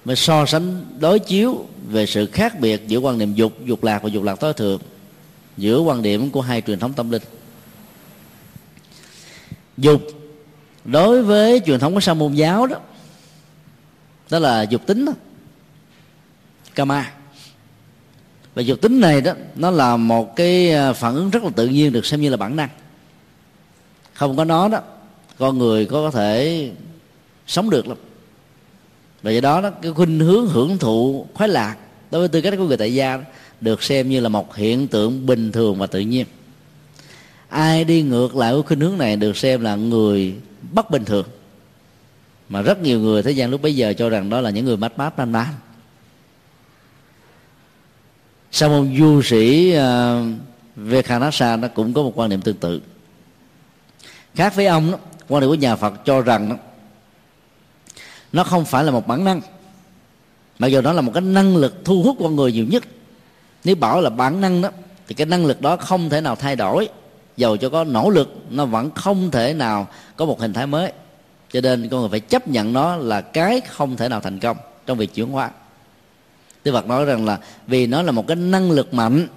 mới 0.05 0.15
so 0.15 0.45
sánh 0.45 0.85
đối 0.99 1.19
chiếu 1.19 1.65
về 1.87 2.05
sự 2.05 2.25
khác 2.25 2.59
biệt 2.59 2.87
giữa 2.87 2.99
quan 2.99 3.17
niệm 3.17 3.33
dục 3.33 3.53
dục 3.65 3.83
lạc 3.83 4.03
và 4.03 4.09
dục 4.09 4.23
lạc 4.23 4.35
tối 4.35 4.53
thượng 4.53 4.81
giữa 5.57 5.79
quan 5.79 6.01
điểm 6.01 6.29
của 6.31 6.41
hai 6.41 6.61
truyền 6.61 6.79
thống 6.79 6.93
tâm 6.93 7.09
linh. 7.09 7.21
Dục 9.77 10.01
đối 10.85 11.23
với 11.23 11.61
truyền 11.65 11.79
thống 11.79 11.93
của 11.93 11.99
sa 11.99 12.13
môn 12.13 12.33
giáo 12.33 12.67
đó 12.67 12.77
đó 14.29 14.39
là 14.39 14.61
dục 14.61 14.85
tính 14.85 15.05
đó 15.05 15.13
kama 16.75 17.11
và 18.53 18.61
dục 18.61 18.81
tính 18.81 18.99
này 18.99 19.21
đó 19.21 19.33
nó 19.55 19.71
là 19.71 19.97
một 19.97 20.35
cái 20.35 20.73
à, 20.73 20.93
phản 20.93 21.15
ứng 21.15 21.29
rất 21.29 21.43
là 21.43 21.49
tự 21.55 21.67
nhiên 21.67 21.91
được 21.91 22.05
xem 22.05 22.21
như 22.21 22.29
là 22.29 22.37
bản 22.37 22.55
năng. 22.55 22.69
Không 24.13 24.37
có 24.37 24.45
nó 24.45 24.67
đó 24.67 24.79
con 25.37 25.57
người 25.57 25.85
có 25.85 26.11
thể 26.11 26.69
sống 27.47 27.69
được 27.69 27.87
lắm. 27.87 27.97
Và 29.21 29.31
do 29.31 29.41
đó, 29.41 29.61
đó 29.61 29.69
cái 29.69 29.91
khuynh 29.91 30.19
hướng 30.19 30.47
hưởng 30.47 30.77
thụ 30.77 31.25
khoái 31.33 31.49
lạc 31.49 31.75
đối 32.11 32.21
với 32.21 32.27
tư 32.27 32.41
cách 32.41 32.53
của 32.57 32.67
người 32.67 32.77
tại 32.77 32.93
gia 32.93 33.17
đó, 33.17 33.23
được 33.61 33.83
xem 33.83 34.09
như 34.09 34.19
là 34.19 34.29
một 34.29 34.55
hiện 34.55 34.87
tượng 34.87 35.25
bình 35.25 35.51
thường 35.51 35.75
và 35.77 35.87
tự 35.87 35.99
nhiên. 35.99 36.25
Ai 37.49 37.83
đi 37.83 38.01
ngược 38.01 38.35
lại 38.35 38.53
với 38.53 38.63
khuynh 38.63 38.79
hướng 38.79 38.97
này 38.97 39.15
được 39.15 39.37
xem 39.37 39.61
là 39.61 39.75
người 39.75 40.35
bất 40.71 40.91
bình 40.91 41.05
thường. 41.05 41.25
Mà 42.49 42.61
rất 42.61 42.81
nhiều 42.81 42.99
người 42.99 43.23
thế 43.23 43.31
gian 43.31 43.49
lúc 43.49 43.61
bấy 43.61 43.75
giờ 43.75 43.93
cho 43.93 44.09
rằng 44.09 44.29
đó 44.29 44.41
là 44.41 44.49
những 44.49 44.65
người 44.65 44.77
mát 44.77 44.97
mát 44.97 45.17
man 45.17 45.31
man 45.31 45.47
sau 48.51 48.69
một 48.69 48.85
du 48.97 49.21
sĩ 49.21 49.75
uh, 49.77 50.27
Vekhanasa 50.75 51.55
nó 51.55 51.67
cũng 51.67 51.93
có 51.93 52.03
một 52.03 52.11
quan 52.15 52.29
niệm 52.29 52.41
tương 52.41 52.57
tự. 52.57 52.81
Khác 54.35 54.55
với 54.55 54.65
ông 54.65 54.91
đó, 54.91 54.97
quan 55.27 55.41
điểm 55.41 55.49
của 55.49 55.55
nhà 55.55 55.75
Phật 55.75 55.93
cho 56.05 56.21
rằng 56.21 56.49
đó, 56.49 56.55
nó 58.31 58.43
không 58.43 58.65
phải 58.65 58.83
là 58.83 58.91
một 58.91 59.07
bản 59.07 59.25
năng 59.25 59.41
mà 60.59 60.67
giờ 60.67 60.81
nó 60.81 60.93
là 60.93 61.01
một 61.01 61.11
cái 61.13 61.21
năng 61.21 61.57
lực 61.57 61.85
thu 61.85 62.03
hút 62.03 62.17
con 62.19 62.35
người 62.35 62.51
nhiều 62.51 62.65
nhất. 62.69 62.83
Nếu 63.63 63.75
bảo 63.75 64.01
là 64.01 64.09
bản 64.09 64.41
năng 64.41 64.61
đó 64.61 64.69
thì 65.07 65.15
cái 65.15 65.25
năng 65.25 65.45
lực 65.45 65.61
đó 65.61 65.77
không 65.77 66.09
thể 66.09 66.21
nào 66.21 66.35
thay 66.35 66.55
đổi. 66.55 66.89
Dầu 67.37 67.57
cho 67.57 67.69
có 67.69 67.83
nỗ 67.83 68.09
lực 68.09 68.35
nó 68.49 68.65
vẫn 68.65 68.91
không 68.91 69.31
thể 69.31 69.53
nào 69.53 69.87
có 70.15 70.25
một 70.25 70.39
hình 70.39 70.53
thái 70.53 70.67
mới. 70.67 70.91
Cho 71.51 71.61
nên 71.61 71.89
con 71.89 71.99
người 71.99 72.09
phải 72.09 72.19
chấp 72.19 72.47
nhận 72.47 72.73
nó 72.73 72.95
là 72.95 73.21
cái 73.21 73.61
không 73.61 73.97
thể 73.97 74.09
nào 74.09 74.21
thành 74.21 74.39
công 74.39 74.57
trong 74.85 74.97
việc 74.97 75.13
chuyển 75.13 75.27
hóa. 75.27 75.51
Đức 76.63 76.71
Phật 76.71 76.87
nói 76.87 77.05
rằng 77.05 77.25
là 77.25 77.39
vì 77.67 77.87
nó 77.87 78.01
là 78.01 78.11
một 78.11 78.27
cái 78.27 78.35
năng 78.35 78.71
lực 78.71 78.93
mạnh, 78.93 79.27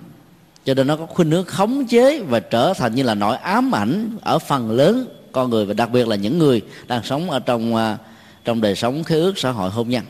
cho 0.64 0.74
nên 0.74 0.86
nó 0.86 0.96
có 0.96 1.06
khuynh 1.06 1.30
hướng 1.30 1.44
khống 1.44 1.86
chế 1.86 2.20
và 2.20 2.40
trở 2.40 2.72
thành 2.74 2.94
như 2.94 3.02
là 3.02 3.14
nỗi 3.14 3.36
ám 3.36 3.74
ảnh 3.74 4.16
ở 4.22 4.38
phần 4.38 4.70
lớn 4.70 5.06
con 5.32 5.50
người 5.50 5.66
và 5.66 5.74
đặc 5.74 5.90
biệt 5.90 6.08
là 6.08 6.16
những 6.16 6.38
người 6.38 6.62
đang 6.86 7.02
sống 7.02 7.30
ở 7.30 7.38
trong 7.40 7.76
à, 7.76 7.98
trong 8.44 8.60
đời 8.60 8.76
sống 8.76 9.04
khế 9.04 9.14
ước 9.14 9.38
xã 9.38 9.50
hội 9.50 9.70
hôn 9.70 9.88
nhân. 9.88 10.04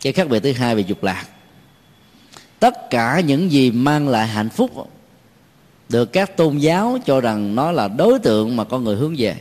Cái 0.00 0.12
khác 0.12 0.28
biệt 0.28 0.40
thứ 0.40 0.52
hai 0.52 0.74
về 0.74 0.82
dục 0.82 1.04
lạc. 1.04 1.24
Tất 2.60 2.90
cả 2.90 3.20
những 3.20 3.52
gì 3.52 3.70
mang 3.70 4.08
lại 4.08 4.26
hạnh 4.26 4.48
phúc 4.48 4.90
được 5.88 6.12
các 6.12 6.36
tôn 6.36 6.58
giáo 6.58 6.98
cho 7.06 7.20
rằng 7.20 7.54
nó 7.54 7.72
là 7.72 7.88
đối 7.88 8.18
tượng 8.18 8.56
mà 8.56 8.64
con 8.64 8.84
người 8.84 8.96
hướng 8.96 9.14
về. 9.18 9.36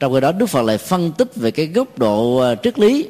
Trong 0.00 0.14
khi 0.14 0.20
đó 0.20 0.32
đức 0.32 0.46
phật 0.46 0.62
lại 0.62 0.78
phân 0.78 1.12
tích 1.12 1.36
về 1.36 1.50
cái 1.50 1.66
góc 1.66 1.98
độ 1.98 2.38
à, 2.38 2.54
triết 2.54 2.78
lý 2.78 3.06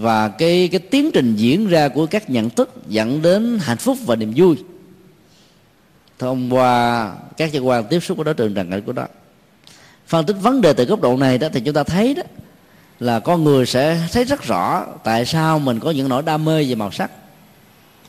và 0.00 0.28
cái 0.28 0.68
cái 0.72 0.80
tiến 0.80 1.10
trình 1.14 1.36
diễn 1.36 1.66
ra 1.66 1.88
của 1.88 2.06
các 2.06 2.30
nhận 2.30 2.50
thức 2.50 2.70
dẫn 2.88 3.22
đến 3.22 3.58
hạnh 3.62 3.78
phúc 3.78 3.98
và 4.06 4.16
niềm 4.16 4.32
vui. 4.36 4.56
Thông 6.18 6.54
qua 6.54 7.12
các 7.36 7.50
cơ 7.52 7.58
quan 7.58 7.84
tiếp 7.84 8.00
xúc 8.00 8.16
của 8.16 8.24
đối 8.24 8.34
tượng 8.34 8.54
trần 8.54 8.70
cảnh 8.70 8.82
của 8.82 8.92
đó. 8.92 9.06
Phân 10.06 10.26
tích 10.26 10.36
vấn 10.42 10.60
đề 10.60 10.72
từ 10.72 10.84
góc 10.84 11.00
độ 11.00 11.16
này 11.16 11.38
đó 11.38 11.48
thì 11.52 11.60
chúng 11.60 11.74
ta 11.74 11.84
thấy 11.84 12.14
đó 12.14 12.22
là 13.00 13.20
con 13.20 13.44
người 13.44 13.66
sẽ 13.66 14.00
thấy 14.12 14.24
rất 14.24 14.42
rõ 14.42 14.86
tại 15.04 15.26
sao 15.26 15.58
mình 15.58 15.80
có 15.80 15.90
những 15.90 16.08
nỗi 16.08 16.22
đam 16.22 16.44
mê 16.44 16.64
về 16.64 16.74
màu 16.74 16.90
sắc. 16.90 17.10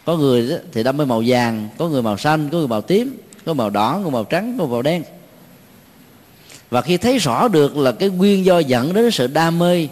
Có 0.05 0.17
người 0.17 0.49
đó 0.49 0.55
thì 0.71 0.83
đam 0.83 0.97
mê 0.97 1.05
màu 1.05 1.23
vàng, 1.25 1.69
có 1.77 1.89
người 1.89 2.01
màu 2.01 2.17
xanh, 2.17 2.49
có 2.49 2.57
người 2.57 2.67
màu 2.67 2.81
tím, 2.81 3.17
có 3.45 3.53
màu 3.53 3.69
đỏ, 3.69 4.01
có 4.03 4.09
màu 4.09 4.23
trắng, 4.23 4.55
có 4.59 4.65
màu 4.65 4.81
đen. 4.81 5.03
Và 6.69 6.81
khi 6.81 6.97
thấy 6.97 7.17
rõ 7.17 7.47
được 7.47 7.77
là 7.77 7.91
cái 7.91 8.09
nguyên 8.09 8.45
do 8.45 8.59
dẫn 8.59 8.93
đến 8.93 9.11
sự 9.11 9.27
đam 9.27 9.59
mê 9.59 9.87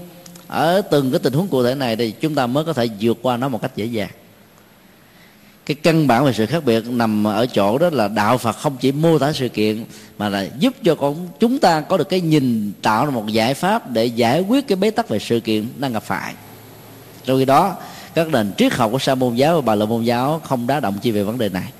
ở 0.53 0.81
từng 0.81 1.11
cái 1.11 1.19
tình 1.19 1.33
huống 1.33 1.47
cụ 1.47 1.63
thể 1.63 1.75
này 1.75 1.95
thì 1.95 2.11
chúng 2.11 2.35
ta 2.35 2.47
mới 2.47 2.63
có 2.63 2.73
thể 2.73 2.87
vượt 2.99 3.17
qua 3.21 3.37
nó 3.37 3.49
một 3.49 3.61
cách 3.61 3.71
dễ 3.75 3.85
dàng. 3.85 4.09
Cái 5.65 5.75
căn 5.75 6.07
bản 6.07 6.25
về 6.25 6.33
sự 6.33 6.45
khác 6.45 6.65
biệt 6.65 6.87
nằm 6.87 7.27
ở 7.27 7.45
chỗ 7.45 7.77
đó 7.77 7.89
là 7.91 8.07
đạo 8.07 8.37
Phật 8.37 8.57
không 8.57 8.77
chỉ 8.79 8.91
mô 8.91 9.19
tả 9.19 9.33
sự 9.33 9.49
kiện, 9.49 9.85
mà 10.17 10.29
là 10.29 10.47
giúp 10.59 10.73
cho 10.83 10.95
con 10.95 11.27
chúng 11.39 11.59
ta 11.59 11.81
có 11.81 11.97
được 11.97 12.09
cái 12.09 12.21
nhìn 12.21 12.71
tạo 12.81 13.05
ra 13.05 13.11
một 13.11 13.27
giải 13.27 13.53
pháp 13.53 13.91
để 13.91 14.05
giải 14.05 14.41
quyết 14.41 14.67
cái 14.67 14.75
bế 14.75 14.89
tắc 14.89 15.09
về 15.09 15.19
sự 15.19 15.39
kiện 15.39 15.67
đang 15.77 15.93
gặp 15.93 16.03
phải. 16.03 16.33
Trong 17.25 17.39
khi 17.39 17.45
đó, 17.45 17.75
các 18.13 18.27
nền 18.27 18.51
triết 18.57 18.73
học 18.73 18.91
của 18.91 18.99
sa 18.99 19.15
môn 19.15 19.35
giáo 19.35 19.55
và 19.55 19.61
bà 19.61 19.75
la 19.75 19.85
môn 19.85 20.03
giáo 20.03 20.41
không 20.43 20.67
đá 20.67 20.79
động 20.79 20.97
chi 21.01 21.11
về 21.11 21.23
vấn 21.23 21.37
đề 21.37 21.49
này. 21.49 21.71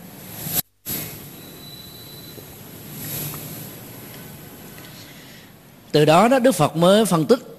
Từ 5.92 6.06
đó 6.06 6.28
đó, 6.28 6.40
đức 6.40 6.52
phật 6.52 6.76
mới 6.76 7.06
phân 7.06 7.26
tích 7.26 7.53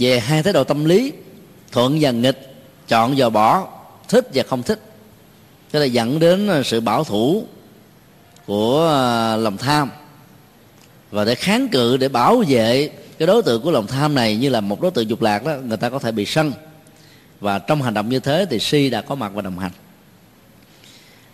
về 0.00 0.20
hai 0.20 0.42
thái 0.42 0.52
độ 0.52 0.64
tâm 0.64 0.84
lý 0.84 1.12
thuận 1.72 1.98
và 2.00 2.10
nghịch 2.10 2.54
chọn 2.88 3.14
và 3.16 3.30
bỏ 3.30 3.68
thích 4.08 4.28
và 4.34 4.42
không 4.42 4.62
thích. 4.62 4.80
Cho 5.72 5.78
là 5.78 5.84
dẫn 5.84 6.18
đến 6.18 6.48
à, 6.48 6.62
sự 6.64 6.80
bảo 6.80 7.04
thủ 7.04 7.44
của 8.46 8.88
à, 8.88 9.36
lòng 9.36 9.56
tham. 9.56 9.90
Và 11.10 11.24
để 11.24 11.34
kháng 11.34 11.68
cự 11.68 11.96
để 11.96 12.08
bảo 12.08 12.44
vệ 12.48 12.90
cái 13.18 13.26
đối 13.26 13.42
tượng 13.42 13.62
của 13.62 13.70
lòng 13.70 13.86
tham 13.86 14.14
này 14.14 14.36
như 14.36 14.48
là 14.48 14.60
một 14.60 14.80
đối 14.80 14.90
tượng 14.90 15.08
dục 15.08 15.22
lạc 15.22 15.44
đó 15.44 15.52
người 15.64 15.76
ta 15.76 15.88
có 15.88 15.98
thể 15.98 16.12
bị 16.12 16.26
sân. 16.26 16.52
Và 17.40 17.58
trong 17.58 17.82
hành 17.82 17.94
động 17.94 18.08
như 18.08 18.20
thế 18.20 18.46
thì 18.50 18.58
si 18.58 18.90
đã 18.90 19.02
có 19.02 19.14
mặt 19.14 19.32
và 19.34 19.42
đồng 19.42 19.58
hành. 19.58 19.72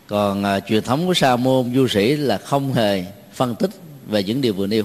Còn 0.07 0.45
à, 0.45 0.61
truyền 0.61 0.83
thống 0.83 1.07
của 1.07 1.15
sa 1.15 1.37
môn 1.37 1.75
du 1.75 1.89
sĩ 1.89 2.17
là 2.17 2.39
không 2.39 2.73
hề 2.73 3.05
phân 3.35 3.55
tích 3.55 3.71
về 4.07 4.23
những 4.23 4.41
điều 4.41 4.53
vừa 4.53 4.67
nêu 4.67 4.85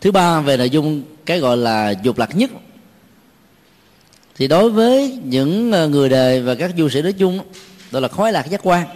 thứ 0.00 0.12
ba 0.12 0.40
về 0.40 0.56
nội 0.56 0.70
dung 0.70 1.02
cái 1.26 1.38
gọi 1.38 1.56
là 1.56 1.90
dục 1.90 2.18
lạc 2.18 2.36
nhất. 2.36 2.50
Thì 4.34 4.48
đối 4.48 4.70
với 4.70 5.18
những 5.24 5.72
ờ, 5.72 5.88
người 5.88 6.08
đời 6.08 6.42
và 6.42 6.54
các 6.54 6.72
du 6.78 6.88
sĩ 6.88 7.02
nói 7.02 7.12
chung, 7.12 7.40
đó 7.90 8.00
là 8.00 8.08
khói 8.08 8.32
lạc 8.32 8.50
giác 8.50 8.60
quan. 8.62 8.86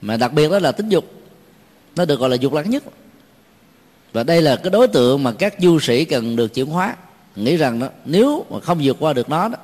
Mà 0.00 0.16
đặc 0.16 0.32
biệt 0.32 0.50
đó 0.50 0.58
là 0.58 0.72
tính 0.72 0.88
dục, 0.88 1.12
nó 1.96 2.04
được 2.04 2.20
gọi 2.20 2.30
là 2.30 2.36
dục 2.36 2.52
lạc 2.52 2.66
nhất. 2.66 2.84
Và 4.12 4.22
đây 4.22 4.42
là 4.42 4.56
cái 4.56 4.70
đối 4.70 4.88
tượng 4.88 5.22
mà 5.22 5.32
các 5.32 5.54
du 5.58 5.80
sĩ 5.80 6.04
cần 6.04 6.36
được 6.36 6.54
chuyển 6.54 6.66
hóa. 6.66 6.96
Nghĩ 7.36 7.56
rằng 7.56 7.78
đó, 7.78 7.88
nếu 8.04 8.44
mà 8.50 8.60
không 8.60 8.78
vượt 8.82 8.96
qua 9.00 9.12
được 9.12 9.28
nó 9.28 9.48
đó, 9.48 9.58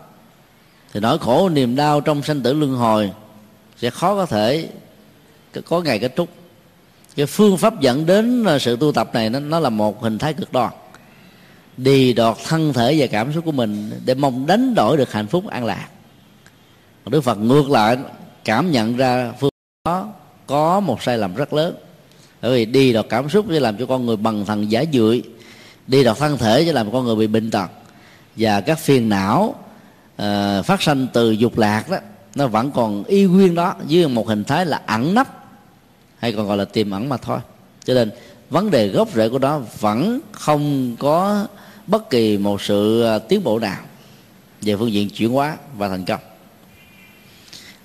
thì 0.92 1.00
nỗi 1.00 1.18
khổ 1.18 1.48
niềm 1.48 1.76
đau 1.76 2.00
trong 2.00 2.22
sanh 2.22 2.40
tử 2.40 2.52
luân 2.52 2.74
hồi 2.74 3.10
sẽ 3.76 3.90
khó 3.90 4.14
có 4.14 4.26
thể, 4.26 4.68
có 5.64 5.80
ngày 5.80 5.98
kết 5.98 6.16
thúc 6.16 6.28
cái 7.16 7.26
phương 7.26 7.56
pháp 7.56 7.80
dẫn 7.80 8.06
đến 8.06 8.44
à, 8.44 8.58
sự 8.58 8.76
tu 8.76 8.92
tập 8.92 9.10
này 9.12 9.30
nó, 9.30 9.40
nó 9.40 9.60
là 9.60 9.70
một 9.70 10.02
hình 10.02 10.18
thái 10.18 10.34
cực 10.34 10.52
đoan. 10.52 10.72
Đi 11.76 12.12
đọt 12.12 12.36
thân 12.48 12.72
thể 12.72 12.96
và 12.98 13.06
cảm 13.06 13.32
xúc 13.32 13.44
của 13.44 13.52
mình 13.52 14.00
để 14.04 14.14
mong 14.14 14.46
đánh 14.46 14.74
đổi 14.74 14.96
được 14.96 15.12
hạnh 15.12 15.26
phúc 15.26 15.46
an 15.46 15.64
lạc. 15.64 15.88
Đức 17.06 17.20
phật 17.20 17.34
ngược 17.34 17.70
lại 17.70 17.96
cảm 18.44 18.70
nhận 18.70 18.96
ra 18.96 19.32
phương 19.40 19.50
đó 19.84 20.08
có 20.46 20.80
một 20.80 21.02
sai 21.02 21.18
lầm 21.18 21.34
rất 21.34 21.52
lớn. 21.52 21.74
Bởi 22.42 22.52
vì 22.52 22.64
đi 22.64 22.92
đọt 22.92 23.06
cảm 23.08 23.28
xúc 23.28 23.48
để 23.48 23.60
làm 23.60 23.76
cho 23.76 23.86
con 23.86 24.06
người 24.06 24.16
bằng 24.16 24.44
thần 24.44 24.70
giả 24.70 24.84
dưỡi 24.92 25.22
đi 25.86 26.04
đọt 26.04 26.18
thân 26.18 26.38
thể 26.38 26.64
để 26.64 26.72
làm 26.72 26.86
cho 26.86 26.92
con 26.92 27.04
người 27.04 27.16
bị 27.16 27.26
bệnh 27.26 27.50
tật. 27.50 27.70
Và 28.36 28.60
các 28.60 28.78
phiền 28.78 29.08
não 29.08 29.54
uh, 30.22 30.64
phát 30.64 30.82
sanh 30.82 31.06
từ 31.12 31.30
dục 31.30 31.58
lạc 31.58 31.90
đó 31.90 31.96
nó 32.34 32.46
vẫn 32.46 32.70
còn 32.70 33.04
y 33.04 33.24
nguyên 33.24 33.54
đó 33.54 33.74
dưới 33.86 34.08
một 34.08 34.28
hình 34.28 34.44
thái 34.44 34.66
là 34.66 34.82
ẩn 34.86 35.14
nấp 35.14 35.41
hay 36.22 36.32
còn 36.32 36.46
gọi 36.48 36.56
là 36.56 36.64
tiềm 36.64 36.90
ẩn 36.90 37.08
mà 37.08 37.16
thôi. 37.16 37.38
Cho 37.84 37.94
nên, 37.94 38.10
vấn 38.50 38.70
đề 38.70 38.88
gốc 38.88 39.08
rễ 39.14 39.28
của 39.28 39.38
nó 39.38 39.60
vẫn 39.80 40.20
không 40.32 40.96
có 40.98 41.46
bất 41.86 42.10
kỳ 42.10 42.38
một 42.38 42.62
sự 42.62 43.02
à, 43.02 43.18
tiến 43.18 43.44
bộ 43.44 43.58
nào 43.58 43.80
về 44.62 44.76
phương 44.76 44.92
diện 44.92 45.10
chuyển 45.10 45.30
hóa 45.30 45.56
và 45.76 45.88
thành 45.88 46.04
công. 46.04 46.20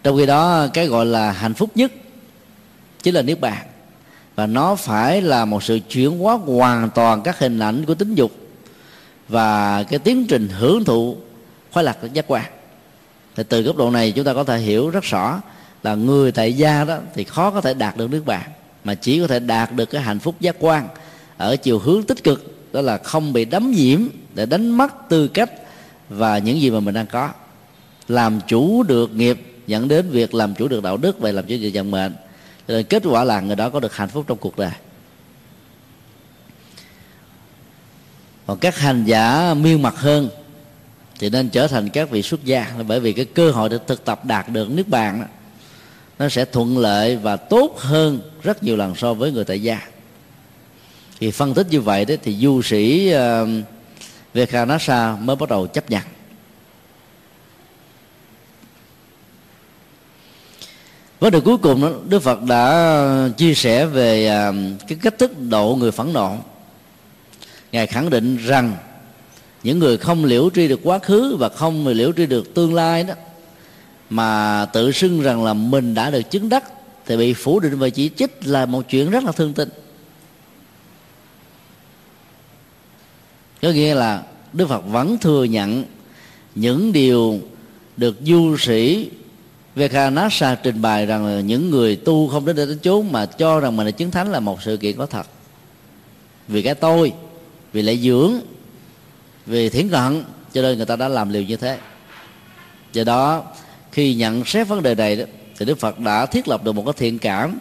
Trong 0.03 0.17
khi 0.17 0.25
đó, 0.25 0.67
cái 0.73 0.87
gọi 0.87 1.05
là 1.05 1.31
hạnh 1.31 1.53
phúc 1.53 1.69
nhất 1.75 1.91
chính 3.03 3.15
là 3.15 3.21
niết 3.21 3.39
bàn. 3.39 3.67
Và 4.35 4.47
nó 4.47 4.75
phải 4.75 5.21
là 5.21 5.45
một 5.45 5.63
sự 5.63 5.79
chuyển 5.89 6.19
hóa 6.19 6.33
hoàn 6.33 6.89
toàn 6.89 7.21
các 7.21 7.39
hình 7.39 7.59
ảnh 7.59 7.85
của 7.85 7.95
tính 7.95 8.15
dục 8.15 8.31
và 9.27 9.83
cái 9.83 9.99
tiến 9.99 10.25
trình 10.29 10.49
hưởng 10.49 10.83
thụ 10.83 11.17
khoái 11.71 11.83
lạc 11.83 11.97
giác 12.13 12.25
quan. 12.27 12.45
Thì 13.35 13.43
từ 13.49 13.61
góc 13.61 13.75
độ 13.75 13.91
này 13.91 14.11
chúng 14.11 14.25
ta 14.25 14.33
có 14.33 14.43
thể 14.43 14.57
hiểu 14.57 14.89
rất 14.89 15.03
rõ 15.03 15.41
là 15.87 15.95
người 15.95 16.31
tại 16.31 16.53
gia 16.53 16.83
đó 16.83 16.99
thì 17.13 17.23
khó 17.23 17.51
có 17.51 17.61
thể 17.61 17.73
đạt 17.73 17.97
được 17.97 18.11
nước 18.11 18.25
bạn 18.25 18.51
mà 18.83 18.95
chỉ 18.95 19.19
có 19.19 19.27
thể 19.27 19.39
đạt 19.39 19.71
được 19.71 19.85
cái 19.85 20.01
hạnh 20.01 20.19
phúc 20.19 20.35
giác 20.39 20.55
quan 20.59 20.87
ở 21.37 21.55
chiều 21.55 21.79
hướng 21.79 22.03
tích 22.03 22.23
cực 22.23 22.73
đó 22.73 22.81
là 22.81 22.97
không 22.97 23.33
bị 23.33 23.45
đấm 23.45 23.71
nhiễm 23.71 24.01
để 24.33 24.45
đánh 24.45 24.69
mất 24.69 25.09
tư 25.09 25.27
cách 25.27 25.51
và 26.09 26.37
những 26.37 26.61
gì 26.61 26.69
mà 26.69 26.79
mình 26.79 26.93
đang 26.93 27.07
có. 27.07 27.29
Làm 28.07 28.39
chủ 28.47 28.83
được 28.83 29.15
nghiệp 29.15 29.61
dẫn 29.67 29.87
đến 29.87 30.09
việc 30.09 30.33
làm 30.33 30.55
chủ 30.55 30.67
được 30.67 30.83
đạo 30.83 30.97
đức 30.97 31.19
và 31.19 31.31
làm 31.31 31.45
chủ 31.47 31.55
được 31.61 31.69
vận 31.73 31.91
mệnh. 31.91 32.15
Cho 32.67 32.73
nên 32.73 32.85
kết 32.85 33.03
quả 33.05 33.23
là 33.23 33.41
người 33.41 33.55
đó 33.55 33.69
có 33.69 33.79
được 33.79 33.95
hạnh 33.95 34.09
phúc 34.09 34.25
trong 34.27 34.37
cuộc 34.37 34.57
đời. 34.57 34.71
Còn 38.47 38.57
các 38.57 38.77
hành 38.77 39.05
giả 39.05 39.53
miên 39.53 39.81
mặt 39.81 39.95
hơn 39.97 40.29
thì 41.19 41.29
nên 41.29 41.49
trở 41.49 41.67
thành 41.67 41.89
các 41.89 42.09
vị 42.09 42.21
xuất 42.21 42.45
gia 42.45 42.73
bởi 42.87 42.99
vì 42.99 43.13
cái 43.13 43.25
cơ 43.25 43.51
hội 43.51 43.69
để 43.69 43.77
thực 43.87 44.05
tập 44.05 44.25
đạt 44.25 44.49
được 44.49 44.69
nước 44.69 44.87
bạn 44.87 45.21
đó, 45.21 45.27
nó 46.19 46.29
sẽ 46.29 46.45
thuận 46.45 46.77
lợi 46.77 47.15
và 47.15 47.35
tốt 47.35 47.75
hơn 47.77 48.21
rất 48.43 48.63
nhiều 48.63 48.75
lần 48.75 48.95
so 48.95 49.13
với 49.13 49.31
người 49.31 49.45
tại 49.45 49.61
gia. 49.61 49.81
Thì 51.19 51.31
phân 51.31 51.53
tích 51.53 51.67
như 51.69 51.81
vậy 51.81 52.05
đấy 52.05 52.17
thì 52.23 52.35
du 52.35 52.61
sĩ 52.61 53.13
uh, 53.15 53.47
Vekhanasa 54.33 55.15
mới 55.21 55.35
bắt 55.35 55.49
đầu 55.49 55.67
chấp 55.67 55.89
nhận. 55.89 56.03
Vấn 61.19 61.31
đề 61.31 61.39
cuối 61.39 61.57
cùng 61.57 61.81
đó, 61.81 61.89
Đức 62.09 62.19
Phật 62.19 62.43
đã 62.43 63.29
chia 63.37 63.53
sẻ 63.53 63.85
về 63.85 64.31
uh, 64.49 64.55
cái 64.87 64.97
cách 65.01 65.17
thức 65.17 65.31
độ 65.49 65.75
người 65.79 65.91
phẫn 65.91 66.13
nộ. 66.13 66.37
Ngài 67.71 67.87
khẳng 67.87 68.09
định 68.09 68.37
rằng 68.37 68.75
những 69.63 69.79
người 69.79 69.97
không 69.97 70.25
liễu 70.25 70.49
tri 70.55 70.67
được 70.67 70.79
quá 70.83 70.99
khứ 70.99 71.35
và 71.39 71.49
không 71.49 71.87
liễu 71.87 72.11
tri 72.11 72.25
được 72.25 72.53
tương 72.53 72.73
lai 72.73 73.03
đó 73.03 73.13
mà 74.09 74.65
tự 74.73 74.91
xưng 74.91 75.21
rằng 75.21 75.43
là 75.43 75.53
mình 75.53 75.93
đã 75.93 76.11
được 76.11 76.31
chứng 76.31 76.49
đắc, 76.49 76.63
thì 77.05 77.17
bị 77.17 77.33
phủ 77.33 77.59
định 77.59 77.79
và 77.79 77.89
chỉ 77.89 78.09
trích 78.15 78.47
là 78.47 78.65
một 78.65 78.89
chuyện 78.89 79.09
rất 79.09 79.23
là 79.23 79.31
thương 79.31 79.53
tình. 79.53 79.69
có 83.61 83.69
nghĩa 83.69 83.95
là 83.95 84.23
đức 84.53 84.69
phật 84.69 84.79
vẫn 84.79 85.17
thừa 85.17 85.43
nhận 85.43 85.83
những 86.55 86.93
điều 86.93 87.39
được 87.97 88.17
du 88.25 88.57
sĩ 88.57 89.09
Vekanasa 89.75 90.55
trình 90.55 90.81
bày 90.81 91.05
rằng 91.05 91.25
là 91.25 91.41
những 91.41 91.69
người 91.69 91.95
tu 91.95 92.27
không 92.27 92.45
đến 92.45 92.55
đây 92.55 92.65
đến 92.65 92.79
chốn 92.79 93.11
mà 93.11 93.25
cho 93.25 93.59
rằng 93.59 93.77
mình 93.77 93.85
là 93.85 93.91
chứng 93.91 94.11
thánh 94.11 94.31
là 94.31 94.39
một 94.39 94.61
sự 94.61 94.77
kiện 94.77 94.97
có 94.97 95.05
thật 95.05 95.27
vì 96.47 96.61
cái 96.61 96.75
tôi, 96.75 97.13
vì 97.73 97.81
lễ 97.81 97.97
dưỡng, 97.97 98.33
vì 99.45 99.69
thiển 99.69 99.89
cận, 99.89 100.23
cho 100.53 100.61
nên 100.61 100.77
người 100.77 100.85
ta 100.85 100.95
đã 100.95 101.07
làm 101.07 101.29
liều 101.29 101.43
như 101.43 101.55
thế 101.55 101.77
do 102.93 103.03
đó 103.03 103.43
khi 103.97 104.13
nhận 104.13 104.45
xét 104.45 104.67
vấn 104.67 104.83
đề 104.83 104.95
này 104.95 105.15
đó, 105.15 105.25
thì 105.57 105.65
đức 105.65 105.79
phật 105.79 105.99
đã 105.99 106.25
thiết 106.25 106.47
lập 106.47 106.63
được 106.63 106.71
một 106.71 106.83
cái 106.85 106.93
thiện 106.97 107.19
cảm 107.19 107.57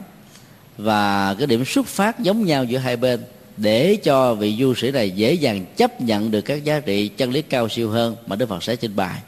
và 0.79 1.35
cái 1.39 1.47
điểm 1.47 1.65
xuất 1.65 1.87
phát 1.87 2.21
giống 2.21 2.45
nhau 2.45 2.65
giữa 2.65 2.79
hai 2.79 2.97
bên 2.97 3.25
để 3.57 3.97
cho 4.03 4.35
vị 4.35 4.57
du 4.61 4.75
sĩ 4.75 4.91
này 4.91 5.11
dễ 5.11 5.33
dàng 5.33 5.65
chấp 5.77 6.01
nhận 6.01 6.31
được 6.31 6.41
các 6.41 6.65
giá 6.65 6.81
trị 6.81 7.09
chân 7.09 7.31
lý 7.31 7.43
cao 7.43 7.69
siêu 7.69 7.91
hơn 7.91 8.17
mà 8.27 8.37
đức 8.37 8.49
phật 8.49 8.63
sẽ 8.63 8.77
trình 8.77 8.97
bày. 8.97 9.19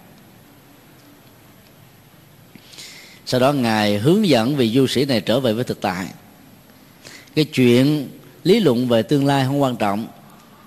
Sau 3.26 3.40
đó 3.40 3.52
ngài 3.52 3.98
hướng 3.98 4.28
dẫn 4.28 4.56
vị 4.56 4.70
du 4.74 4.86
sĩ 4.86 5.04
này 5.04 5.20
trở 5.20 5.40
về 5.40 5.52
với 5.52 5.64
thực 5.64 5.80
tại. 5.80 6.06
Cái 7.34 7.44
chuyện 7.44 8.08
lý 8.44 8.60
luận 8.60 8.88
về 8.88 9.02
tương 9.02 9.26
lai 9.26 9.44
không 9.46 9.62
quan 9.62 9.76
trọng 9.76 10.06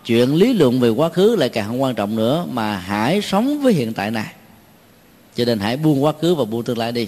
chuyện 0.06 0.36
lý 0.36 0.54
luận 0.54 0.80
về 0.80 0.90
quá 0.90 1.10
khứ 1.10 1.36
lại 1.36 1.50
càng 1.50 1.68
không 1.68 1.82
quan 1.82 1.96
trọng 1.96 2.16
nữa 2.16 2.46
mà 2.52 2.78
hãy 2.78 3.22
sống 3.22 3.62
với 3.62 3.74
hiện 3.74 3.94
tại 3.94 4.12
này 4.12 4.34
cho 5.36 5.46
nên 5.46 5.60
hãy 5.60 5.78
buông 5.78 6.04
quá 6.04 6.14
khứ 6.22 6.36
và 6.36 6.46
buông 6.46 6.64
tương 6.64 6.78
lai 6.78 6.92
đi. 6.92 7.08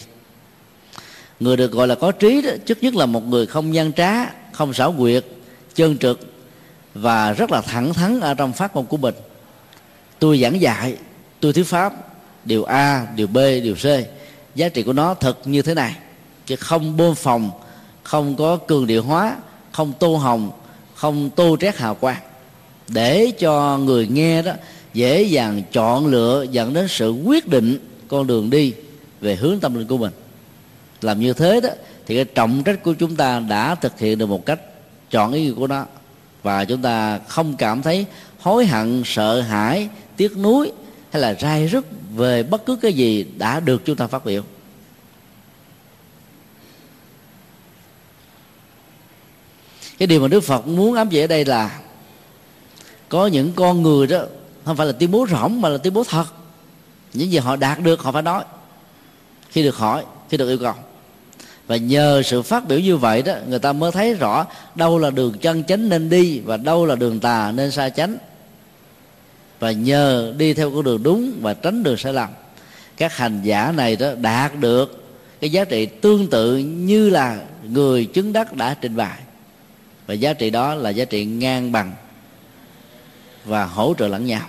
Người 1.40 1.58
được 1.58 1.72
gọi 1.72 1.88
là 1.88 1.96
có 1.96 2.12
trí 2.12 2.42
đó, 2.42 2.52
trước 2.66 2.84
nhất 2.84 2.96
là 2.96 3.06
một 3.06 3.28
người 3.28 3.46
không 3.46 3.76
gian 3.76 3.94
trá, 3.94 4.26
không 4.52 4.74
xảo 4.74 4.96
quyệt, 4.98 5.26
chân 5.76 5.98
trực 5.98 6.20
và 6.94 7.32
rất 7.32 7.52
là 7.52 7.62
thẳng 7.62 7.94
thắn 7.94 8.20
ở 8.20 8.34
trong 8.34 8.54
phát 8.54 8.76
ngôn 8.76 8.86
của 8.86 8.98
mình. 8.98 9.16
Tôi 10.20 10.40
giảng 10.40 10.62
dạy, 10.62 10.96
tôi 11.40 11.54
thuyết 11.54 11.68
pháp 11.68 11.94
điều 12.46 12.64
a, 12.64 13.08
điều 13.16 13.28
b, 13.28 13.38
điều 13.38 13.76
c. 13.76 13.86
Giá 14.56 14.70
trị 14.70 14.84
của 14.84 14.94
nó 14.94 15.14
thật 15.14 15.48
như 15.48 15.62
thế 15.62 15.74
này. 15.74 15.96
Chứ 16.46 16.56
không 16.56 16.98
bơm 16.98 17.16
phòng, 17.16 17.52
không 18.04 18.36
có 18.36 18.58
cường 18.58 18.88
điệu 18.88 19.04
hóa, 19.04 19.36
không 19.72 19.94
tô 20.00 20.16
hồng, 20.16 20.52
không 20.96 21.30
tô 21.30 21.58
trét 21.60 21.78
hào 21.78 21.96
quang. 21.96 22.22
Để 22.88 23.32
cho 23.40 23.78
người 23.78 24.08
nghe 24.08 24.42
đó, 24.42 24.52
dễ 24.94 25.24
dàng 25.24 25.64
chọn 25.72 26.08
lựa 26.08 26.46
dẫn 26.52 26.74
đến 26.74 26.88
sự 26.88 27.12
quyết 27.12 27.48
định 27.48 27.80
con 28.14 28.28
đường 28.28 28.50
đi 28.50 28.74
về 29.22 29.36
hướng 29.36 29.60
tâm 29.60 29.76
linh 29.76 29.88
của 29.88 29.98
mình. 29.98 30.12
Làm 31.02 31.20
như 31.20 31.34
thế 31.34 31.62
đó, 31.62 31.70
thì 32.06 32.16
cái 32.16 32.26
trọng 32.26 32.64
trách 32.64 32.84
của 32.84 32.94
chúng 32.94 33.16
ta 33.16 33.40
đã 33.40 33.76
thực 33.76 34.00
hiện 34.00 34.18
được 34.18 34.26
một 34.26 34.46
cách 34.46 34.60
chọn 35.10 35.34
ý 35.34 35.52
của 35.52 35.68
nó. 35.68 35.86
Và 36.44 36.66
chúng 36.66 36.82
ta 36.82 37.20
không 37.28 37.56
cảm 37.58 37.82
thấy 37.82 38.06
hối 38.40 38.66
hận, 38.66 39.04
sợ 39.06 39.42
hãi, 39.42 39.90
tiếc 40.18 40.38
nuối 40.38 40.72
hay 41.12 41.22
là 41.22 41.36
rai 41.40 41.68
rứt 41.68 41.86
về 42.16 42.44
bất 42.44 42.66
cứ 42.66 42.76
cái 42.76 42.94
gì 42.94 43.26
đã 43.38 43.60
được 43.60 43.82
chúng 43.86 43.96
ta 43.96 44.08
phát 44.08 44.26
biểu. 44.26 44.44
Cái 49.98 50.08
điều 50.08 50.22
mà 50.22 50.28
đức 50.28 50.44
phật 50.44 50.68
muốn 50.68 50.96
ám 50.96 51.10
chỉ 51.10 51.22
ở 51.22 51.28
đây 51.28 51.46
là 51.46 51.80
có 53.10 53.28
những 53.28 53.52
con 53.56 53.82
người 53.82 54.08
đó, 54.08 54.20
không 54.66 54.78
phải 54.78 54.88
là 54.88 54.92
tuyên 54.92 55.12
bố 55.12 55.28
rỗng 55.30 55.62
mà 55.62 55.70
là 55.70 55.78
tuyên 55.78 55.94
bố 55.94 56.04
thật 56.04 56.26
những 57.14 57.32
gì 57.32 57.38
họ 57.38 57.56
đạt 57.56 57.80
được, 57.80 58.02
họ 58.02 58.12
phải 58.12 58.22
nói. 58.22 58.44
Khi 59.50 59.64
được 59.64 59.76
hỏi, 59.76 60.04
khi 60.30 60.38
được 60.38 60.48
yêu 60.48 60.58
cầu. 60.58 60.74
Và 61.68 61.76
nhờ 61.76 62.22
sự 62.26 62.42
phát 62.42 62.68
biểu 62.68 62.80
như 62.80 62.98
vậy 62.98 63.22
đó, 63.22 63.34
người 63.48 63.60
ta 63.60 63.74
mới 63.74 63.92
thấy 63.92 64.14
rõ 64.14 64.46
đâu 64.76 65.00
là 65.00 65.10
đường 65.10 65.38
chân 65.42 65.64
chánh 65.64 65.90
nên 65.90 66.10
đi 66.10 66.40
và 66.40 66.58
đâu 66.58 66.86
là 66.86 66.96
đường 66.96 67.20
tà 67.20 67.52
nên 67.52 67.72
sai 67.72 67.92
chánh. 67.92 68.18
Và 69.60 69.72
nhờ 69.72 70.34
đi 70.38 70.54
theo 70.54 70.72
con 70.72 70.84
đường 70.84 71.04
đúng 71.04 71.32
và 71.42 71.54
tránh 71.54 71.84
đường 71.84 71.98
sai 71.98 72.14
lầm, 72.14 72.30
các 72.98 73.18
hành 73.18 73.42
giả 73.44 73.74
này 73.76 73.96
đó 73.96 74.08
đạt 74.22 74.60
được 74.60 75.04
cái 75.42 75.50
giá 75.50 75.66
trị 75.66 75.86
tương 75.86 76.30
tự 76.30 76.58
như 76.58 77.10
là 77.10 77.40
người 77.64 78.06
chứng 78.06 78.34
đắc 78.34 78.54
đã 78.54 78.76
trình 78.82 78.96
bày. 78.96 79.20
Và 80.08 80.14
giá 80.14 80.34
trị 80.34 80.50
đó 80.50 80.76
là 80.76 80.90
giá 80.90 81.06
trị 81.06 81.26
ngang 81.26 81.72
bằng 81.72 81.94
và 83.46 83.66
hỗ 83.66 83.94
trợ 83.98 84.08
lẫn 84.08 84.26
nhau. 84.26 84.42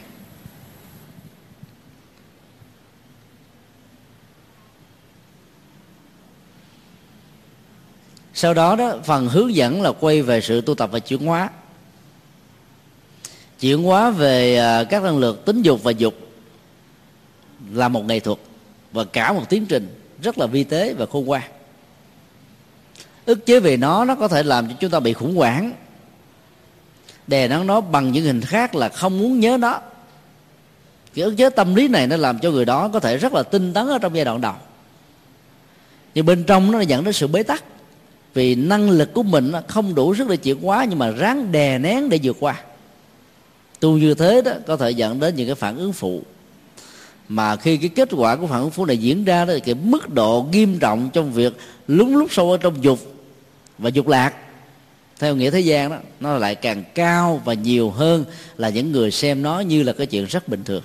Sau 8.34 8.54
đó 8.54 8.76
đó, 8.76 8.96
phần 9.04 9.28
hướng 9.28 9.54
dẫn 9.54 9.82
là 9.82 9.92
quay 9.92 10.22
về 10.22 10.40
sự 10.40 10.60
tu 10.60 10.74
tập 10.74 10.90
và 10.92 10.98
chuyển 10.98 11.26
hóa. 11.26 11.50
Chuyển 13.60 13.82
hóa 13.82 14.10
về 14.10 14.56
à, 14.56 14.84
các 14.84 15.02
năng 15.02 15.18
lực 15.18 15.44
tính 15.44 15.62
dục 15.62 15.82
và 15.82 15.90
dục 15.90 16.14
là 17.72 17.88
một 17.88 18.04
nghệ 18.04 18.20
thuật 18.20 18.38
và 18.92 19.04
cả 19.04 19.32
một 19.32 19.48
tiến 19.48 19.66
trình 19.66 20.00
rất 20.22 20.38
là 20.38 20.46
vi 20.46 20.64
tế 20.64 20.94
và 20.94 21.06
khôn 21.06 21.24
ngoan. 21.24 21.42
Ức 23.26 23.46
chế 23.46 23.60
về 23.60 23.76
nó 23.76 24.04
nó 24.04 24.14
có 24.14 24.28
thể 24.28 24.42
làm 24.42 24.68
cho 24.68 24.74
chúng 24.80 24.90
ta 24.90 25.00
bị 25.00 25.12
khủng 25.12 25.36
hoảng. 25.36 25.72
Đè 27.26 27.48
nắng 27.48 27.66
nó 27.66 27.80
bằng 27.80 28.12
những 28.12 28.24
hình 28.24 28.40
khác 28.40 28.74
là 28.74 28.88
không 28.88 29.18
muốn 29.18 29.40
nhớ 29.40 29.56
nó. 29.60 29.80
Cái 31.14 31.24
ức 31.24 31.34
chế 31.38 31.50
tâm 31.50 31.74
lý 31.74 31.88
này 31.88 32.06
nó 32.06 32.16
làm 32.16 32.38
cho 32.38 32.50
người 32.50 32.64
đó 32.64 32.88
có 32.88 33.00
thể 33.00 33.16
rất 33.16 33.32
là 33.32 33.42
tinh 33.42 33.72
tấn 33.72 33.88
ở 33.88 33.98
trong 33.98 34.16
giai 34.16 34.24
đoạn 34.24 34.40
đầu. 34.40 34.54
Nhưng 36.14 36.26
bên 36.26 36.44
trong 36.44 36.72
nó 36.72 36.80
dẫn 36.80 37.04
đến 37.04 37.12
sự 37.12 37.26
bế 37.26 37.42
tắc 37.42 37.64
vì 38.34 38.54
năng 38.54 38.90
lực 38.90 39.14
của 39.14 39.22
mình 39.22 39.52
không 39.68 39.94
đủ 39.94 40.14
sức 40.14 40.28
để 40.28 40.36
chuyển 40.36 40.60
hóa 40.60 40.86
nhưng 40.90 40.98
mà 40.98 41.10
ráng 41.10 41.52
đè 41.52 41.78
nén 41.78 42.08
để 42.08 42.18
vượt 42.22 42.36
qua. 42.40 42.60
Tu 43.80 43.98
như 43.98 44.14
thế 44.14 44.42
đó, 44.42 44.52
có 44.66 44.76
thể 44.76 44.90
dẫn 44.90 45.20
đến 45.20 45.34
những 45.36 45.46
cái 45.46 45.54
phản 45.54 45.76
ứng 45.76 45.92
phụ. 45.92 46.22
Mà 47.28 47.56
khi 47.56 47.76
cái 47.76 47.88
kết 47.88 48.08
quả 48.12 48.36
của 48.36 48.46
phản 48.46 48.60
ứng 48.60 48.70
phụ 48.70 48.86
này 48.86 48.98
diễn 48.98 49.24
ra 49.24 49.44
đó, 49.44 49.52
thì 49.54 49.60
cái 49.60 49.74
mức 49.74 50.14
độ 50.14 50.46
nghiêm 50.52 50.78
trọng 50.78 51.10
trong 51.12 51.32
việc 51.32 51.56
lúng 51.88 52.16
lúc 52.16 52.32
sâu 52.32 52.50
ở 52.50 52.56
trong 52.56 52.84
dục 52.84 52.98
và 53.78 53.88
dục 53.88 54.08
lạc, 54.08 54.34
theo 55.18 55.36
nghĩa 55.36 55.50
thế 55.50 55.60
gian 55.60 55.90
đó, 55.90 55.98
nó 56.20 56.36
lại 56.36 56.54
càng 56.54 56.84
cao 56.94 57.42
và 57.44 57.54
nhiều 57.54 57.90
hơn 57.90 58.24
là 58.56 58.68
những 58.68 58.92
người 58.92 59.10
xem 59.10 59.42
nó 59.42 59.60
như 59.60 59.82
là 59.82 59.92
cái 59.92 60.06
chuyện 60.06 60.24
rất 60.24 60.48
bình 60.48 60.64
thường. 60.64 60.82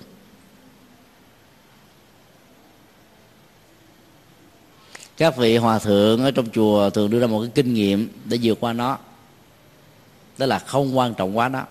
Các 5.20 5.38
vị 5.38 5.57
hòa 5.57 5.80
thượng 5.80 6.24
ở 6.24 6.32
trong 6.32 6.45
chùa 6.49 6.89
thường 6.89 7.09
đưa 7.09 7.20
ra 7.20 7.28
một 7.28 7.41
cái 7.41 7.51
kinh 7.55 7.74
nghiệm 7.74 8.09
để 8.26 8.39
vượt 8.43 8.59
qua 8.59 8.74
nó 8.74 8.97
đó 10.38 10.45
là 10.45 10.59
không 10.59 10.97
quan 10.97 11.13
trọng 11.13 11.38
quá 11.38 11.49
nó. 11.49 11.63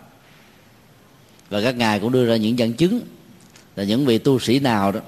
và 1.50 1.62
các 1.62 1.76
ngài 1.76 2.00
cũng 2.00 2.12
đưa 2.12 2.26
ra 2.26 2.36
những 2.36 2.58
dẫn 2.58 2.72
chứng 2.72 3.00
là 3.76 3.84
những 3.84 4.06
vị 4.06 4.18
tu 4.18 4.38
sĩ 4.38 4.58
nào 4.58 4.92
đó 4.92 5.00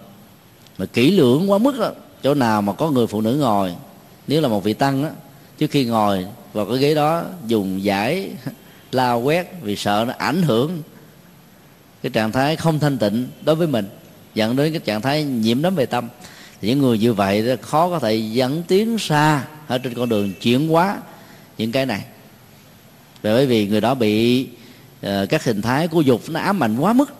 mà 0.78 0.86
kỹ 0.86 1.10
lưỡng 1.10 1.50
quá 1.50 1.58
mức 1.58 1.78
đó, 1.78 1.90
chỗ 2.22 2.34
nào 2.34 2.62
mà 2.62 2.72
có 2.72 2.90
người 2.90 3.06
phụ 3.06 3.20
nữ 3.20 3.36
ngồi, 3.36 3.74
nếu 4.26 4.40
là 4.40 4.48
một 4.48 4.64
vị 4.64 4.72
tăng 4.72 5.02
đó, 5.02 5.08
trước 5.58 5.70
khi 5.70 5.84
ngồi 5.84 6.26
vào 6.52 6.66
cái 6.66 6.78
ghế 6.78 6.94
đó 6.94 7.24
dùng 7.46 7.84
giải 7.84 8.30
lao 8.92 9.20
quét 9.20 9.54
vì 9.62 9.76
sợ 9.76 10.04
nó 10.08 10.14
ảnh 10.18 10.42
hưởng 10.42 10.82
cái 12.02 12.10
trạng 12.10 12.32
thái 12.32 12.56
không 12.56 12.78
thanh 12.78 12.98
tịnh 12.98 13.28
đối 13.44 13.56
với 13.56 13.66
mình, 13.66 13.88
dẫn 14.34 14.56
đến 14.56 14.72
cái 14.72 14.80
trạng 14.84 15.02
thái 15.02 15.24
nhiễm 15.24 15.62
nấm 15.62 15.74
về 15.74 15.86
tâm 15.86 16.08
những 16.62 16.78
người 16.78 16.98
như 16.98 17.12
vậy 17.12 17.56
khó 17.62 17.90
có 17.90 17.98
thể 17.98 18.14
dẫn 18.14 18.62
tiến 18.68 18.98
xa 18.98 19.44
ở 19.66 19.78
trên 19.78 19.94
con 19.94 20.08
đường 20.08 20.32
chuyển 20.40 20.68
hóa 20.68 20.98
những 21.58 21.72
cái 21.72 21.86
này. 21.86 22.04
Bởi 23.22 23.46
vì 23.46 23.66
người 23.66 23.80
đó 23.80 23.94
bị 23.94 24.46
uh, 25.06 25.28
các 25.28 25.44
hình 25.44 25.62
thái 25.62 25.88
của 25.88 26.00
dục 26.00 26.22
nó 26.28 26.40
ám 26.40 26.62
ảnh 26.62 26.76
quá 26.78 26.92
mức 26.92 27.12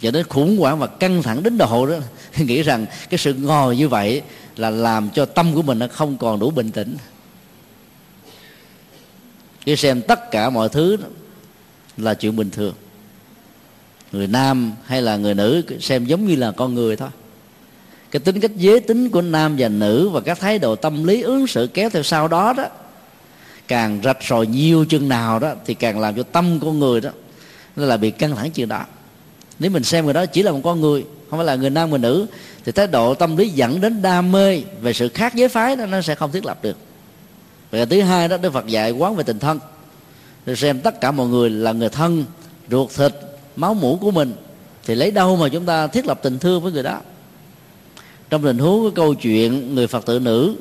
dẫn 0.00 0.14
đến 0.14 0.26
khủng 0.28 0.58
hoảng 0.58 0.78
và 0.78 0.86
căng 0.86 1.22
thẳng 1.22 1.42
đến 1.42 1.58
độ 1.58 1.86
đó. 1.86 1.96
Nghĩ 2.38 2.62
rằng 2.62 2.86
cái 3.10 3.18
sự 3.18 3.34
ngồi 3.34 3.76
như 3.76 3.88
vậy 3.88 4.22
là 4.56 4.70
làm 4.70 5.10
cho 5.10 5.24
tâm 5.24 5.54
của 5.54 5.62
mình 5.62 5.78
nó 5.78 5.86
không 5.92 6.16
còn 6.16 6.38
đủ 6.38 6.50
bình 6.50 6.70
tĩnh. 6.70 6.96
Khi 9.60 9.76
xem 9.76 10.02
tất 10.02 10.30
cả 10.30 10.50
mọi 10.50 10.68
thứ 10.68 10.96
là 11.96 12.14
chuyện 12.14 12.36
bình 12.36 12.50
thường. 12.50 12.74
Người 14.12 14.26
nam 14.26 14.72
hay 14.84 15.02
là 15.02 15.16
người 15.16 15.34
nữ 15.34 15.62
xem 15.80 16.04
giống 16.04 16.26
như 16.26 16.36
là 16.36 16.52
con 16.52 16.74
người 16.74 16.96
thôi 16.96 17.08
cái 18.12 18.20
tính 18.20 18.40
cách 18.40 18.50
giới 18.56 18.80
tính 18.80 19.10
của 19.10 19.22
nam 19.22 19.56
và 19.58 19.68
nữ 19.68 20.08
và 20.08 20.20
các 20.20 20.40
thái 20.40 20.58
độ 20.58 20.76
tâm 20.76 21.04
lý 21.04 21.22
ứng 21.22 21.46
xử 21.46 21.66
kéo 21.66 21.90
theo 21.90 22.02
sau 22.02 22.28
đó 22.28 22.52
đó, 22.52 22.64
càng 23.68 24.00
rạch 24.04 24.18
ròi 24.28 24.46
nhiều 24.46 24.84
chừng 24.84 25.08
nào 25.08 25.38
đó 25.38 25.54
thì 25.66 25.74
càng 25.74 26.00
làm 26.00 26.14
cho 26.14 26.22
tâm 26.22 26.58
con 26.62 26.78
người 26.78 27.00
đó 27.00 27.10
nó 27.76 27.84
là 27.84 27.96
bị 27.96 28.10
căng 28.10 28.36
thẳng 28.36 28.50
chừng 28.50 28.68
đó. 28.68 28.84
Nếu 29.58 29.70
mình 29.70 29.84
xem 29.84 30.04
người 30.04 30.14
đó 30.14 30.26
chỉ 30.26 30.42
là 30.42 30.52
một 30.52 30.60
con 30.64 30.80
người, 30.80 31.04
không 31.30 31.38
phải 31.38 31.46
là 31.46 31.54
người 31.54 31.70
nam, 31.70 31.90
người 31.90 31.98
nữ, 31.98 32.26
thì 32.64 32.72
thái 32.72 32.86
độ 32.86 33.14
tâm 33.14 33.36
lý 33.36 33.48
dẫn 33.48 33.80
đến 33.80 34.02
đam 34.02 34.32
mê 34.32 34.62
về 34.80 34.92
sự 34.92 35.08
khác 35.08 35.34
giới 35.34 35.48
phái 35.48 35.76
đó, 35.76 35.86
nó 35.86 36.00
sẽ 36.00 36.14
không 36.14 36.32
thiết 36.32 36.44
lập 36.44 36.58
được. 36.62 36.76
Và 37.70 37.84
thứ 37.84 38.00
hai 38.00 38.28
đó, 38.28 38.36
đức 38.36 38.52
phật 38.52 38.66
dạy 38.66 38.90
quán 38.90 39.16
về 39.16 39.24
tình 39.24 39.38
thân. 39.38 39.58
Rồi 40.46 40.56
xem 40.56 40.80
tất 40.80 41.00
cả 41.00 41.10
mọi 41.10 41.28
người 41.28 41.50
là 41.50 41.72
người 41.72 41.88
thân, 41.88 42.24
ruột 42.70 42.90
thịt, 42.96 43.12
máu 43.56 43.74
mũ 43.74 43.98
của 44.00 44.10
mình, 44.10 44.34
thì 44.84 44.94
lấy 44.94 45.10
đâu 45.10 45.36
mà 45.36 45.48
chúng 45.48 45.66
ta 45.66 45.86
thiết 45.86 46.06
lập 46.06 46.20
tình 46.22 46.38
thương 46.38 46.62
với 46.62 46.72
người 46.72 46.82
đó? 46.82 47.00
Trong 48.32 48.42
tình 48.42 48.58
huống 48.58 48.82
cái 48.82 48.92
câu 48.94 49.14
chuyện 49.14 49.74
người 49.74 49.86
phật 49.86 50.06
tử 50.06 50.18
nữ, 50.18 50.56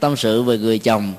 tâm 0.00 0.16
sự 0.16 0.42
về 0.42 0.58
người 0.58 0.78
chồng, 0.78 1.12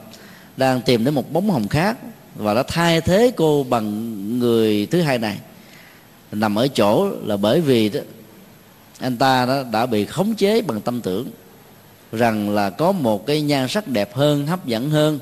đang 0.57 0.81
tìm 0.81 1.05
đến 1.05 1.13
một 1.13 1.33
bóng 1.33 1.49
hồng 1.49 1.67
khác 1.67 1.97
và 2.35 2.53
đã 2.53 2.63
thay 2.63 3.01
thế 3.01 3.31
cô 3.35 3.63
bằng 3.63 4.39
người 4.39 4.85
thứ 4.85 5.01
hai 5.01 5.17
này, 5.17 5.37
nằm 6.31 6.55
ở 6.55 6.67
chỗ 6.67 7.09
là 7.23 7.37
bởi 7.37 7.61
vì 7.61 7.89
đó, 7.89 7.99
anh 8.99 9.17
ta 9.17 9.45
đó 9.45 9.63
đã 9.71 9.85
bị 9.85 10.05
khống 10.05 10.35
chế 10.35 10.61
bằng 10.61 10.81
tâm 10.81 11.01
tưởng 11.01 11.27
rằng 12.11 12.49
là 12.49 12.69
có 12.69 12.91
một 12.91 13.25
cái 13.25 13.41
nhan 13.41 13.67
sắc 13.67 13.87
đẹp 13.87 14.15
hơn, 14.15 14.47
hấp 14.47 14.65
dẫn 14.65 14.89
hơn, 14.89 15.19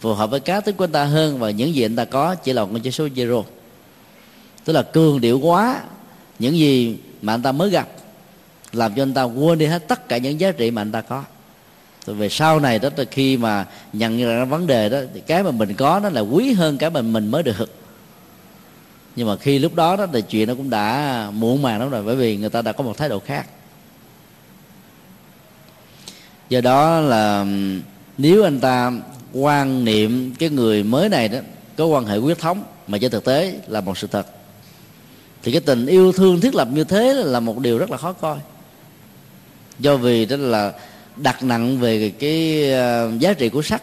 phù 0.00 0.14
hợp 0.14 0.30
với 0.30 0.40
cá 0.40 0.60
tính 0.60 0.76
của 0.76 0.84
anh 0.84 0.92
ta 0.92 1.04
hơn 1.04 1.38
và 1.38 1.50
những 1.50 1.74
gì 1.74 1.84
anh 1.84 1.96
ta 1.96 2.04
có 2.04 2.34
chỉ 2.34 2.52
là 2.52 2.64
một 2.64 2.78
con 2.84 2.92
số 2.92 3.06
zero 3.06 3.42
tức 4.64 4.72
là 4.72 4.82
cường 4.82 5.20
điệu 5.20 5.38
quá, 5.38 5.80
những 6.38 6.58
gì 6.58 6.96
mà 7.22 7.34
anh 7.34 7.42
ta 7.42 7.52
mới 7.52 7.70
gặp 7.70 7.88
làm 8.72 8.94
cho 8.94 9.02
anh 9.02 9.14
ta 9.14 9.22
quên 9.22 9.58
đi 9.58 9.66
hết 9.66 9.88
tất 9.88 10.08
cả 10.08 10.18
những 10.18 10.40
giá 10.40 10.52
trị 10.52 10.70
mà 10.70 10.82
anh 10.82 10.92
ta 10.92 11.00
có. 11.00 11.24
Rồi 12.06 12.16
về 12.16 12.28
sau 12.28 12.60
này 12.60 12.78
đó 12.78 12.88
là 12.96 13.04
khi 13.10 13.36
mà 13.36 13.66
nhận 13.92 14.24
ra 14.24 14.44
vấn 14.44 14.66
đề 14.66 14.88
đó, 14.88 14.98
thì 15.14 15.20
cái 15.20 15.42
mà 15.42 15.50
mình 15.50 15.74
có 15.74 16.00
nó 16.02 16.08
là 16.08 16.20
quý 16.20 16.52
hơn 16.52 16.78
cái 16.78 16.90
mà 16.90 17.02
mình 17.02 17.30
mới 17.30 17.42
được. 17.42 17.70
Nhưng 19.16 19.28
mà 19.28 19.36
khi 19.36 19.58
lúc 19.58 19.74
đó 19.74 19.96
đó, 19.96 20.06
thì 20.12 20.22
chuyện 20.22 20.48
nó 20.48 20.54
cũng 20.54 20.70
đã 20.70 21.30
muộn 21.32 21.62
màng 21.62 21.80
lắm 21.80 21.90
rồi, 21.90 22.02
bởi 22.02 22.16
vì 22.16 22.36
người 22.36 22.50
ta 22.50 22.62
đã 22.62 22.72
có 22.72 22.84
một 22.84 22.96
thái 22.96 23.08
độ 23.08 23.18
khác. 23.18 23.46
Do 26.48 26.60
đó 26.60 27.00
là, 27.00 27.46
nếu 28.18 28.44
anh 28.44 28.60
ta 28.60 28.92
quan 29.32 29.84
niệm 29.84 30.34
cái 30.38 30.50
người 30.50 30.82
mới 30.82 31.08
này 31.08 31.28
đó, 31.28 31.38
có 31.76 31.86
quan 31.86 32.06
hệ 32.06 32.16
huyết 32.18 32.38
thống, 32.38 32.64
mà 32.86 32.98
trên 32.98 33.10
thực 33.10 33.24
tế 33.24 33.60
là 33.68 33.80
một 33.80 33.98
sự 33.98 34.06
thật, 34.06 34.26
thì 35.42 35.52
cái 35.52 35.60
tình 35.60 35.86
yêu 35.86 36.12
thương 36.12 36.40
thiết 36.40 36.54
lập 36.54 36.68
như 36.72 36.84
thế 36.84 37.12
là 37.14 37.40
một 37.40 37.58
điều 37.58 37.78
rất 37.78 37.90
là 37.90 37.96
khó 37.96 38.12
coi 38.12 38.38
do 39.82 39.96
vì 39.96 40.26
đó 40.26 40.36
là 40.36 40.72
đặt 41.16 41.42
nặng 41.42 41.78
về 41.78 42.12
cái 42.18 42.70
ờ, 42.72 43.10
giá 43.18 43.32
trị 43.32 43.48
của 43.48 43.62
sắc 43.62 43.82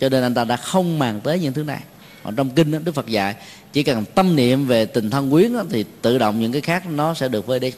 cho 0.00 0.08
nên 0.08 0.22
anh 0.22 0.34
ta 0.34 0.44
đã 0.44 0.56
không 0.56 0.98
màng 0.98 1.20
tới 1.20 1.38
những 1.38 1.52
thứ 1.52 1.62
này. 1.62 1.80
Còn 2.22 2.36
trong 2.36 2.50
kinh 2.50 2.70
đó, 2.70 2.78
đức 2.84 2.94
phật 2.94 3.06
dạy 3.06 3.34
chỉ 3.72 3.82
cần 3.82 4.04
tâm 4.14 4.36
niệm 4.36 4.66
về 4.66 4.84
tình 4.84 5.10
thân 5.10 5.30
quyến 5.30 5.52
đó, 5.52 5.64
thì 5.70 5.84
tự 6.02 6.18
động 6.18 6.40
những 6.40 6.52
cái 6.52 6.60
khác 6.60 6.86
nó 6.90 7.14
sẽ 7.14 7.28
được 7.28 7.46
vơi 7.46 7.60
đi. 7.60 7.72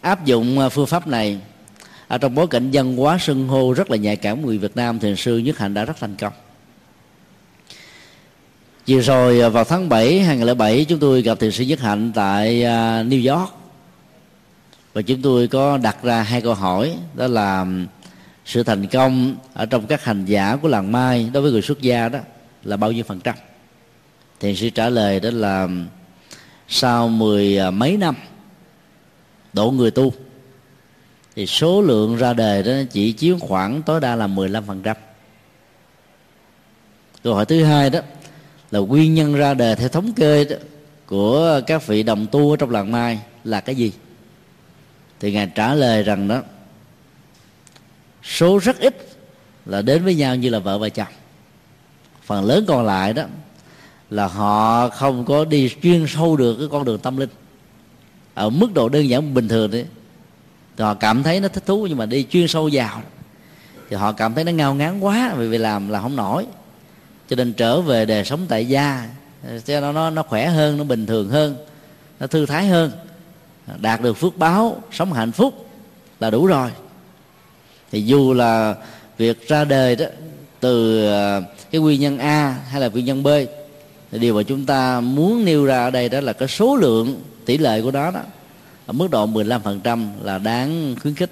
Áp 0.00 0.24
dụng 0.24 0.58
ờ, 0.58 0.68
phương 0.68 0.86
pháp 0.86 1.06
này 1.06 1.38
ở 2.08 2.18
trong 2.18 2.34
bối 2.34 2.46
cảnh 2.46 2.70
dân 2.70 2.96
hóa 2.96 3.18
sưng 3.20 3.48
hô 3.48 3.72
rất 3.72 3.90
là 3.90 3.96
nhạy 3.96 4.16
cảm 4.16 4.42
của 4.42 4.48
người 4.48 4.58
Việt 4.58 4.76
Nam 4.76 4.98
thì 4.98 5.16
sư 5.16 5.38
Nhất 5.38 5.58
Hạnh 5.58 5.74
đã 5.74 5.84
rất 5.84 5.96
thành 6.00 6.16
công. 6.16 6.32
Vừa 8.86 9.00
rồi 9.00 9.40
ờ, 9.40 9.50
vào 9.50 9.64
tháng 9.64 9.88
7 9.88 10.20
2007 10.20 10.86
chúng 10.88 10.98
tôi 10.98 11.22
gặp 11.22 11.40
thiền 11.40 11.50
sư 11.50 11.64
Nhất 11.64 11.80
Hạnh 11.80 12.12
tại 12.14 12.54
New 13.04 13.38
York 13.38 13.63
và 14.94 15.02
chúng 15.02 15.22
tôi 15.22 15.48
có 15.48 15.78
đặt 15.78 16.02
ra 16.02 16.22
hai 16.22 16.40
câu 16.40 16.54
hỏi 16.54 16.96
đó 17.14 17.26
là 17.26 17.66
sự 18.44 18.62
thành 18.62 18.86
công 18.86 19.36
ở 19.54 19.66
trong 19.66 19.86
các 19.86 20.04
hành 20.04 20.24
giả 20.24 20.56
của 20.56 20.68
làng 20.68 20.92
mai 20.92 21.30
đối 21.32 21.42
với 21.42 21.52
người 21.52 21.62
xuất 21.62 21.80
gia 21.80 22.08
đó 22.08 22.18
là 22.64 22.76
bao 22.76 22.92
nhiêu 22.92 23.04
phần 23.04 23.20
trăm 23.20 23.34
thì 24.40 24.56
sư 24.56 24.70
trả 24.70 24.88
lời 24.88 25.20
đó 25.20 25.30
là 25.32 25.68
sau 26.68 27.08
mười 27.08 27.58
à, 27.58 27.70
mấy 27.70 27.96
năm 27.96 28.14
độ 29.52 29.70
người 29.70 29.90
tu 29.90 30.12
thì 31.36 31.46
số 31.46 31.82
lượng 31.82 32.16
ra 32.16 32.32
đời 32.32 32.62
đó 32.62 32.72
chỉ 32.92 33.12
chiếm 33.12 33.38
khoảng 33.38 33.82
tối 33.82 34.00
đa 34.00 34.16
là 34.16 34.26
15%. 34.26 34.94
Câu 37.22 37.34
hỏi 37.34 37.46
thứ 37.46 37.64
hai 37.64 37.90
đó 37.90 38.00
là 38.70 38.80
nguyên 38.80 39.14
nhân 39.14 39.34
ra 39.34 39.54
đời 39.54 39.76
theo 39.76 39.88
thống 39.88 40.12
kê 40.12 40.44
đó, 40.44 40.56
của 41.06 41.60
các 41.66 41.86
vị 41.86 42.02
đồng 42.02 42.26
tu 42.26 42.50
ở 42.50 42.56
trong 42.56 42.70
làng 42.70 42.92
Mai 42.92 43.18
là 43.44 43.60
cái 43.60 43.74
gì? 43.74 43.92
Thì 45.24 45.32
ngài 45.32 45.46
trả 45.46 45.74
lời 45.74 46.02
rằng 46.02 46.28
đó, 46.28 46.42
số 48.22 48.58
rất 48.58 48.78
ít 48.78 49.08
là 49.66 49.82
đến 49.82 50.04
với 50.04 50.14
nhau 50.14 50.36
như 50.36 50.50
là 50.50 50.58
vợ 50.58 50.78
và 50.78 50.88
chồng. 50.88 51.12
Phần 52.22 52.44
lớn 52.44 52.64
còn 52.68 52.86
lại 52.86 53.12
đó 53.12 53.22
là 54.10 54.26
họ 54.26 54.88
không 54.88 55.24
có 55.24 55.44
đi 55.44 55.70
chuyên 55.82 56.06
sâu 56.08 56.36
được 56.36 56.56
cái 56.58 56.68
con 56.70 56.84
đường 56.84 56.98
tâm 56.98 57.16
linh. 57.16 57.28
Ở 58.34 58.50
mức 58.50 58.74
độ 58.74 58.88
đơn 58.88 59.08
giản 59.08 59.34
bình 59.34 59.48
thường 59.48 59.70
đấy 59.70 59.86
thì 60.76 60.84
họ 60.84 60.94
cảm 60.94 61.22
thấy 61.22 61.40
nó 61.40 61.48
thích 61.48 61.66
thú, 61.66 61.86
nhưng 61.86 61.98
mà 61.98 62.06
đi 62.06 62.26
chuyên 62.30 62.48
sâu 62.48 62.70
vào 62.72 63.02
thì 63.90 63.96
họ 63.96 64.12
cảm 64.12 64.34
thấy 64.34 64.44
nó 64.44 64.52
ngao 64.52 64.74
ngán 64.74 65.00
quá 65.00 65.34
vì 65.36 65.48
vì 65.48 65.58
làm 65.58 65.88
là 65.88 66.00
không 66.00 66.16
nổi. 66.16 66.46
Cho 67.28 67.36
nên 67.36 67.52
trở 67.52 67.80
về 67.80 68.04
đời 68.04 68.24
sống 68.24 68.40
tại 68.48 68.66
gia, 68.66 69.08
cho 69.64 69.80
nó 69.80 69.92
nó 69.92 70.10
nó 70.10 70.22
khỏe 70.22 70.48
hơn, 70.48 70.78
nó 70.78 70.84
bình 70.84 71.06
thường 71.06 71.28
hơn, 71.28 71.56
nó 72.20 72.26
thư 72.26 72.46
thái 72.46 72.66
hơn 72.66 72.92
đạt 73.80 74.00
được 74.00 74.14
phước 74.14 74.36
báo, 74.36 74.82
sống 74.92 75.12
hạnh 75.12 75.32
phúc 75.32 75.66
là 76.20 76.30
đủ 76.30 76.46
rồi. 76.46 76.70
Thì 77.92 78.02
dù 78.02 78.32
là 78.32 78.74
việc 79.18 79.48
ra 79.48 79.64
đời 79.64 79.96
đó, 79.96 80.06
từ 80.60 81.06
à, 81.08 81.40
cái 81.70 81.80
nguyên 81.80 82.00
nhân 82.00 82.18
A 82.18 82.56
hay 82.68 82.80
là 82.80 82.88
nguyên 82.88 83.04
nhân 83.04 83.22
B, 83.22 83.28
thì 84.10 84.18
điều 84.18 84.34
mà 84.34 84.42
chúng 84.42 84.66
ta 84.66 85.00
muốn 85.00 85.44
nêu 85.44 85.64
ra 85.64 85.84
ở 85.84 85.90
đây 85.90 86.08
đó 86.08 86.20
là 86.20 86.32
cái 86.32 86.48
số 86.48 86.76
lượng 86.76 87.22
tỷ 87.46 87.58
lệ 87.58 87.82
của 87.82 87.90
đó 87.90 88.10
đó, 88.10 88.20
ở 88.86 88.92
mức 88.92 89.10
độ 89.10 89.26
15% 89.26 90.08
là 90.22 90.38
đáng 90.38 90.96
khuyến 91.02 91.14
khích. 91.14 91.30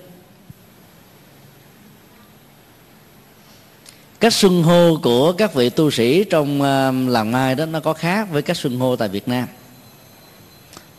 Cách 4.21 4.35
xưng 4.35 4.63
hô 4.63 4.97
của 5.03 5.33
các 5.33 5.55
vị 5.55 5.71
tu 5.71 5.91
sĩ 5.91 6.25
trong 6.25 6.63
à, 6.63 6.93
làng 6.93 7.33
mai 7.33 7.55
đó, 7.55 7.67
nó 7.67 7.81
có 7.81 7.93
khác 7.93 8.29
với 8.31 8.43
cách 8.43 8.57
xưng 8.57 8.79
hô 8.79 8.97
tại 8.97 9.09
Việt 9.09 9.29
Nam 9.29 9.49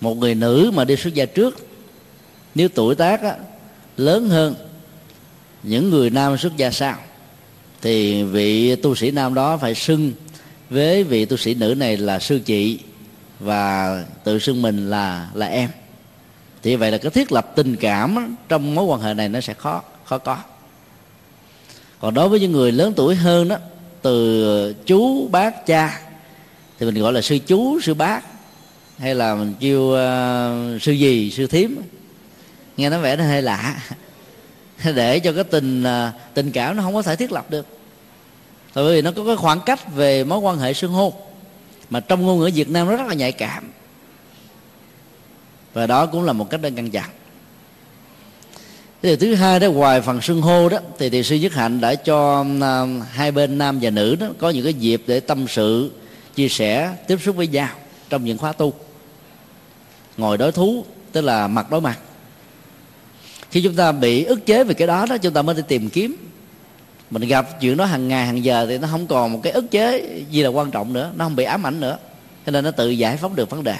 một 0.03 0.17
người 0.17 0.35
nữ 0.35 0.71
mà 0.73 0.85
đi 0.85 0.95
xuất 0.95 1.13
gia 1.13 1.25
trước 1.25 1.67
nếu 2.55 2.69
tuổi 2.69 2.95
tác 2.95 3.21
á, 3.21 3.35
lớn 3.97 4.29
hơn 4.29 4.55
những 5.63 5.89
người 5.89 6.09
nam 6.09 6.37
xuất 6.37 6.57
gia 6.57 6.71
sau 6.71 6.95
thì 7.81 8.23
vị 8.23 8.75
tu 8.75 8.95
sĩ 8.95 9.11
nam 9.11 9.33
đó 9.33 9.57
phải 9.57 9.75
xưng 9.75 10.11
với 10.69 11.03
vị 11.03 11.25
tu 11.25 11.37
sĩ 11.37 11.53
nữ 11.53 11.75
này 11.77 11.97
là 11.97 12.19
sư 12.19 12.39
chị 12.45 12.79
và 13.39 14.03
tự 14.23 14.39
xưng 14.39 14.61
mình 14.61 14.89
là 14.89 15.29
là 15.33 15.45
em. 15.45 15.69
Thì 16.63 16.75
vậy 16.75 16.91
là 16.91 16.97
cái 16.97 17.11
thiết 17.11 17.31
lập 17.31 17.51
tình 17.55 17.75
cảm 17.75 18.35
trong 18.49 18.75
mối 18.75 18.85
quan 18.85 19.01
hệ 19.01 19.13
này 19.13 19.29
nó 19.29 19.41
sẽ 19.41 19.53
khó 19.53 19.81
khó 20.05 20.17
có. 20.17 20.37
Còn 21.99 22.13
đối 22.13 22.29
với 22.29 22.39
những 22.39 22.51
người 22.51 22.71
lớn 22.71 22.93
tuổi 22.95 23.15
hơn 23.15 23.47
đó 23.47 23.57
từ 24.01 24.73
chú 24.85 25.27
bác 25.27 25.65
cha 25.65 26.01
thì 26.79 26.85
mình 26.85 27.03
gọi 27.03 27.13
là 27.13 27.21
sư 27.21 27.39
chú 27.47 27.79
sư 27.81 27.93
bác 27.93 28.32
hay 28.97 29.15
là 29.15 29.35
mình 29.35 29.53
kêu 29.59 29.81
uh, 29.81 30.81
sư 30.81 30.91
gì 30.91 31.31
sư 31.31 31.47
thím. 31.47 31.81
Nghe 32.77 32.89
nó 32.89 32.99
vẻ 32.99 33.15
nó 33.15 33.23
hơi 33.23 33.41
lạ. 33.41 33.83
Để 34.95 35.19
cho 35.19 35.33
cái 35.33 35.43
tình 35.43 35.83
uh, 35.83 36.13
tình 36.33 36.51
cảm 36.51 36.75
nó 36.75 36.83
không 36.83 36.93
có 36.93 37.01
thể 37.01 37.15
thiết 37.15 37.31
lập 37.31 37.49
được. 37.49 37.67
Tại 38.73 38.83
vì 38.83 39.01
nó 39.01 39.11
có 39.11 39.25
cái 39.25 39.35
khoảng 39.35 39.59
cách 39.65 39.93
về 39.95 40.23
mối 40.23 40.39
quan 40.39 40.57
hệ 40.57 40.73
xưng 40.73 40.91
hô. 40.91 41.13
Mà 41.89 41.99
trong 41.99 42.21
ngôn 42.25 42.39
ngữ 42.39 42.51
Việt 42.55 42.69
Nam 42.69 42.87
nó 42.87 42.95
rất 42.95 43.07
là 43.07 43.13
nhạy 43.13 43.31
cảm. 43.31 43.71
Và 45.73 45.87
đó 45.87 46.05
cũng 46.05 46.23
là 46.23 46.33
một 46.33 46.49
cách 46.49 46.61
để 46.61 46.71
ngăn 46.71 46.91
chặn 46.91 47.09
cái 49.03 49.09
điều 49.09 49.17
thứ 49.17 49.35
hai 49.35 49.59
đó 49.59 49.71
ngoài 49.71 50.01
phần 50.01 50.21
xưng 50.21 50.41
hô 50.41 50.69
đó 50.69 50.77
thì 50.99 51.09
thiền 51.09 51.23
sư 51.23 51.35
nhất 51.35 51.53
hạnh 51.53 51.81
đã 51.81 51.95
cho 51.95 52.41
uh, 52.41 53.03
hai 53.11 53.31
bên 53.31 53.57
nam 53.57 53.79
và 53.81 53.89
nữ 53.89 54.15
đó 54.15 54.27
có 54.37 54.49
những 54.49 54.63
cái 54.63 54.73
dịp 54.73 55.03
để 55.07 55.19
tâm 55.19 55.45
sự 55.47 55.91
chia 56.35 56.49
sẻ 56.49 56.95
tiếp 57.07 57.17
xúc 57.25 57.35
với 57.35 57.47
nhau 57.47 57.69
trong 58.13 58.25
những 58.25 58.37
khóa 58.37 58.53
tu. 58.53 58.73
Ngồi 60.17 60.37
đối 60.37 60.51
thú, 60.51 60.85
tức 61.11 61.21
là 61.21 61.47
mặt 61.47 61.71
đối 61.71 61.81
mặt. 61.81 61.99
Khi 63.51 63.61
chúng 63.61 63.75
ta 63.75 63.91
bị 63.91 64.23
ức 64.23 64.45
chế 64.45 64.63
về 64.63 64.73
cái 64.73 64.87
đó 64.87 65.05
đó, 65.09 65.17
chúng 65.17 65.33
ta 65.33 65.41
mới 65.41 65.55
đi 65.55 65.61
tìm 65.67 65.89
kiếm. 65.89 66.15
Mình 67.09 67.27
gặp 67.27 67.61
chuyện 67.61 67.77
đó 67.77 67.85
hàng 67.85 68.07
ngày, 68.07 68.25
hàng 68.25 68.43
giờ 68.43 68.65
thì 68.69 68.77
nó 68.77 68.87
không 68.91 69.07
còn 69.07 69.33
một 69.33 69.39
cái 69.43 69.53
ức 69.53 69.71
chế 69.71 70.09
gì 70.29 70.43
là 70.43 70.49
quan 70.49 70.71
trọng 70.71 70.93
nữa. 70.93 71.11
Nó 71.15 71.25
không 71.25 71.35
bị 71.35 71.43
ám 71.43 71.65
ảnh 71.65 71.79
nữa. 71.79 71.97
Cho 72.45 72.51
nên 72.51 72.63
nó 72.63 72.71
tự 72.71 72.89
giải 72.89 73.17
phóng 73.17 73.35
được 73.35 73.49
vấn 73.49 73.63
đề. 73.63 73.75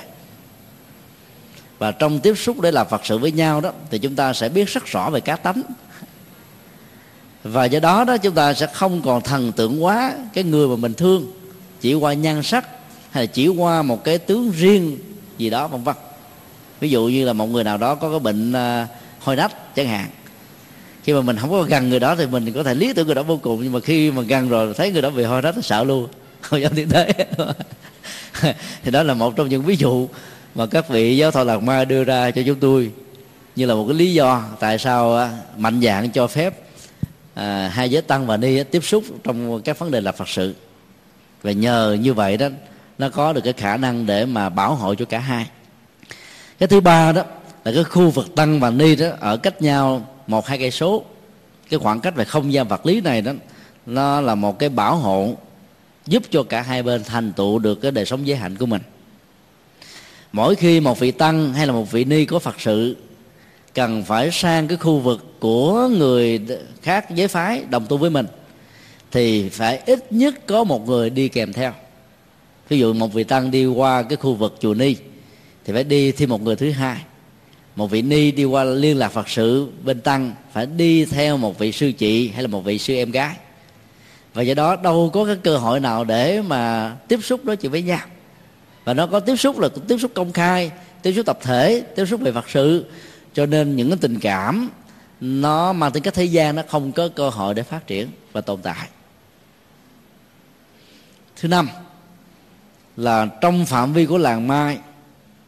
Và 1.80 1.92
trong 1.92 2.20
tiếp 2.20 2.34
xúc 2.38 2.62
để 2.62 2.72
làm 2.72 2.88
phật 2.88 3.06
sự 3.06 3.18
với 3.18 3.32
nhau 3.32 3.62
đó, 3.62 3.72
thì 3.90 4.00
chúng 4.00 4.16
ta 4.16 4.34
sẽ 4.34 4.50
biết 4.50 4.70
rất 4.70 4.86
rõ 4.86 5.10
về 5.10 5.20
cá 5.20 5.36
tánh. 5.36 5.62
Và 7.44 7.66
do 7.66 7.80
đó 7.80 8.04
đó, 8.04 8.18
chúng 8.18 8.36
ta 8.36 8.54
sẽ 8.54 8.68
không 8.74 9.02
còn 9.02 9.22
thần 9.22 9.52
tượng 9.52 9.84
quá 9.84 10.14
cái 10.34 10.44
người 10.44 10.68
mà 10.68 10.76
mình 10.76 10.94
thương, 10.94 11.32
chỉ 11.82 11.94
qua 11.94 12.14
nhan 12.14 12.44
sắc 12.44 12.68
hay 13.14 13.24
là 13.24 13.28
chỉ 13.34 13.48
qua 13.48 13.82
một 13.82 14.04
cái 14.04 14.18
tướng 14.18 14.52
riêng 14.52 14.98
gì 15.38 15.50
đó 15.50 15.68
vân 15.68 15.84
vân. 15.84 15.96
Ví 16.80 16.90
dụ 16.90 17.08
như 17.08 17.26
là 17.26 17.34
một 17.34 17.48
người 17.48 17.64
nào 17.64 17.78
đó 17.78 17.96
có 17.96 18.10
cái 18.10 18.20
bệnh 18.20 18.54
à, 18.54 18.88
uh, 18.92 19.24
hôi 19.24 19.36
nách 19.36 19.76
chẳng 19.76 19.88
hạn. 19.88 20.10
Khi 21.04 21.14
mà 21.14 21.22
mình 21.22 21.38
không 21.38 21.52
có 21.52 21.62
gần 21.62 21.90
người 21.90 22.00
đó 22.00 22.16
thì 22.16 22.26
mình 22.26 22.54
có 22.54 22.64
thể 22.64 22.76
lý 22.76 22.94
tưởng 22.94 23.06
người 23.06 23.16
đó 23.16 23.24
vô 23.24 23.38
cùng 23.38 23.64
nhưng 23.64 23.72
mà 23.72 23.80
khi 23.80 24.12
mà 24.12 24.22
gần 24.22 24.50
rồi 24.50 24.74
thấy 24.74 24.92
người 24.92 25.02
đó 25.02 25.10
bị 25.10 25.24
hôi 25.24 25.42
nách 25.42 25.56
nó 25.56 25.62
sợ 25.62 25.84
luôn. 25.84 26.08
Không 26.42 26.62
dám 26.62 26.72
tiến 26.76 26.90
tới. 26.90 27.14
Thì 28.84 28.92
đó 28.92 29.04
là 29.04 29.14
một 29.14 29.36
trong 29.36 29.50
những 29.50 29.64
ví 29.64 29.76
dụ 29.76 30.08
mà 30.56 30.66
các 30.66 30.90
vị 30.90 31.18
giáo 31.18 31.32
thọ 31.32 31.44
lạc 31.44 31.64
ma 31.64 31.86
đưa 31.86 32.04
ra 32.04 32.32
cho 32.32 32.42
chúng 32.46 32.60
tôi. 32.60 32.92
Như 33.56 33.66
là 33.66 33.74
một 33.74 33.86
cái 33.88 33.98
lý 33.98 34.14
do 34.14 34.44
tại 34.60 34.80
sao 34.80 35.18
à, 35.18 35.32
mạnh 35.58 35.82
dạng 35.82 36.12
cho 36.12 36.28
phép 36.28 36.54
à, 37.34 37.72
hai 37.74 37.90
giới 37.90 38.02
tăng 38.02 38.28
và 38.28 38.38
ni 38.38 38.64
tiếp 38.64 38.84
xúc 38.84 39.04
trong 39.24 39.62
các 39.62 39.80
vấn 39.80 39.92
đề 39.92 40.02
lập 40.02 40.16
phật 40.18 40.30
sự. 40.30 40.56
Và 41.44 41.52
nhờ 41.52 41.98
như 42.02 42.14
vậy 42.14 42.38
đó 42.38 42.50
nó 42.98 43.10
có 43.10 43.34
được 43.34 43.42
cái 43.44 43.54
khả 43.54 43.78
năng 43.78 44.06
để 44.06 44.26
mà 44.26 44.50
bảo 44.50 44.76
hộ 44.76 44.96
cho 44.96 45.06
cả 45.06 45.20
hai. 45.20 45.48
Cái 46.60 46.68
thứ 46.68 46.80
ba 46.80 47.12
đó 47.12 47.24
là 47.64 47.72
cái 47.72 47.84
khu 47.84 48.10
vực 48.10 48.36
tăng 48.36 48.60
và 48.60 48.70
ni 48.70 48.96
đó, 48.96 49.08
ở 49.20 49.38
cách 49.38 49.62
nhau 49.62 50.08
một, 50.28 50.48
hai 50.48 50.58
cây 50.58 50.72
số. 50.72 51.04
Cái 51.70 51.80
khoảng 51.80 52.00
cách 52.00 52.16
về 52.16 52.26
không 52.26 52.54
gian 52.54 52.68
vật 52.68 52.86
lý 52.86 53.02
này 53.02 53.22
đó, 53.22 53.32
nó 53.86 54.22
là 54.22 54.36
một 54.36 54.60
cái 54.60 54.70
bảo 54.70 54.96
hộ 54.96 55.36
giúp 56.06 56.24
cho 56.32 56.44
cả 56.44 56.62
hai 56.62 56.84
bên 56.84 57.04
thành 57.04 57.34
tựu 57.34 57.60
được 57.60 57.76
cái 57.76 57.92
đời 57.92 58.06
sống 58.06 58.28
giới 58.28 58.38
hạnh 58.38 58.58
của 58.58 58.66
mình. 58.66 58.82
Mỗi 60.32 60.56
khi 60.56 60.80
một 60.80 61.00
vị 61.00 61.12
tăng 61.12 61.54
hay 61.54 61.68
là 61.68 61.74
một 61.74 61.92
vị 61.92 62.04
ni 62.04 62.26
có 62.26 62.40
phật 62.40 62.62
sự, 62.62 62.98
cần 63.74 64.04
phải 64.04 64.32
sang 64.32 64.68
cái 64.68 64.78
khu 64.78 65.00
vực 65.00 65.36
của 65.40 65.88
người 65.88 66.42
khác 66.82 67.10
giới 67.10 67.28
phái 67.28 67.64
đồng 67.70 67.86
tu 67.86 67.98
với 67.98 68.10
mình, 68.10 68.28
thì 69.12 69.50
phải 69.50 69.82
ít 69.86 70.12
nhất 70.12 70.36
có 70.48 70.64
một 70.64 70.88
người 70.88 71.10
đi 71.10 71.30
kèm 71.30 71.54
theo 71.54 71.74
ví 72.70 72.80
dụ 72.80 72.94
một 72.94 73.14
vị 73.14 73.24
tăng 73.24 73.52
đi 73.52 73.66
qua 73.66 74.02
cái 74.02 74.16
khu 74.16 74.34
vực 74.36 74.58
chùa 74.60 74.74
ni, 74.74 74.96
thì 75.66 75.74
phải 75.74 75.84
đi 75.84 76.12
thêm 76.12 76.30
một 76.30 76.42
người 76.42 76.56
thứ 76.56 76.72
hai. 76.72 76.98
Một 77.76 77.88
vị 77.88 78.02
ni 78.02 78.32
đi 78.32 78.44
qua 78.44 78.64
liên 78.64 78.98
lạc 78.98 79.10
phật 79.10 79.30
sự 79.30 79.68
bên 79.84 80.02
tăng, 80.02 80.34
phải 80.54 80.66
đi 80.66 81.06
theo 81.06 81.38
một 81.38 81.60
vị 81.60 81.72
sư 81.72 81.92
chị 81.92 82.30
hay 82.30 82.42
là 82.42 82.48
một 82.48 82.62
vị 82.62 82.78
sư 82.78 82.94
em 82.96 83.12
gái. 83.12 83.36
Và 84.34 84.42
do 84.42 84.54
đó 84.54 84.76
đâu 84.76 85.10
có 85.14 85.26
cái 85.26 85.36
cơ 85.44 85.58
hội 85.58 85.80
nào 85.80 86.04
để 86.04 86.42
mà 86.42 86.96
tiếp 87.08 87.20
xúc 87.24 87.46
đối 87.46 87.58
chuyện 87.58 87.72
với 87.72 87.82
nhau. 87.82 88.06
Và 88.84 88.94
nó 88.94 89.08
có 89.08 89.20
tiếp 89.20 89.36
xúc 89.36 89.60
là 89.60 89.70
tiếp 89.88 89.98
xúc 89.98 90.12
công 90.14 90.32
khai, 90.32 90.72
tiếp 91.02 91.14
xúc 91.16 91.26
tập 91.26 91.40
thể, 91.42 91.84
tiếp 91.96 92.06
xúc 92.06 92.22
về 92.22 92.32
phật 92.32 92.50
sự. 92.50 92.86
Cho 93.34 93.46
nên 93.46 93.76
những 93.76 93.90
cái 93.90 93.98
tình 94.02 94.20
cảm, 94.20 94.70
nó 95.22 95.74
mang 95.74 95.92
tính 95.92 96.04
cách 96.04 96.14
thế 96.14 96.24
gian, 96.24 96.56
nó 96.56 96.64
không 96.68 96.92
có 96.92 97.10
cơ 97.16 97.30
hội 97.30 97.54
để 97.54 97.64
phát 97.64 97.88
triển 97.88 98.08
và 98.32 98.42
tồn 98.42 98.62
tại. 98.62 98.88
Thứ 101.36 101.48
năm 101.48 101.70
là 102.98 103.26
trong 103.26 103.66
phạm 103.66 103.94
vi 103.94 104.06
của 104.06 104.18
làng 104.18 104.48
mai 104.48 104.78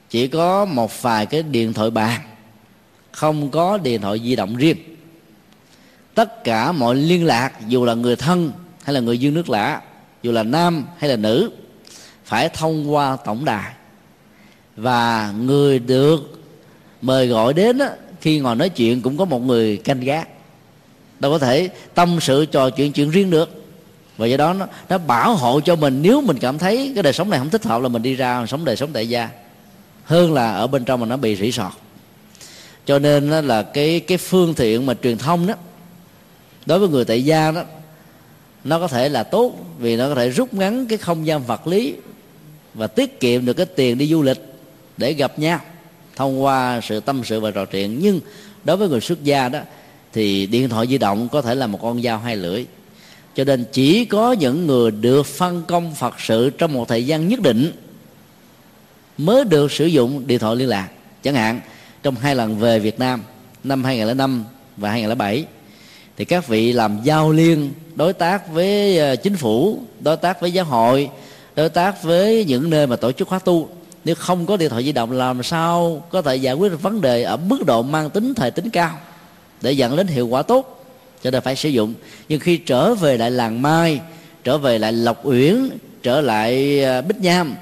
chỉ 0.09 0.27
có 0.27 0.65
một 0.65 1.01
vài 1.01 1.25
cái 1.25 1.43
điện 1.43 1.73
thoại 1.73 1.91
bàn 1.91 2.21
không 3.11 3.51
có 3.51 3.77
điện 3.77 4.01
thoại 4.01 4.19
di 4.23 4.35
động 4.35 4.55
riêng. 4.55 4.77
Tất 6.13 6.43
cả 6.43 6.71
mọi 6.71 6.95
liên 6.95 7.25
lạc 7.25 7.51
dù 7.67 7.85
là 7.85 7.93
người 7.93 8.15
thân 8.15 8.51
hay 8.83 8.93
là 8.93 8.99
người 8.99 9.17
dương 9.17 9.33
nước 9.33 9.49
lạ 9.49 9.81
dù 10.23 10.31
là 10.31 10.43
nam 10.43 10.85
hay 10.97 11.09
là 11.09 11.15
nữ 11.15 11.51
phải 12.25 12.49
thông 12.49 12.93
qua 12.93 13.17
tổng 13.25 13.45
đài. 13.45 13.73
Và 14.75 15.33
người 15.39 15.79
được 15.79 16.43
mời 17.01 17.27
gọi 17.27 17.53
đến 17.53 17.77
đó, 17.77 17.87
khi 18.21 18.39
ngồi 18.39 18.55
nói 18.55 18.69
chuyện 18.69 19.01
cũng 19.01 19.17
có 19.17 19.25
một 19.25 19.39
người 19.39 19.77
canh 19.77 19.99
gác. 19.99 20.27
Đâu 21.19 21.31
có 21.31 21.37
thể 21.39 21.69
tâm 21.93 22.17
sự 22.21 22.45
trò 22.45 22.69
chuyện 22.69 22.91
chuyện 22.91 23.09
riêng 23.09 23.29
được 23.29 23.64
và 24.17 24.27
do 24.27 24.37
đó 24.37 24.53
nó, 24.53 24.67
nó 24.89 24.97
bảo 24.97 25.35
hộ 25.35 25.59
cho 25.59 25.75
mình. 25.75 26.01
Nếu 26.01 26.21
mình 26.21 26.37
cảm 26.39 26.57
thấy 26.57 26.91
cái 26.95 27.03
đời 27.03 27.13
sống 27.13 27.29
này 27.29 27.39
không 27.39 27.49
thích 27.49 27.65
hợp 27.65 27.81
là 27.81 27.87
mình 27.87 28.01
đi 28.01 28.15
ra 28.15 28.45
sống 28.45 28.65
đời 28.65 28.75
sống 28.75 28.89
tại 28.93 29.09
gia. 29.09 29.29
Hơn 30.03 30.33
là 30.33 30.53
ở 30.53 30.67
bên 30.67 30.85
trong 30.85 30.99
mà 30.99 31.05
nó 31.05 31.17
bị 31.17 31.35
rỉ 31.35 31.51
sọt. 31.51 31.71
Cho 32.85 32.99
nên 32.99 33.29
là 33.29 33.61
cái 33.61 33.99
cái 33.99 34.17
phương 34.17 34.53
tiện 34.53 34.85
mà 34.85 34.93
truyền 35.03 35.17
thông 35.17 35.47
đó 35.47 35.53
đối 36.65 36.79
với 36.79 36.89
người 36.89 37.05
tại 37.05 37.25
gia 37.25 37.51
đó 37.51 37.63
nó 38.63 38.79
có 38.79 38.87
thể 38.87 39.09
là 39.09 39.23
tốt 39.23 39.53
vì 39.79 39.95
nó 39.95 40.09
có 40.09 40.15
thể 40.15 40.29
rút 40.29 40.53
ngắn 40.53 40.85
cái 40.85 40.97
không 40.97 41.27
gian 41.27 41.43
vật 41.43 41.67
lý 41.67 41.95
và 42.73 42.87
tiết 42.87 43.19
kiệm 43.19 43.45
được 43.45 43.53
cái 43.53 43.65
tiền 43.65 43.97
đi 43.97 44.07
du 44.07 44.21
lịch 44.21 44.37
để 44.97 45.13
gặp 45.13 45.39
nhau 45.39 45.59
thông 46.15 46.43
qua 46.43 46.81
sự 46.83 46.99
tâm 46.99 47.21
sự 47.23 47.39
và 47.39 47.51
trò 47.51 47.65
chuyện. 47.65 47.99
Nhưng 48.01 48.19
đối 48.63 48.77
với 48.77 48.89
người 48.89 49.01
xuất 49.01 49.23
gia 49.23 49.49
đó 49.49 49.59
thì 50.13 50.45
điện 50.45 50.69
thoại 50.69 50.87
di 50.87 50.97
động 50.97 51.27
có 51.31 51.41
thể 51.41 51.55
là 51.55 51.67
một 51.67 51.79
con 51.81 52.01
dao 52.01 52.19
hai 52.19 52.35
lưỡi 52.35 52.65
cho 53.35 53.43
nên 53.43 53.65
chỉ 53.71 54.05
có 54.05 54.31
những 54.31 54.67
người 54.67 54.91
được 54.91 55.25
phân 55.25 55.63
công 55.67 55.95
phật 55.95 56.15
sự 56.19 56.49
trong 56.49 56.73
một 56.73 56.87
thời 56.87 57.05
gian 57.05 57.27
nhất 57.27 57.39
định 57.39 57.71
mới 59.17 59.43
được 59.43 59.71
sử 59.71 59.85
dụng 59.85 60.27
điện 60.27 60.39
thoại 60.39 60.55
liên 60.55 60.69
lạc. 60.69 60.89
Chẳng 61.23 61.35
hạn, 61.35 61.61
trong 62.03 62.15
hai 62.15 62.35
lần 62.35 62.59
về 62.59 62.79
Việt 62.79 62.99
Nam, 62.99 63.23
năm 63.63 63.83
2005 63.83 64.43
và 64.77 64.89
2007 64.89 65.45
thì 66.17 66.25
các 66.25 66.47
vị 66.47 66.73
làm 66.73 66.99
giao 67.03 67.31
liên, 67.31 67.73
đối 67.95 68.13
tác 68.13 68.53
với 68.53 68.97
ờ, 68.97 69.15
chính 69.15 69.35
phủ, 69.35 69.79
đối 69.99 70.17
tác 70.17 70.41
với 70.41 70.51
giáo 70.51 70.65
hội, 70.65 71.09
đối 71.55 71.69
tác 71.69 72.03
với 72.03 72.45
những 72.45 72.69
nơi 72.69 72.87
mà 72.87 72.95
tổ 72.95 73.11
chức 73.11 73.27
khóa 73.27 73.39
tu. 73.39 73.69
Nếu 74.05 74.15
không 74.15 74.45
có 74.45 74.57
điện 74.57 74.69
thoại 74.69 74.83
di 74.83 74.91
động, 74.91 75.11
làm 75.11 75.43
sao 75.43 76.03
có 76.09 76.21
thể 76.21 76.35
giải 76.35 76.53
quyết 76.53 76.69
được 76.69 76.81
vấn 76.81 77.01
đề 77.01 77.23
ở 77.23 77.37
mức 77.37 77.65
độ 77.65 77.83
mang 77.83 78.09
tính, 78.09 78.33
thời 78.33 78.51
tính 78.51 78.69
cao 78.69 78.97
để 79.61 79.71
dẫn 79.71 79.95
đến 79.95 80.07
hiệu 80.07 80.27
quả 80.27 80.41
tốt? 80.41 80.74
Cho 81.25 81.31
nên 81.31 81.41
phải 81.41 81.55
sử 81.55 81.69
dụng. 81.69 81.93
Nhưng 82.29 82.39
khi 82.39 82.57
trở 82.57 82.95
về 82.95 83.17
lại 83.17 83.31
làng 83.31 83.61
mai, 83.61 84.01
trở 84.43 84.57
về 84.57 84.79
lại 84.79 84.93
lộc 84.93 85.25
uyển, 85.25 85.69
trở 86.03 86.21
lại 86.21 86.83
à, 86.83 87.01
bích 87.01 87.21
nham, 87.21 87.55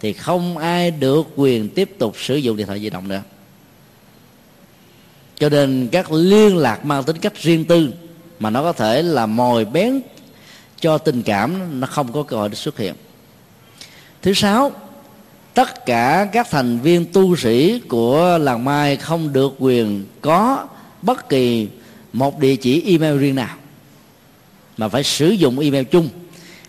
thì 0.00 0.12
không 0.12 0.58
ai 0.58 0.90
được 0.90 1.28
quyền 1.36 1.68
tiếp 1.68 1.90
tục 1.98 2.14
sử 2.18 2.36
dụng 2.36 2.56
điện 2.56 2.66
thoại 2.66 2.80
di 2.80 2.90
động 2.90 3.08
nữa. 3.08 3.22
Cho 5.38 5.48
nên 5.48 5.88
các 5.92 6.12
liên 6.12 6.56
lạc 6.56 6.84
mang 6.84 7.04
tính 7.04 7.18
cách 7.18 7.42
riêng 7.42 7.64
tư 7.64 7.92
mà 8.38 8.50
nó 8.50 8.62
có 8.62 8.72
thể 8.72 9.02
là 9.02 9.26
mồi 9.26 9.64
bén 9.64 10.00
cho 10.80 10.98
tình 10.98 11.22
cảm, 11.22 11.80
nó 11.80 11.86
không 11.86 12.12
có 12.12 12.22
cơ 12.22 12.36
hội 12.36 12.48
để 12.48 12.54
xuất 12.54 12.78
hiện. 12.78 12.94
Thứ 14.22 14.32
sáu, 14.34 14.72
tất 15.54 15.86
cả 15.86 16.28
các 16.32 16.46
thành 16.50 16.78
viên 16.78 17.04
tu 17.12 17.36
sĩ 17.36 17.80
của 17.88 18.38
làng 18.38 18.64
mai 18.64 18.96
không 18.96 19.32
được 19.32 19.52
quyền 19.58 20.04
có 20.20 20.66
bất 21.02 21.28
kỳ 21.28 21.68
một 22.12 22.38
địa 22.38 22.56
chỉ 22.56 22.82
email 22.86 23.18
riêng 23.18 23.34
nào? 23.34 23.56
Mà 24.76 24.88
phải 24.88 25.04
sử 25.04 25.30
dụng 25.30 25.58
email 25.58 25.84
chung. 25.84 26.08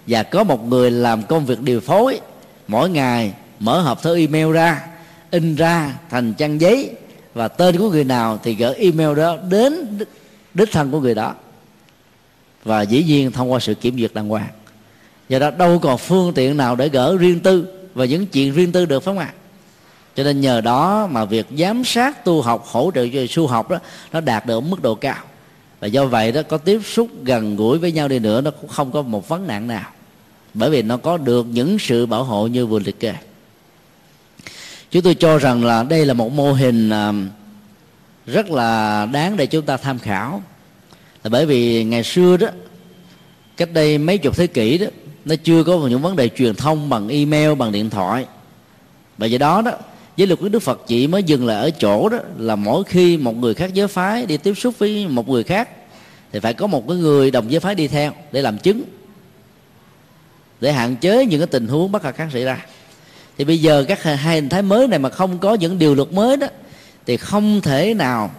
Và 0.07 0.23
có 0.23 0.43
một 0.43 0.67
người 0.67 0.91
làm 0.91 1.23
công 1.23 1.45
việc 1.45 1.61
điều 1.61 1.79
phối. 1.79 2.19
Mỗi 2.67 2.89
ngày 2.89 3.33
mở 3.59 3.81
hộp 3.81 4.01
thư 4.01 4.17
email 4.17 4.51
ra, 4.51 4.87
in 5.31 5.55
ra 5.55 5.95
thành 6.09 6.33
trang 6.33 6.61
giấy. 6.61 6.89
Và 7.33 7.47
tên 7.47 7.77
của 7.77 7.89
người 7.89 8.03
nào 8.03 8.39
thì 8.43 8.55
gửi 8.55 8.73
email 8.73 9.17
đó 9.17 9.37
đến 9.49 9.97
đích 10.53 10.71
thân 10.71 10.91
của 10.91 10.99
người 10.99 11.15
đó. 11.15 11.33
Và 12.63 12.81
dĩ 12.81 13.03
nhiên 13.03 13.31
thông 13.31 13.51
qua 13.51 13.59
sự 13.59 13.73
kiểm 13.73 13.99
duyệt 13.99 14.13
đàng 14.13 14.29
hoàng. 14.29 14.49
Do 15.29 15.39
đó 15.39 15.51
đâu 15.51 15.79
còn 15.79 15.97
phương 15.97 16.33
tiện 16.33 16.57
nào 16.57 16.75
để 16.75 16.89
gỡ 16.89 17.17
riêng 17.17 17.39
tư 17.39 17.67
và 17.93 18.05
những 18.05 18.25
chuyện 18.25 18.53
riêng 18.53 18.71
tư 18.71 18.85
được 18.85 18.99
phải 18.99 19.13
không 19.13 19.19
ạ? 19.19 19.33
Cho 20.15 20.23
nên 20.23 20.41
nhờ 20.41 20.61
đó 20.61 21.07
mà 21.11 21.25
việc 21.25 21.45
giám 21.57 21.83
sát 21.83 22.25
tu 22.25 22.41
học, 22.41 22.65
hỗ 22.67 22.91
trợ 22.95 23.07
cho 23.13 23.19
su 23.29 23.47
học 23.47 23.69
đó, 23.69 23.79
nó 24.11 24.21
đạt 24.21 24.45
được 24.45 24.59
mức 24.59 24.81
độ 24.81 24.95
cao 24.95 25.17
và 25.81 25.87
do 25.87 26.05
vậy 26.05 26.31
đó, 26.31 26.41
có 26.49 26.57
tiếp 26.57 26.81
xúc 26.85 27.09
gần 27.23 27.55
gũi 27.55 27.77
với 27.77 27.91
nhau 27.91 28.07
đi 28.07 28.19
nữa, 28.19 28.41
nó 28.41 28.51
cũng 28.51 28.69
không 28.69 28.91
có 28.91 29.01
một 29.01 29.27
vấn 29.27 29.47
nạn 29.47 29.67
nào. 29.67 29.89
Bởi 30.53 30.69
vì 30.69 30.81
nó 30.81 30.97
có 30.97 31.17
được 31.17 31.45
những 31.51 31.79
sự 31.79 32.05
bảo 32.05 32.23
hộ 32.23 32.47
như 32.47 32.65
vừa 32.65 32.79
liệt 32.79 32.99
kê. 32.99 33.13
Chúng 34.91 35.01
tôi 35.01 35.15
cho 35.15 35.37
rằng 35.37 35.65
là 35.65 35.83
đây 35.83 36.05
là 36.05 36.13
một 36.13 36.31
mô 36.31 36.53
hình 36.53 36.89
à, 36.89 37.13
rất 38.25 38.49
là 38.49 39.05
đáng 39.05 39.37
để 39.37 39.45
chúng 39.45 39.65
ta 39.65 39.77
tham 39.77 39.99
khảo. 39.99 40.43
Là 41.23 41.29
bởi 41.29 41.45
vì 41.45 41.83
ngày 41.83 42.03
xưa 42.03 42.37
đó, 42.37 42.47
cách 43.57 43.69
đây 43.73 43.97
mấy 43.97 44.17
chục 44.17 44.37
thế 44.37 44.47
kỷ 44.47 44.77
đó, 44.77 44.87
nó 45.25 45.35
chưa 45.43 45.63
có 45.63 45.77
những 45.77 46.01
vấn 46.01 46.15
đề 46.15 46.29
truyền 46.29 46.55
thông 46.55 46.89
bằng 46.89 47.07
email, 47.07 47.55
bằng 47.55 47.71
điện 47.71 47.89
thoại. 47.89 48.25
Và 49.17 49.27
do 49.27 49.37
đó 49.37 49.61
đó 49.61 49.71
giới 50.17 50.27
luật 50.27 50.39
của 50.39 50.49
đức 50.49 50.59
phật 50.59 50.81
chỉ 50.87 51.07
mới 51.07 51.23
dừng 51.23 51.45
lại 51.45 51.57
ở 51.57 51.69
chỗ 51.69 52.09
đó 52.09 52.17
là 52.37 52.55
mỗi 52.55 52.83
khi 52.83 53.17
một 53.17 53.37
người 53.37 53.53
khác 53.53 53.73
giới 53.73 53.87
phái 53.87 54.25
đi 54.25 54.37
tiếp 54.37 54.53
xúc 54.53 54.73
với 54.77 55.07
một 55.07 55.29
người 55.29 55.43
khác 55.43 55.69
thì 56.31 56.39
phải 56.39 56.53
có 56.53 56.67
một 56.67 56.87
cái 56.87 56.97
người 56.97 57.31
đồng 57.31 57.51
giới 57.51 57.59
phái 57.59 57.75
đi 57.75 57.87
theo 57.87 58.11
để 58.31 58.41
làm 58.41 58.57
chứng 58.57 58.83
để 60.61 60.71
hạn 60.71 60.95
chế 60.95 61.25
những 61.25 61.39
cái 61.39 61.47
tình 61.47 61.67
huống 61.67 61.91
bất 61.91 62.01
khả 62.01 62.11
kháng 62.11 62.31
xảy 62.31 62.43
ra. 62.43 62.65
Thì 63.37 63.43
bây 63.43 63.57
giờ 63.61 63.85
các 63.87 64.03
hai 64.03 64.35
hình 64.35 64.49
thái 64.49 64.61
mới 64.61 64.87
này 64.87 64.99
mà 64.99 65.09
không 65.09 65.39
có 65.39 65.53
những 65.53 65.79
điều 65.79 65.95
luật 65.95 66.13
mới 66.13 66.37
đó 66.37 66.47
thì 67.05 67.17
không 67.17 67.61
thể 67.61 67.93
nào 67.93 68.31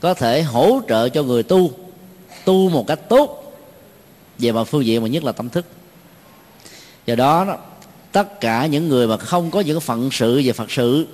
có 0.00 0.14
thể 0.14 0.42
hỗ 0.42 0.80
trợ 0.88 1.08
cho 1.08 1.22
người 1.22 1.42
tu 1.42 1.70
tu 2.44 2.68
một 2.68 2.86
cách 2.86 3.08
tốt 3.08 3.54
về 4.38 4.52
mặt 4.52 4.64
phương 4.64 4.84
diện 4.84 5.02
mà 5.02 5.08
nhất 5.08 5.24
là 5.24 5.32
tâm 5.32 5.48
thức. 5.48 5.66
Do 7.06 7.14
đó, 7.14 7.44
đó 7.44 7.58
tất 8.12 8.40
cả 8.40 8.66
những 8.66 8.88
người 8.88 9.06
mà 9.08 9.16
không 9.16 9.50
có 9.50 9.60
những 9.60 9.80
phận 9.80 10.10
sự 10.10 10.42
về 10.44 10.52
phật 10.52 10.70
sự, 10.70 11.06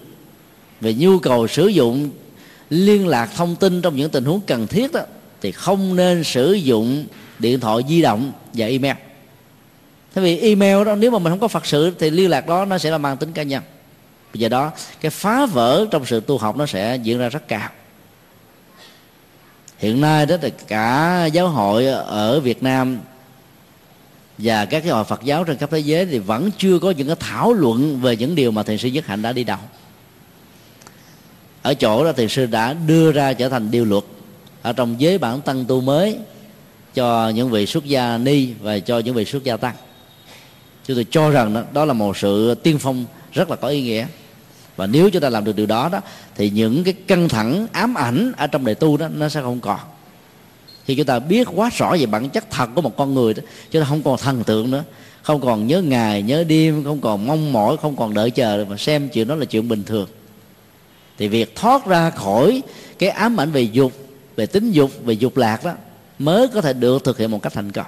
về 0.80 0.94
nhu 0.94 1.18
cầu 1.18 1.48
sử 1.48 1.66
dụng 1.66 2.10
liên 2.70 3.06
lạc 3.06 3.30
thông 3.36 3.56
tin 3.56 3.82
trong 3.82 3.96
những 3.96 4.10
tình 4.10 4.24
huống 4.24 4.40
cần 4.40 4.66
thiết 4.66 4.92
đó, 4.92 5.00
thì 5.40 5.52
không 5.52 5.96
nên 5.96 6.24
sử 6.24 6.52
dụng 6.52 7.04
điện 7.38 7.60
thoại 7.60 7.82
di 7.88 8.02
động 8.02 8.32
và 8.52 8.66
email. 8.66 8.96
Thế 10.14 10.22
vì 10.22 10.38
email 10.38 10.84
đó, 10.84 10.94
nếu 10.94 11.10
mà 11.10 11.18
mình 11.18 11.32
không 11.32 11.40
có 11.40 11.48
phật 11.48 11.66
sự 11.66 11.94
thì 11.98 12.10
liên 12.10 12.30
lạc 12.30 12.46
đó 12.46 12.64
nó 12.64 12.78
sẽ 12.78 12.90
là 12.90 12.98
mang 12.98 13.16
tính 13.16 13.32
cá 13.32 13.42
nhân. 13.42 13.62
Bây 14.34 14.40
giờ 14.40 14.48
đó, 14.48 14.72
cái 15.00 15.10
phá 15.10 15.46
vỡ 15.46 15.86
trong 15.90 16.06
sự 16.06 16.20
tu 16.20 16.38
học 16.38 16.56
nó 16.56 16.66
sẽ 16.66 16.96
diễn 17.02 17.18
ra 17.18 17.28
rất 17.28 17.48
cao. 17.48 17.70
Hiện 19.78 20.00
nay 20.00 20.26
đó 20.26 20.36
là 20.42 20.48
cả 20.48 21.24
giáo 21.26 21.48
hội 21.48 21.86
ở 21.86 22.40
việt 22.40 22.62
nam 22.62 22.98
và 24.38 24.64
các 24.64 24.80
cái 24.80 24.92
hội 24.92 25.04
Phật 25.04 25.22
giáo 25.22 25.44
trên 25.44 25.58
khắp 25.58 25.70
thế 25.70 25.78
giới 25.78 26.06
thì 26.06 26.18
vẫn 26.18 26.50
chưa 26.58 26.78
có 26.78 26.90
những 26.90 27.06
cái 27.06 27.16
thảo 27.20 27.52
luận 27.52 28.00
về 28.00 28.16
những 28.16 28.34
điều 28.34 28.50
mà 28.50 28.62
thiền 28.62 28.78
sư 28.78 28.88
nhất 28.88 29.06
hạnh 29.06 29.22
đã 29.22 29.32
đi 29.32 29.44
đầu 29.44 29.58
ở 31.62 31.74
chỗ 31.74 32.04
đó 32.04 32.12
thiền 32.12 32.28
sư 32.28 32.46
đã 32.46 32.72
đưa 32.72 33.12
ra 33.12 33.32
trở 33.32 33.48
thành 33.48 33.70
điều 33.70 33.84
luật 33.84 34.04
ở 34.62 34.72
trong 34.72 35.00
giới 35.00 35.18
bản 35.18 35.40
tăng 35.40 35.64
tu 35.64 35.80
mới 35.80 36.18
cho 36.94 37.28
những 37.28 37.50
vị 37.50 37.66
xuất 37.66 37.84
gia 37.84 38.18
ni 38.18 38.48
và 38.60 38.78
cho 38.78 38.98
những 38.98 39.14
vị 39.14 39.24
xuất 39.24 39.44
gia 39.44 39.56
tăng. 39.56 39.74
Chúng 40.86 40.96
tôi 40.96 41.06
cho 41.10 41.30
rằng 41.30 41.54
đó, 41.54 41.62
đó 41.72 41.84
là 41.84 41.92
một 41.92 42.16
sự 42.16 42.54
tiên 42.54 42.78
phong 42.78 43.04
rất 43.32 43.50
là 43.50 43.56
có 43.56 43.68
ý 43.68 43.82
nghĩa. 43.82 44.06
Và 44.76 44.86
nếu 44.86 45.10
chúng 45.10 45.22
ta 45.22 45.28
làm 45.28 45.44
được 45.44 45.56
điều 45.56 45.66
đó 45.66 45.88
đó 45.92 46.00
thì 46.36 46.50
những 46.50 46.84
cái 46.84 46.92
căng 46.92 47.28
thẳng 47.28 47.66
ám 47.72 47.94
ảnh 47.94 48.32
ở 48.36 48.46
trong 48.46 48.64
đời 48.64 48.74
tu 48.74 48.96
đó 48.96 49.08
nó 49.08 49.28
sẽ 49.28 49.40
không 49.42 49.60
còn 49.60 49.80
khi 50.88 50.94
chúng 50.94 51.06
ta 51.06 51.18
biết 51.18 51.48
quá 51.54 51.70
rõ 51.76 51.96
về 51.96 52.06
bản 52.06 52.30
chất 52.30 52.50
thật 52.50 52.68
của 52.74 52.80
một 52.80 52.96
con 52.96 53.14
người 53.14 53.34
đó 53.34 53.42
chúng 53.70 53.82
ta 53.82 53.88
không 53.88 54.02
còn 54.02 54.18
thần 54.18 54.44
tượng 54.44 54.70
nữa. 54.70 54.84
Không 55.22 55.40
còn 55.40 55.66
nhớ 55.66 55.82
ngày, 55.82 56.22
nhớ 56.22 56.44
đêm, 56.44 56.84
không 56.84 57.00
còn 57.00 57.26
mong 57.26 57.52
mỏi, 57.52 57.76
không 57.76 57.96
còn 57.96 58.14
đợi 58.14 58.30
chờ 58.30 58.64
mà 58.68 58.76
xem 58.76 59.08
chuyện 59.08 59.28
đó 59.28 59.34
là 59.34 59.44
chuyện 59.44 59.68
bình 59.68 59.84
thường. 59.84 60.08
Thì 61.18 61.28
việc 61.28 61.56
thoát 61.56 61.86
ra 61.86 62.10
khỏi 62.10 62.62
cái 62.98 63.08
ám 63.08 63.40
ảnh 63.40 63.50
về 63.50 63.62
dục, 63.62 63.92
về 64.36 64.46
tính 64.46 64.72
dục, 64.72 64.90
về 65.04 65.14
dục 65.14 65.36
lạc 65.36 65.64
đó, 65.64 65.72
mới 66.18 66.48
có 66.48 66.60
thể 66.60 66.72
được 66.72 67.04
thực 67.04 67.18
hiện 67.18 67.30
một 67.30 67.42
cách 67.42 67.52
thành 67.52 67.72
công. 67.72 67.86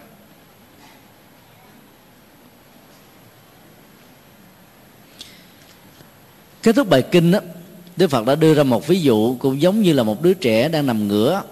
Kết 6.62 6.76
thúc 6.76 6.88
bài 6.88 7.02
kinh 7.10 7.30
đó, 7.30 7.38
đức 7.96 8.10
phật 8.10 8.26
đã 8.26 8.34
đưa 8.34 8.54
ra 8.54 8.62
một 8.62 8.86
ví 8.86 9.00
dụ 9.00 9.36
cũng 9.38 9.60
giống 9.60 9.82
như 9.82 9.92
là 9.92 10.02
một 10.02 10.22
đứa 10.22 10.34
trẻ 10.34 10.68
đang 10.68 10.86
nằm 10.86 11.08
ngửa 11.08 11.42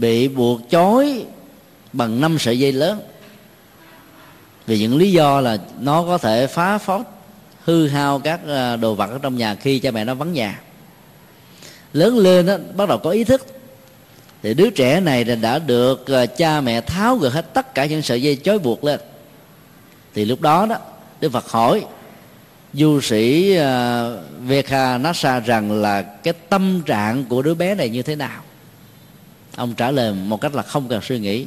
bị 0.00 0.28
buộc 0.28 0.60
chói 0.70 1.24
bằng 1.92 2.20
năm 2.20 2.38
sợi 2.38 2.58
dây 2.58 2.72
lớn. 2.72 3.00
Vì 4.66 4.78
những 4.78 4.96
lý 4.96 5.12
do 5.12 5.40
là 5.40 5.58
nó 5.80 6.02
có 6.02 6.18
thể 6.18 6.46
phá 6.46 6.78
phót 6.78 7.06
hư 7.64 7.88
hao 7.88 8.18
các 8.18 8.40
à, 8.48 8.76
đồ 8.76 8.94
vật 8.94 9.10
ở 9.10 9.18
trong 9.22 9.36
nhà 9.36 9.54
khi 9.54 9.78
cha 9.78 9.90
mẹ 9.90 10.04
nó 10.04 10.14
vắng 10.14 10.32
nhà. 10.32 10.60
Lớn 11.92 12.18
lên 12.18 12.46
đó, 12.46 12.56
bắt 12.76 12.88
đầu 12.88 12.98
có 12.98 13.10
ý 13.10 13.24
thức. 13.24 13.46
Thì 14.42 14.54
đứa 14.54 14.70
trẻ 14.70 15.00
này 15.00 15.24
đã 15.24 15.58
được 15.58 16.06
à, 16.06 16.26
cha 16.26 16.60
mẹ 16.60 16.80
tháo 16.80 17.16
gỡ 17.16 17.28
hết 17.28 17.54
tất 17.54 17.74
cả 17.74 17.84
những 17.84 18.02
sợi 18.02 18.22
dây 18.22 18.36
chói 18.36 18.58
buộc 18.58 18.84
lên. 18.84 19.00
Thì 20.14 20.24
lúc 20.24 20.40
đó 20.40 20.66
đó 20.66 20.76
đức 21.20 21.32
phật 21.32 21.48
hỏi 21.48 21.84
du 22.72 23.00
sĩ 23.00 23.56
uh, 23.58 23.64
Vekha 24.46 24.98
Nasa 24.98 25.40
rằng 25.40 25.72
là 25.82 26.02
cái 26.02 26.34
tâm 26.48 26.82
trạng 26.86 27.24
của 27.24 27.42
đứa 27.42 27.54
bé 27.54 27.74
này 27.74 27.88
như 27.88 28.02
thế 28.02 28.16
nào? 28.16 28.42
Ông 29.56 29.74
trả 29.74 29.90
lời 29.90 30.12
một 30.12 30.40
cách 30.40 30.54
là 30.54 30.62
không 30.62 30.88
cần 30.88 31.02
suy 31.02 31.18
nghĩ. 31.18 31.46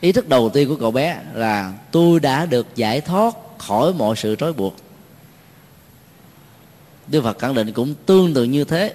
Ý 0.00 0.12
thức 0.12 0.28
đầu 0.28 0.48
tiên 0.48 0.68
của 0.68 0.76
cậu 0.76 0.90
bé 0.90 1.20
là, 1.34 1.72
tôi 1.90 2.20
đã 2.20 2.46
được 2.46 2.66
giải 2.76 3.00
thoát 3.00 3.34
khỏi 3.58 3.92
mọi 3.92 4.16
sự 4.16 4.36
trói 4.36 4.52
buộc. 4.52 4.76
Đức 7.06 7.22
Phật 7.22 7.38
khẳng 7.38 7.54
định 7.54 7.72
cũng 7.72 7.94
tương 8.06 8.34
tự 8.34 8.44
như 8.44 8.64
thế. 8.64 8.94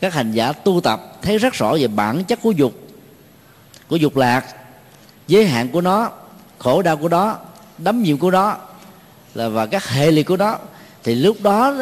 Các 0.00 0.14
hành 0.14 0.32
giả 0.32 0.52
tu 0.52 0.80
tập 0.80 1.18
thấy 1.22 1.38
rất 1.38 1.54
rõ 1.54 1.76
về 1.80 1.86
bản 1.86 2.24
chất 2.24 2.38
của 2.42 2.50
dục 2.50 2.72
của 3.88 3.96
dục 3.96 4.16
lạc, 4.16 4.44
giới 5.28 5.46
hạn 5.46 5.68
của 5.68 5.80
nó, 5.80 6.10
khổ 6.58 6.82
đau 6.82 6.96
của 6.96 7.08
nó 7.08 7.36
đấm 7.78 8.02
nhiệm 8.02 8.18
của 8.18 8.30
nó 8.30 8.56
là, 9.34 9.48
và 9.48 9.66
các 9.66 9.88
hệ 9.88 10.10
lụy 10.10 10.22
của 10.22 10.36
nó 10.36 10.58
thì 11.04 11.14
lúc 11.14 11.36
đó, 11.42 11.74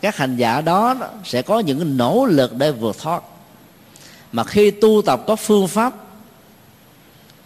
các 0.00 0.16
hành 0.16 0.36
giả 0.36 0.60
đó 0.60 0.96
sẽ 1.24 1.42
có 1.42 1.60
những 1.60 1.96
nỗ 1.96 2.26
lực 2.26 2.56
để 2.56 2.70
vượt 2.70 2.98
thoát 2.98 3.22
mà 4.32 4.44
khi 4.44 4.70
tu 4.70 5.02
tập 5.06 5.22
có 5.26 5.36
phương 5.36 5.68
pháp, 5.68 5.94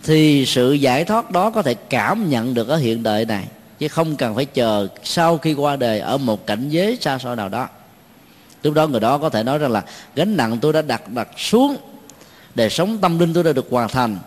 thì 0.02 0.46
sự 0.46 0.72
giải 0.72 1.04
thoát 1.04 1.30
đó 1.30 1.50
có 1.50 1.62
thể 1.62 1.74
cảm 1.74 2.30
nhận 2.30 2.54
được 2.54 2.68
ở 2.68 2.76
hiện 2.76 3.02
đời 3.02 3.24
này. 3.24 3.46
Chứ 3.78 3.88
không 3.88 4.16
cần 4.16 4.34
phải 4.34 4.44
chờ 4.44 4.88
sau 5.04 5.38
khi 5.38 5.54
qua 5.54 5.76
đời 5.76 6.00
ở 6.00 6.18
một 6.18 6.46
cảnh 6.46 6.68
giới 6.68 6.98
xa 7.00 7.18
xôi 7.18 7.36
nào 7.36 7.48
đó. 7.48 7.68
Lúc 8.62 8.74
đó 8.74 8.86
người 8.86 9.00
đó 9.00 9.18
có 9.18 9.28
thể 9.28 9.42
nói 9.42 9.58
rằng 9.58 9.72
là, 9.72 9.82
gánh 10.14 10.36
nặng 10.36 10.58
tôi 10.60 10.72
đã 10.72 10.82
đặt 10.82 11.08
đặt 11.08 11.28
xuống 11.36 11.76
đời 12.54 12.70
sống 12.70 12.98
tâm 12.98 13.18
linh 13.18 13.34
tôi 13.34 13.44
đã 13.44 13.52
được 13.52 13.66
hoàn 13.70 13.88
thành. 13.88 14.18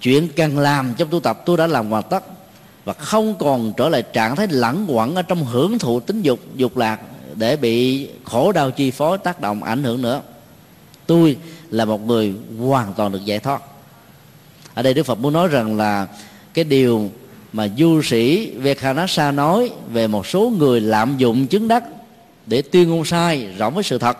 Chuyện 0.00 0.28
cần 0.36 0.58
làm 0.58 0.94
trong 0.96 1.08
tu 1.08 1.20
tập 1.20 1.42
tôi 1.46 1.56
đã 1.56 1.66
làm 1.66 1.90
hoàn 1.90 2.02
tất. 2.02 2.24
Và 2.84 2.92
không 2.92 3.34
còn 3.38 3.72
trở 3.76 3.88
lại 3.88 4.02
trạng 4.02 4.36
thái 4.36 4.46
lẳng 4.50 4.84
quẩn 4.88 5.14
ở 5.14 5.22
trong 5.22 5.44
hưởng 5.44 5.78
thụ 5.78 6.00
tính 6.00 6.22
dục 6.22 6.40
dục 6.54 6.76
lạc 6.76 7.00
để 7.34 7.56
bị 7.56 8.08
khổ 8.24 8.52
đau 8.52 8.70
chi 8.70 8.90
phối 8.90 9.18
tác 9.18 9.40
động 9.40 9.62
ảnh 9.62 9.84
hưởng 9.84 10.02
nữa 10.02 10.20
tôi 11.06 11.36
là 11.70 11.84
một 11.84 12.06
người 12.06 12.34
hoàn 12.60 12.92
toàn 12.94 13.12
được 13.12 13.24
giải 13.24 13.38
thoát. 13.38 13.62
Ở 14.74 14.82
đây 14.82 14.94
đức 14.94 15.02
phật 15.02 15.18
muốn 15.18 15.32
nói 15.32 15.48
rằng 15.48 15.76
là 15.76 16.06
cái 16.54 16.64
điều 16.64 17.10
mà 17.52 17.68
du 17.78 18.02
sĩ 18.02 18.50
Vekhanasa 18.50 19.30
nói 19.32 19.70
về 19.92 20.06
một 20.06 20.26
số 20.26 20.52
người 20.58 20.80
lạm 20.80 21.16
dụng 21.16 21.46
chứng 21.46 21.68
đắc 21.68 21.84
để 22.46 22.62
tuyên 22.62 22.90
ngôn 22.90 23.04
sai 23.04 23.46
rộng 23.58 23.74
với 23.74 23.84
sự 23.84 23.98
thật 23.98 24.18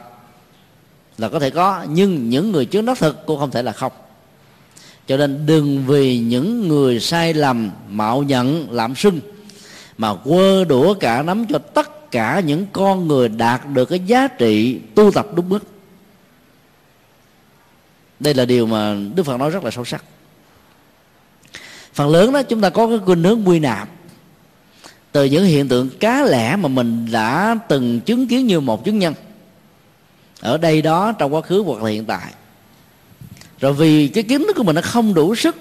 là 1.19 1.29
có 1.29 1.39
thể 1.39 1.51
có, 1.51 1.85
nhưng 1.89 2.31
những 2.31 2.53
người 2.53 2.67
chứng 2.67 2.85
đắc 2.85 2.99
thực 2.99 3.27
cũng 3.27 3.39
không 3.39 3.51
thể 3.51 3.63
là 3.63 3.73
không. 3.73 3.93
Cho 5.07 5.17
nên 5.17 5.47
đừng 5.47 5.87
vì 5.87 6.19
những 6.19 6.69
người 6.69 7.01
sai 7.01 7.35
lầm, 7.35 7.71
mạo 7.89 8.23
nhận, 8.23 8.71
lạm 8.71 8.95
sưng 8.95 9.21
mà 9.99 10.15
quơ 10.15 10.65
đũa 10.65 10.95
cả 10.95 11.23
nắm 11.23 11.47
cho 11.47 11.59
tất 11.59 12.11
cả 12.11 12.41
những 12.41 12.67
con 12.73 13.09
người 13.09 13.29
đạt 13.29 13.61
được 13.73 13.85
cái 13.85 13.99
giá 13.99 14.29
trị 14.29 14.79
tu 14.95 15.11
tập 15.11 15.27
đúng 15.35 15.49
mức 15.49 15.74
đây 18.25 18.35
là 18.35 18.45
điều 18.45 18.67
mà 18.67 18.97
đức 19.15 19.23
phật 19.23 19.37
nói 19.37 19.51
rất 19.51 19.65
là 19.65 19.71
sâu 19.71 19.85
sắc. 19.85 20.05
Phần 21.95 22.09
lớn 22.09 22.33
đó, 22.33 22.43
chúng 22.43 22.61
ta 22.61 22.71
có 22.71 22.87
cái 22.87 22.99
khuynh 23.05 23.23
hướng 23.25 23.49
quy 23.49 23.59
nạp. 23.59 23.89
Từ 25.13 25.25
những 25.25 25.45
hiện 25.45 25.69
tượng 25.69 25.91
cá 26.01 26.23
lẻ 26.23 26.57
mà 26.57 26.69
mình 26.69 27.09
đã 27.13 27.57
từng 27.69 28.01
chứng 28.01 28.27
kiến 28.27 28.47
như 28.47 28.61
một 28.61 28.85
chứng 28.85 28.99
nhân. 28.99 29.15
Ở 30.41 30.59
đây 30.59 30.83
đó, 30.83 31.13
trong 31.13 31.35
quá 31.35 31.41
khứ 31.41 31.63
hoặc 31.67 31.83
là 31.83 31.91
hiện 31.91 32.05
tại. 32.05 32.33
Rồi 33.61 33.73
vì 33.73 34.09
cái 34.09 34.25
kiến 34.25 34.45
thức 34.47 34.57
của 34.57 34.63
mình 34.63 34.77
nó 34.77 34.83
không 34.83 35.15
đủ 35.15 35.35
sức, 35.35 35.57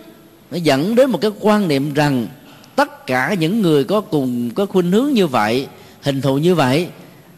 nó 0.52 0.58
dẫn 0.58 0.96
đến 0.96 1.12
một 1.12 1.22
cái 1.22 1.32
quan 1.40 1.68
niệm 1.68 1.94
rằng 1.94 2.28
tất 2.76 3.08
cả 3.08 3.34
những 3.34 3.62
người 3.62 3.84
có 3.84 4.02
cùng, 4.02 4.52
có 4.52 4.66
khuynh 4.66 4.92
hướng 4.92 5.14
như 5.14 5.28
vậy, 5.28 5.68
hình 6.02 6.22
thù 6.22 6.38
như 6.38 6.56
vậy, 6.56 6.88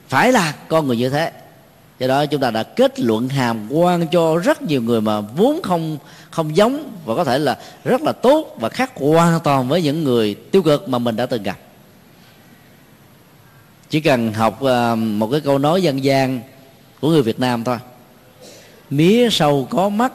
phải 0.09 0.31
là 0.31 0.53
con 0.67 0.87
người 0.87 0.97
như 0.97 1.09
thế 1.09 1.31
do 1.99 2.07
đó 2.07 2.25
chúng 2.25 2.41
ta 2.41 2.51
đã 2.51 2.63
kết 2.63 2.99
luận 2.99 3.29
hàm 3.29 3.71
quan 3.71 4.07
cho 4.07 4.37
rất 4.37 4.61
nhiều 4.61 4.81
người 4.81 5.01
mà 5.01 5.21
vốn 5.21 5.61
không 5.63 5.97
không 6.29 6.55
giống 6.55 6.91
và 7.05 7.15
có 7.15 7.23
thể 7.23 7.39
là 7.39 7.57
rất 7.83 8.01
là 8.01 8.11
tốt 8.11 8.55
và 8.59 8.69
khác 8.69 8.91
hoàn 8.95 9.39
toàn 9.39 9.67
với 9.67 9.81
những 9.81 10.03
người 10.03 10.35
tiêu 10.35 10.61
cực 10.61 10.89
mà 10.89 10.97
mình 10.97 11.15
đã 11.15 11.25
từng 11.25 11.43
gặp. 11.43 11.57
Chỉ 13.89 13.99
cần 13.99 14.33
học 14.33 14.63
à, 14.63 14.95
một 14.95 15.27
cái 15.31 15.41
câu 15.41 15.57
nói 15.57 15.81
dân 15.81 16.03
gian 16.03 16.41
của 17.01 17.09
người 17.09 17.21
Việt 17.21 17.39
Nam 17.39 17.63
thôi. 17.63 17.77
Mía 18.89 19.29
sâu 19.31 19.67
có 19.69 19.89
mắt, 19.89 20.13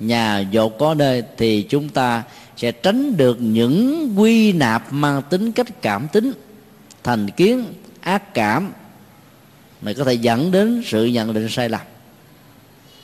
nhà 0.00 0.38
dột 0.38 0.78
có 0.78 0.94
nơi 0.94 1.22
thì 1.36 1.62
chúng 1.62 1.88
ta 1.88 2.22
sẽ 2.56 2.72
tránh 2.72 3.16
được 3.16 3.36
những 3.40 4.08
quy 4.16 4.52
nạp 4.52 4.92
mang 4.92 5.22
tính 5.30 5.52
cách 5.52 5.82
cảm 5.82 6.08
tính, 6.08 6.32
thành 7.02 7.30
kiến, 7.30 7.64
ác 8.00 8.34
cảm 8.34 8.72
mà 9.82 9.92
có 9.92 10.04
thể 10.04 10.14
dẫn 10.14 10.50
đến 10.50 10.82
sự 10.86 11.06
nhận 11.06 11.34
định 11.34 11.48
sai 11.48 11.68
lầm. 11.68 11.80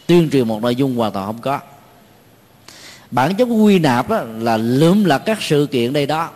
Tuyên 0.07 0.31
truyền 0.31 0.49
một 0.49 0.63
nội 0.63 0.77
dung 0.77 0.97
hoàn 0.97 1.13
toàn 1.13 1.27
không 1.27 1.41
có. 1.41 1.61
Bản 3.11 3.35
chất 3.35 3.45
quy 3.45 3.79
nạp 3.79 4.09
đó 4.09 4.23
là 4.39 4.57
lượm 4.57 5.05
là 5.05 5.19
các 5.19 5.39
sự 5.43 5.67
kiện 5.71 5.93
đây 5.93 6.07
đó. 6.07 6.31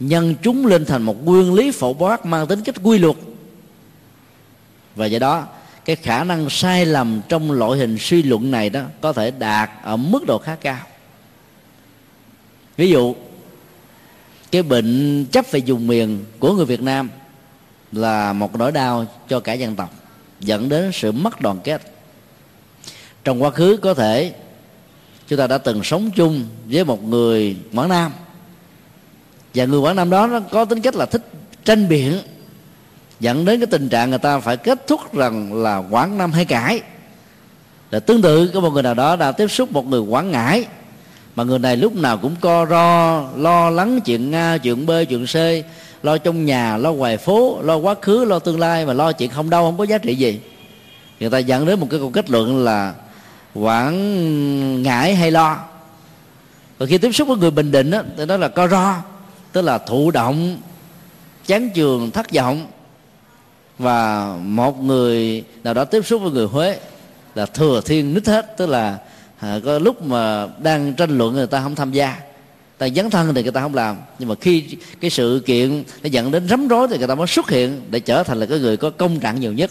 Nhân 0.00 0.34
chúng 0.42 0.66
lên 0.66 0.84
thành 0.84 1.02
một 1.02 1.24
nguyên 1.24 1.54
lý 1.54 1.70
phổ 1.70 1.94
quát 1.94 2.26
mang 2.26 2.46
tính 2.46 2.62
cách 2.62 2.76
quy 2.82 2.98
luật. 2.98 3.16
Và 4.96 5.06
do 5.06 5.18
đó, 5.18 5.46
cái 5.84 5.96
khả 5.96 6.24
năng 6.24 6.50
sai 6.50 6.86
lầm 6.86 7.20
trong 7.28 7.52
loại 7.52 7.78
hình 7.78 7.98
suy 8.00 8.22
luận 8.22 8.50
này 8.50 8.70
đó 8.70 8.82
có 9.00 9.12
thể 9.12 9.30
đạt 9.30 9.70
ở 9.82 9.96
mức 9.96 10.26
độ 10.26 10.38
khá 10.38 10.54
cao. 10.54 10.80
Ví 12.76 12.90
dụ, 12.90 13.14
cái 14.50 14.62
bệnh 14.62 15.26
chấp 15.32 15.50
về 15.50 15.58
dùng 15.58 15.86
miền 15.86 16.24
của 16.38 16.52
người 16.52 16.66
Việt 16.66 16.82
Nam 16.82 17.10
là 17.92 18.32
một 18.32 18.56
nỗi 18.56 18.72
đau 18.72 19.06
cho 19.28 19.40
cả 19.40 19.52
dân 19.52 19.76
tộc, 19.76 19.94
dẫn 20.40 20.68
đến 20.68 20.90
sự 20.92 21.12
mất 21.12 21.40
đoàn 21.40 21.58
kết. 21.64 21.82
Trong 23.24 23.42
quá 23.42 23.50
khứ, 23.50 23.78
có 23.82 23.94
thể 23.94 24.32
chúng 25.28 25.38
ta 25.38 25.46
đã 25.46 25.58
từng 25.58 25.84
sống 25.84 26.10
chung 26.10 26.44
với 26.66 26.84
một 26.84 27.04
người 27.04 27.56
quảng 27.74 27.88
nam. 27.88 28.12
Và 29.54 29.64
người 29.64 29.80
quảng 29.80 29.96
nam 29.96 30.10
đó 30.10 30.26
nó 30.26 30.40
có 30.40 30.64
tính 30.64 30.80
cách 30.80 30.96
là 30.96 31.06
thích 31.06 31.22
tranh 31.64 31.88
biện 31.88 32.20
dẫn 33.20 33.44
đến 33.44 33.60
cái 33.60 33.66
tình 33.66 33.88
trạng 33.88 34.10
người 34.10 34.18
ta 34.18 34.38
phải 34.38 34.56
kết 34.56 34.86
thúc 34.86 35.14
rằng 35.14 35.62
là 35.62 35.76
quảng 35.76 36.18
nam 36.18 36.32
hay 36.32 36.44
cãi. 36.44 36.80
Là 37.90 38.00
tương 38.00 38.22
tự, 38.22 38.50
có 38.54 38.60
một 38.60 38.70
người 38.70 38.82
nào 38.82 38.94
đó 38.94 39.16
đã 39.16 39.32
tiếp 39.32 39.48
xúc 39.48 39.72
một 39.72 39.86
người 39.86 40.00
quảng 40.00 40.30
ngãi, 40.30 40.66
mà 41.34 41.44
người 41.44 41.58
này 41.58 41.76
lúc 41.76 41.94
nào 41.94 42.18
cũng 42.18 42.36
co 42.40 42.66
ro, 42.66 43.22
lo 43.36 43.70
lắng 43.70 44.00
chuyện 44.00 44.34
a, 44.34 44.58
chuyện 44.58 44.86
b, 44.86 44.90
chuyện 45.08 45.26
c 45.26 45.36
lo 46.02 46.18
trong 46.18 46.44
nhà 46.44 46.76
lo 46.76 46.92
ngoài 46.92 47.16
phố 47.16 47.62
lo 47.62 47.76
quá 47.76 47.94
khứ 48.02 48.24
lo 48.24 48.38
tương 48.38 48.60
lai 48.60 48.86
mà 48.86 48.92
lo 48.92 49.12
chuyện 49.12 49.30
không 49.30 49.50
đâu 49.50 49.64
không 49.64 49.78
có 49.78 49.84
giá 49.84 49.98
trị 49.98 50.14
gì. 50.14 50.40
Người 51.20 51.30
ta 51.30 51.38
dẫn 51.38 51.66
đến 51.66 51.80
một 51.80 51.86
cái 51.90 52.00
câu 52.00 52.10
kết 52.10 52.30
luận 52.30 52.64
là 52.64 52.94
quản 53.54 54.82
ngại 54.82 55.14
hay 55.14 55.30
lo. 55.30 55.58
Và 56.78 56.86
khi 56.86 56.98
tiếp 56.98 57.12
xúc 57.12 57.28
với 57.28 57.36
người 57.36 57.50
bình 57.50 57.70
định 57.70 57.90
đó, 57.90 58.02
thì 58.16 58.26
đó 58.26 58.36
là 58.36 58.48
co 58.48 58.68
ro 58.68 58.94
tức 59.52 59.62
là 59.62 59.78
thụ 59.78 60.10
động 60.10 60.58
chán 61.46 61.70
trường 61.74 62.10
thất 62.10 62.32
vọng. 62.32 62.66
Và 63.78 64.26
một 64.42 64.82
người 64.82 65.44
nào 65.64 65.74
đó 65.74 65.84
tiếp 65.84 66.06
xúc 66.06 66.22
với 66.22 66.30
người 66.30 66.46
huế 66.46 66.78
là 67.34 67.46
thừa 67.46 67.80
thiên 67.84 68.14
nít 68.14 68.26
hết 68.26 68.56
tức 68.56 68.66
là 68.66 68.98
à, 69.38 69.58
có 69.64 69.78
lúc 69.78 70.02
mà 70.02 70.46
đang 70.58 70.94
tranh 70.94 71.18
luận 71.18 71.34
người 71.34 71.46
ta 71.46 71.60
không 71.62 71.74
tham 71.74 71.92
gia 71.92 72.16
ta 72.78 72.88
dấn 72.88 73.10
thân 73.10 73.34
thì 73.34 73.42
người 73.42 73.52
ta 73.52 73.60
không 73.60 73.74
làm. 73.74 73.96
Nhưng 74.18 74.28
mà 74.28 74.34
khi 74.40 74.64
cái 75.00 75.10
sự 75.10 75.42
kiện 75.46 75.84
nó 76.02 76.08
dẫn 76.08 76.30
đến 76.30 76.48
rắm 76.48 76.68
rối 76.68 76.88
thì 76.88 76.98
người 76.98 77.06
ta 77.06 77.14
mới 77.14 77.26
xuất 77.26 77.50
hiện 77.50 77.80
để 77.90 78.00
trở 78.00 78.22
thành 78.22 78.40
là 78.40 78.46
cái 78.46 78.58
người 78.58 78.76
có 78.76 78.90
công 78.90 79.20
trạng 79.20 79.40
nhiều 79.40 79.52
nhất. 79.52 79.70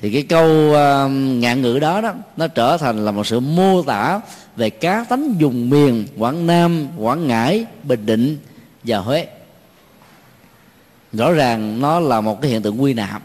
Thì 0.00 0.12
cái 0.12 0.22
câu 0.22 0.70
uh, 0.70 1.10
ngạn 1.12 1.62
ngữ 1.62 1.78
đó 1.78 2.00
đó 2.00 2.14
nó 2.36 2.48
trở 2.48 2.76
thành 2.76 3.04
là 3.04 3.12
một 3.12 3.26
sự 3.26 3.40
mô 3.40 3.82
tả 3.82 4.20
về 4.56 4.70
cá 4.70 5.04
tánh 5.08 5.34
dùng 5.38 5.70
miền 5.70 6.06
quảng 6.18 6.46
nam 6.46 6.86
quảng 6.96 7.26
ngãi 7.26 7.64
bình 7.82 8.06
định 8.06 8.38
và 8.84 8.98
huế. 8.98 9.26
Rõ 11.12 11.32
ràng 11.32 11.80
nó 11.80 12.00
là 12.00 12.20
một 12.20 12.42
cái 12.42 12.50
hiện 12.50 12.62
tượng 12.62 12.82
quy 12.82 12.94
nạp. 12.94 13.22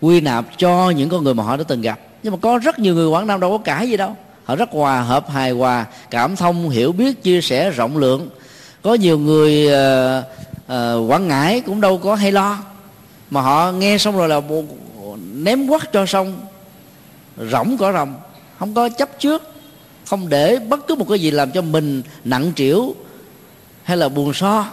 Quy 0.00 0.20
nạp 0.20 0.44
cho 0.58 0.90
những 0.90 1.08
con 1.08 1.24
người 1.24 1.34
mà 1.34 1.42
họ 1.42 1.56
đã 1.56 1.64
từng 1.68 1.80
gặp. 1.80 2.00
Nhưng 2.22 2.32
mà 2.32 2.38
có 2.42 2.58
rất 2.58 2.78
nhiều 2.78 2.94
người 2.94 3.08
quảng 3.08 3.26
nam 3.26 3.40
đâu 3.40 3.50
có 3.50 3.58
cãi 3.58 3.90
gì 3.90 3.96
đâu 3.96 4.16
họ 4.50 4.56
rất 4.56 4.70
hòa 4.72 5.02
hợp 5.02 5.30
hài 5.30 5.50
hòa 5.50 5.86
cảm 6.10 6.36
thông 6.36 6.70
hiểu 6.70 6.92
biết 6.92 7.22
chia 7.22 7.40
sẻ 7.40 7.70
rộng 7.70 7.96
lượng. 7.96 8.28
Có 8.82 8.94
nhiều 8.94 9.18
người 9.18 9.66
uh, 9.66 10.24
uh, 10.64 11.10
quảng 11.10 11.28
ngãi 11.28 11.60
cũng 11.60 11.80
đâu 11.80 11.98
có 11.98 12.14
hay 12.14 12.32
lo. 12.32 12.58
Mà 13.30 13.40
họ 13.40 13.72
nghe 13.72 13.98
xong 13.98 14.16
rồi 14.16 14.28
là 14.28 14.40
ném 15.34 15.68
quắt 15.68 15.92
cho 15.92 16.06
xong. 16.06 16.40
Rỗng 17.50 17.76
cỏ 17.78 17.92
rồng 17.92 18.14
không 18.58 18.74
có 18.74 18.88
chấp 18.88 19.08
trước. 19.18 19.42
Không 20.06 20.28
để 20.28 20.58
bất 20.58 20.86
cứ 20.86 20.94
một 20.94 21.06
cái 21.08 21.18
gì 21.18 21.30
làm 21.30 21.50
cho 21.50 21.62
mình 21.62 22.02
nặng 22.24 22.52
trĩu 22.56 22.94
hay 23.82 23.96
là 23.96 24.08
buồn 24.08 24.34
so. 24.34 24.66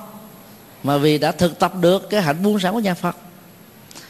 Mà 0.84 0.98
vì 0.98 1.18
đã 1.18 1.32
thực 1.32 1.60
tập 1.60 1.74
được 1.82 2.10
cái 2.10 2.22
hạnh 2.22 2.44
buông 2.44 2.60
xả 2.60 2.72
của 2.72 2.80
nhà 2.80 2.94
Phật. 2.94 3.16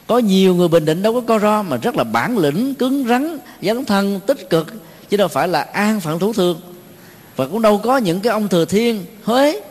Có 0.08 0.18
nhiều 0.18 0.56
người 0.56 0.68
bình 0.68 0.86
định 0.86 1.02
đâu 1.02 1.14
có 1.14 1.22
co 1.22 1.40
ro 1.40 1.62
mà 1.62 1.78
rất 1.78 1.96
là 1.96 2.04
bản 2.04 2.38
lĩnh 2.38 2.76
cứng 2.76 3.08
rắn 3.08 3.38
dấn 3.62 3.86
thân 3.86 4.20
tích 4.20 4.50
cực 4.50 4.74
chứ 5.10 5.18
đâu 5.18 5.28
phải 5.28 5.48
là 5.48 5.62
an 5.62 6.00
phận 6.00 6.20
thủ 6.20 6.34
thường. 6.34 6.62
Và 7.36 7.48
cũng 7.48 7.62
đâu 7.62 7.78
có 7.78 7.98
những 7.98 8.20
cái 8.20 8.34
ông 8.34 8.48
thừa 8.48 8.66
thiên 8.66 9.06
huế. 9.24 9.62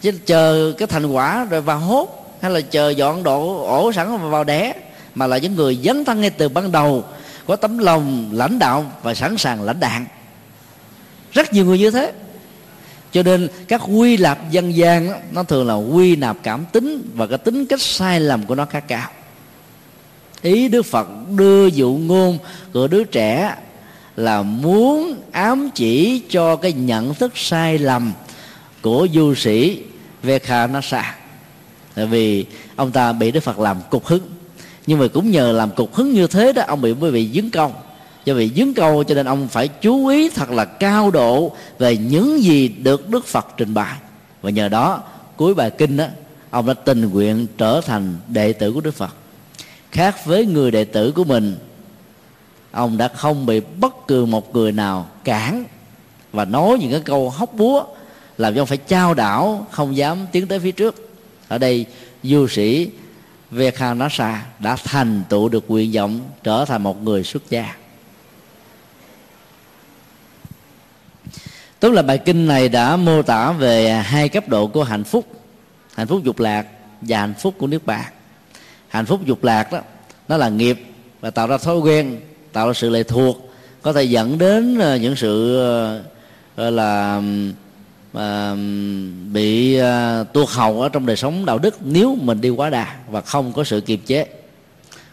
Chứ 0.00 0.12
chờ 0.26 0.72
cái 0.78 0.88
thành 0.88 1.06
quả 1.06 1.44
rồi 1.44 1.60
vào 1.60 1.78
hốt 1.78 2.36
hay 2.40 2.50
là 2.50 2.60
chờ 2.60 2.90
dọn 2.90 3.22
độ 3.22 3.64
ổ 3.66 3.92
sẵn 3.92 4.18
và 4.18 4.28
vào 4.28 4.44
đẻ 4.44 4.74
mà 5.14 5.26
là 5.26 5.38
những 5.38 5.54
người 5.54 5.78
dấn 5.84 6.04
thân 6.04 6.20
ngay 6.20 6.30
từ 6.30 6.48
ban 6.48 6.72
đầu 6.72 7.04
có 7.46 7.56
tấm 7.56 7.78
lòng 7.78 8.30
lãnh 8.32 8.58
đạo 8.58 8.92
và 9.02 9.14
sẵn 9.14 9.38
sàng 9.38 9.62
lãnh 9.62 9.80
đạn. 9.80 10.06
Rất 11.32 11.52
nhiều 11.52 11.64
người 11.64 11.78
như 11.78 11.90
thế. 11.90 12.12
Cho 13.12 13.22
nên 13.22 13.48
các 13.68 13.80
quy 13.88 14.16
lạp 14.16 14.50
dân 14.50 14.76
gian 14.76 15.10
đó, 15.10 15.16
nó 15.32 15.42
thường 15.42 15.66
là 15.66 15.74
quy 15.74 16.16
nạp 16.16 16.36
cảm 16.42 16.64
tính 16.72 17.10
và 17.14 17.26
cái 17.26 17.38
tính 17.38 17.66
cách 17.66 17.80
sai 17.82 18.20
lầm 18.20 18.46
của 18.46 18.54
nó 18.54 18.64
khá 18.64 18.80
cao. 18.80 19.08
Ý 20.42 20.68
đức 20.68 20.82
phật 20.82 21.08
đưa 21.36 21.66
dụ 21.66 21.98
ngôn 22.00 22.38
của 22.72 22.86
đứa 22.86 23.04
trẻ 23.04 23.54
là 24.16 24.42
muốn 24.42 25.14
ám 25.32 25.70
chỉ 25.74 26.22
cho 26.28 26.56
cái 26.56 26.72
nhận 26.72 27.14
thức 27.14 27.32
sai 27.34 27.78
lầm 27.78 28.12
của 28.82 29.08
du 29.14 29.34
sĩ 29.34 29.82
Vekhanasa. 30.22 31.16
Tại 31.94 32.06
vì 32.06 32.46
ông 32.76 32.90
ta 32.90 33.12
bị 33.12 33.30
Đức 33.30 33.42
Phật 33.42 33.58
làm 33.58 33.76
cục 33.90 34.06
hứng. 34.06 34.22
Nhưng 34.86 34.98
mà 34.98 35.06
cũng 35.08 35.30
nhờ 35.30 35.52
làm 35.52 35.70
cục 35.70 35.94
hứng 35.94 36.12
như 36.12 36.26
thế 36.26 36.52
đó, 36.52 36.62
ông 36.66 36.80
bị 36.80 36.94
mới 36.94 37.10
bị 37.10 37.30
dướng 37.34 37.50
câu. 37.50 37.72
Do 38.24 38.34
vì 38.34 38.50
dướng 38.56 38.74
câu 38.74 39.04
cho 39.04 39.14
nên 39.14 39.26
ông 39.26 39.48
phải 39.48 39.68
chú 39.68 40.06
ý 40.06 40.28
thật 40.28 40.50
là 40.50 40.64
cao 40.64 41.10
độ 41.10 41.52
về 41.78 41.96
những 41.96 42.42
gì 42.42 42.68
được 42.68 43.10
Đức 43.10 43.26
Phật 43.26 43.46
trình 43.56 43.74
bày. 43.74 43.96
Và 44.42 44.50
nhờ 44.50 44.68
đó, 44.68 45.02
cuối 45.36 45.54
bài 45.54 45.70
kinh 45.70 45.96
đó 45.96 46.06
ông 46.50 46.66
đã 46.66 46.74
tình 46.74 47.10
nguyện 47.10 47.46
trở 47.58 47.80
thành 47.80 48.16
đệ 48.28 48.52
tử 48.52 48.72
của 48.72 48.80
Đức 48.80 48.94
Phật. 48.94 49.14
Khác 49.90 50.26
với 50.26 50.46
người 50.46 50.70
đệ 50.70 50.84
tử 50.84 51.12
của 51.12 51.24
mình 51.24 51.56
ông 52.74 52.96
đã 52.98 53.08
không 53.08 53.46
bị 53.46 53.60
bất 53.60 54.06
cứ 54.08 54.24
một 54.24 54.54
người 54.54 54.72
nào 54.72 55.06
cản 55.24 55.64
và 56.32 56.44
nói 56.44 56.78
những 56.80 56.90
cái 56.90 57.00
câu 57.00 57.30
hóc 57.30 57.54
búa 57.54 57.84
làm 58.38 58.54
cho 58.54 58.62
ông 58.62 58.66
phải 58.66 58.76
trao 58.76 59.14
đảo, 59.14 59.66
không 59.70 59.96
dám 59.96 60.26
tiến 60.32 60.46
tới 60.46 60.58
phía 60.58 60.72
trước. 60.72 61.10
Ở 61.48 61.58
đây, 61.58 61.86
du 62.22 62.48
sĩ 62.48 62.90
Vekhanasa 63.50 64.46
đã 64.58 64.76
thành 64.84 65.22
tựu 65.28 65.48
được 65.48 65.70
nguyện 65.70 65.92
vọng 65.92 66.20
trở 66.42 66.64
thành 66.64 66.82
một 66.82 67.02
người 67.02 67.24
xuất 67.24 67.50
gia. 67.50 67.74
Tức 71.80 71.92
là 71.92 72.02
bài 72.02 72.18
kinh 72.18 72.46
này 72.46 72.68
đã 72.68 72.96
mô 72.96 73.22
tả 73.22 73.52
về 73.52 73.90
hai 73.90 74.28
cấp 74.28 74.48
độ 74.48 74.66
của 74.66 74.84
hạnh 74.84 75.04
phúc 75.04 75.26
hạnh 75.94 76.06
phúc 76.06 76.20
dục 76.24 76.40
lạc 76.40 76.66
và 77.00 77.20
hạnh 77.20 77.34
phúc 77.38 77.54
của 77.58 77.66
nước 77.66 77.86
bạn 77.86 78.12
hạnh 78.88 79.06
phúc 79.06 79.20
dục 79.24 79.44
lạc 79.44 79.72
đó, 79.72 79.80
nó 80.28 80.36
là 80.36 80.48
nghiệp 80.48 80.84
và 81.20 81.30
tạo 81.30 81.46
ra 81.46 81.58
thói 81.58 81.78
quen 81.78 82.20
tạo 82.54 82.66
ra 82.66 82.72
sự 82.72 82.90
lệ 82.90 83.02
thuộc 83.02 83.50
có 83.82 83.92
thể 83.92 84.02
dẫn 84.02 84.38
đến 84.38 84.78
ờ, 84.78 84.96
những 84.96 85.16
sự 85.16 85.58
ờ, 85.58 86.02
gọi 86.56 86.72
là 86.72 87.22
à, 88.12 88.54
bị 89.32 89.76
à, 89.78 90.24
tuột 90.32 90.48
hầu 90.48 90.82
ở 90.82 90.88
trong 90.88 91.06
đời 91.06 91.16
sống 91.16 91.44
đạo 91.46 91.58
đức 91.58 91.76
nếu 91.80 92.16
mình 92.20 92.40
đi 92.40 92.48
quá 92.48 92.70
đà 92.70 92.94
và 93.10 93.20
không 93.20 93.52
có 93.52 93.64
sự 93.64 93.80
kiềm 93.80 94.00
chế. 94.06 94.26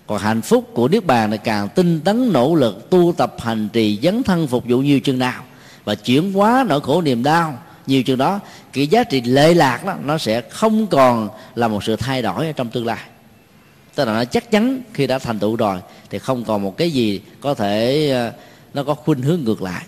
Còn 0.07 0.19
hạnh 0.19 0.41
phúc 0.41 0.69
của 0.73 0.87
niết 0.87 1.05
bàn 1.05 1.31
là 1.31 1.37
càng 1.37 1.69
tinh 1.69 1.99
tấn 1.99 2.33
nỗ 2.33 2.55
lực 2.55 2.89
tu 2.89 3.13
tập 3.17 3.35
hành 3.39 3.69
trì 3.73 3.99
dấn 4.03 4.23
thân 4.23 4.47
phục 4.47 4.63
vụ 4.67 4.77
nhiều 4.77 4.99
chừng 4.99 5.19
nào 5.19 5.43
và 5.83 5.95
chuyển 5.95 6.33
hóa 6.33 6.65
nỗi 6.67 6.81
khổ 6.81 7.01
niềm 7.01 7.23
đau 7.23 7.57
nhiều 7.87 8.03
chừng 8.03 8.17
đó 8.17 8.39
cái 8.73 8.87
giá 8.87 9.03
trị 9.03 9.21
lệ 9.21 9.53
lạc 9.53 9.85
đó 9.85 9.95
nó 10.03 10.17
sẽ 10.17 10.41
không 10.41 10.87
còn 10.87 11.29
là 11.55 11.67
một 11.67 11.83
sự 11.83 11.95
thay 11.95 12.21
đổi 12.21 12.47
ở 12.47 12.51
trong 12.51 12.69
tương 12.69 12.85
lai 12.85 12.99
tức 13.95 14.05
là 14.05 14.13
nó 14.13 14.25
chắc 14.25 14.51
chắn 14.51 14.81
khi 14.93 15.07
đã 15.07 15.19
thành 15.19 15.39
tựu 15.39 15.55
rồi 15.55 15.79
thì 16.09 16.19
không 16.19 16.43
còn 16.43 16.63
một 16.63 16.77
cái 16.77 16.91
gì 16.91 17.21
có 17.41 17.53
thể 17.53 18.09
ờ, 18.09 18.31
nó 18.73 18.83
có 18.83 18.93
khuynh 18.93 19.21
hướng 19.21 19.41
ngược 19.43 19.61
lại 19.61 19.83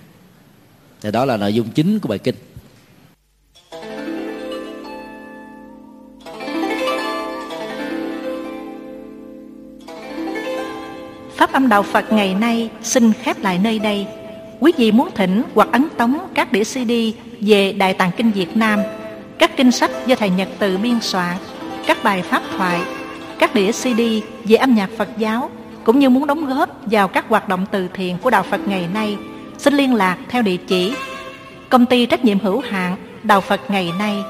thì 1.02 1.12
đó 1.12 1.26
là 1.26 1.38
nội 1.38 1.54
dung 1.54 1.70
chính 1.70 2.00
của 2.00 2.10
bài 2.10 2.20
kinh 2.20 2.36
Pháp 11.36 11.54
âm 11.54 11.70
Đạo 11.70 11.84
Phật 11.84 12.12
ngày 12.12 12.34
nay 12.34 12.70
xin 12.84 13.14
khép 13.14 13.40
lại 13.40 13.60
nơi 13.64 13.80
đây. 13.80 14.08
Quý 14.60 14.72
vị 14.78 14.92
muốn 14.92 15.10
thỉnh 15.16 15.44
hoặc 15.56 15.68
ấn 15.72 15.88
tống 15.98 16.18
các 16.36 16.52
đĩa 16.52 16.64
CD 16.64 16.92
về 17.40 17.74
Đại 17.74 17.94
Tạng 17.94 18.12
Kinh 18.18 18.32
Việt 18.32 18.58
Nam, 18.58 18.80
các 19.40 19.58
kinh 19.58 19.72
sách 19.72 19.92
do 20.06 20.16
Thầy 20.16 20.30
Nhật 20.30 20.48
Từ 20.60 20.78
biên 20.78 21.00
soạn, 21.02 21.38
các 21.88 22.04
bài 22.04 22.22
pháp 22.22 22.44
thoại, 22.58 22.82
các 23.40 23.56
đĩa 23.56 23.72
CD 23.72 24.02
về 24.44 24.56
âm 24.56 24.76
nhạc 24.76 24.90
Phật 24.98 25.10
giáo, 25.18 25.50
cũng 25.84 26.00
như 26.00 26.10
muốn 26.10 26.28
đóng 26.28 26.46
góp 26.46 26.70
vào 26.86 27.08
các 27.08 27.26
hoạt 27.30 27.50
động 27.50 27.66
từ 27.72 27.88
thiện 27.94 28.18
của 28.18 28.30
Đạo 28.30 28.44
Phật 28.44 28.68
ngày 28.68 28.88
nay, 28.94 29.18
xin 29.58 29.74
liên 29.74 29.96
lạc 29.96 30.18
theo 30.30 30.42
địa 30.42 30.58
chỉ 30.68 30.94
Công 31.74 31.86
ty 31.86 32.06
trách 32.06 32.26
nhiệm 32.26 32.40
hữu 32.40 32.62
hạn 32.70 32.96
Đạo 33.24 33.42
Phật 33.42 33.62
ngày 33.72 33.92
nay, 34.00 34.24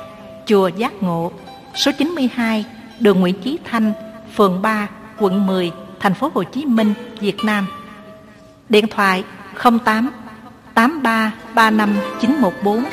Chùa 0.46 0.68
Giác 0.68 1.04
Ngộ, 1.04 1.32
số 1.76 1.92
92, 1.98 2.66
đường 3.00 3.20
Nguyễn 3.20 3.42
Chí 3.42 3.60
Thanh, 3.64 3.94
phường 4.36 4.62
3, 4.62 4.88
quận 5.20 5.46
10, 5.48 5.72
thành 6.00 6.14
phố 6.14 6.32
Hồ 6.34 6.44
Chí 6.44 6.66
Minh, 6.66 6.94
Việt 7.20 7.38
Nam. 7.44 7.68
Điện 8.70 8.88
thoại 8.88 9.24
08 9.84 10.12
83 10.74 11.32
35 11.56 11.96
914 12.22 12.84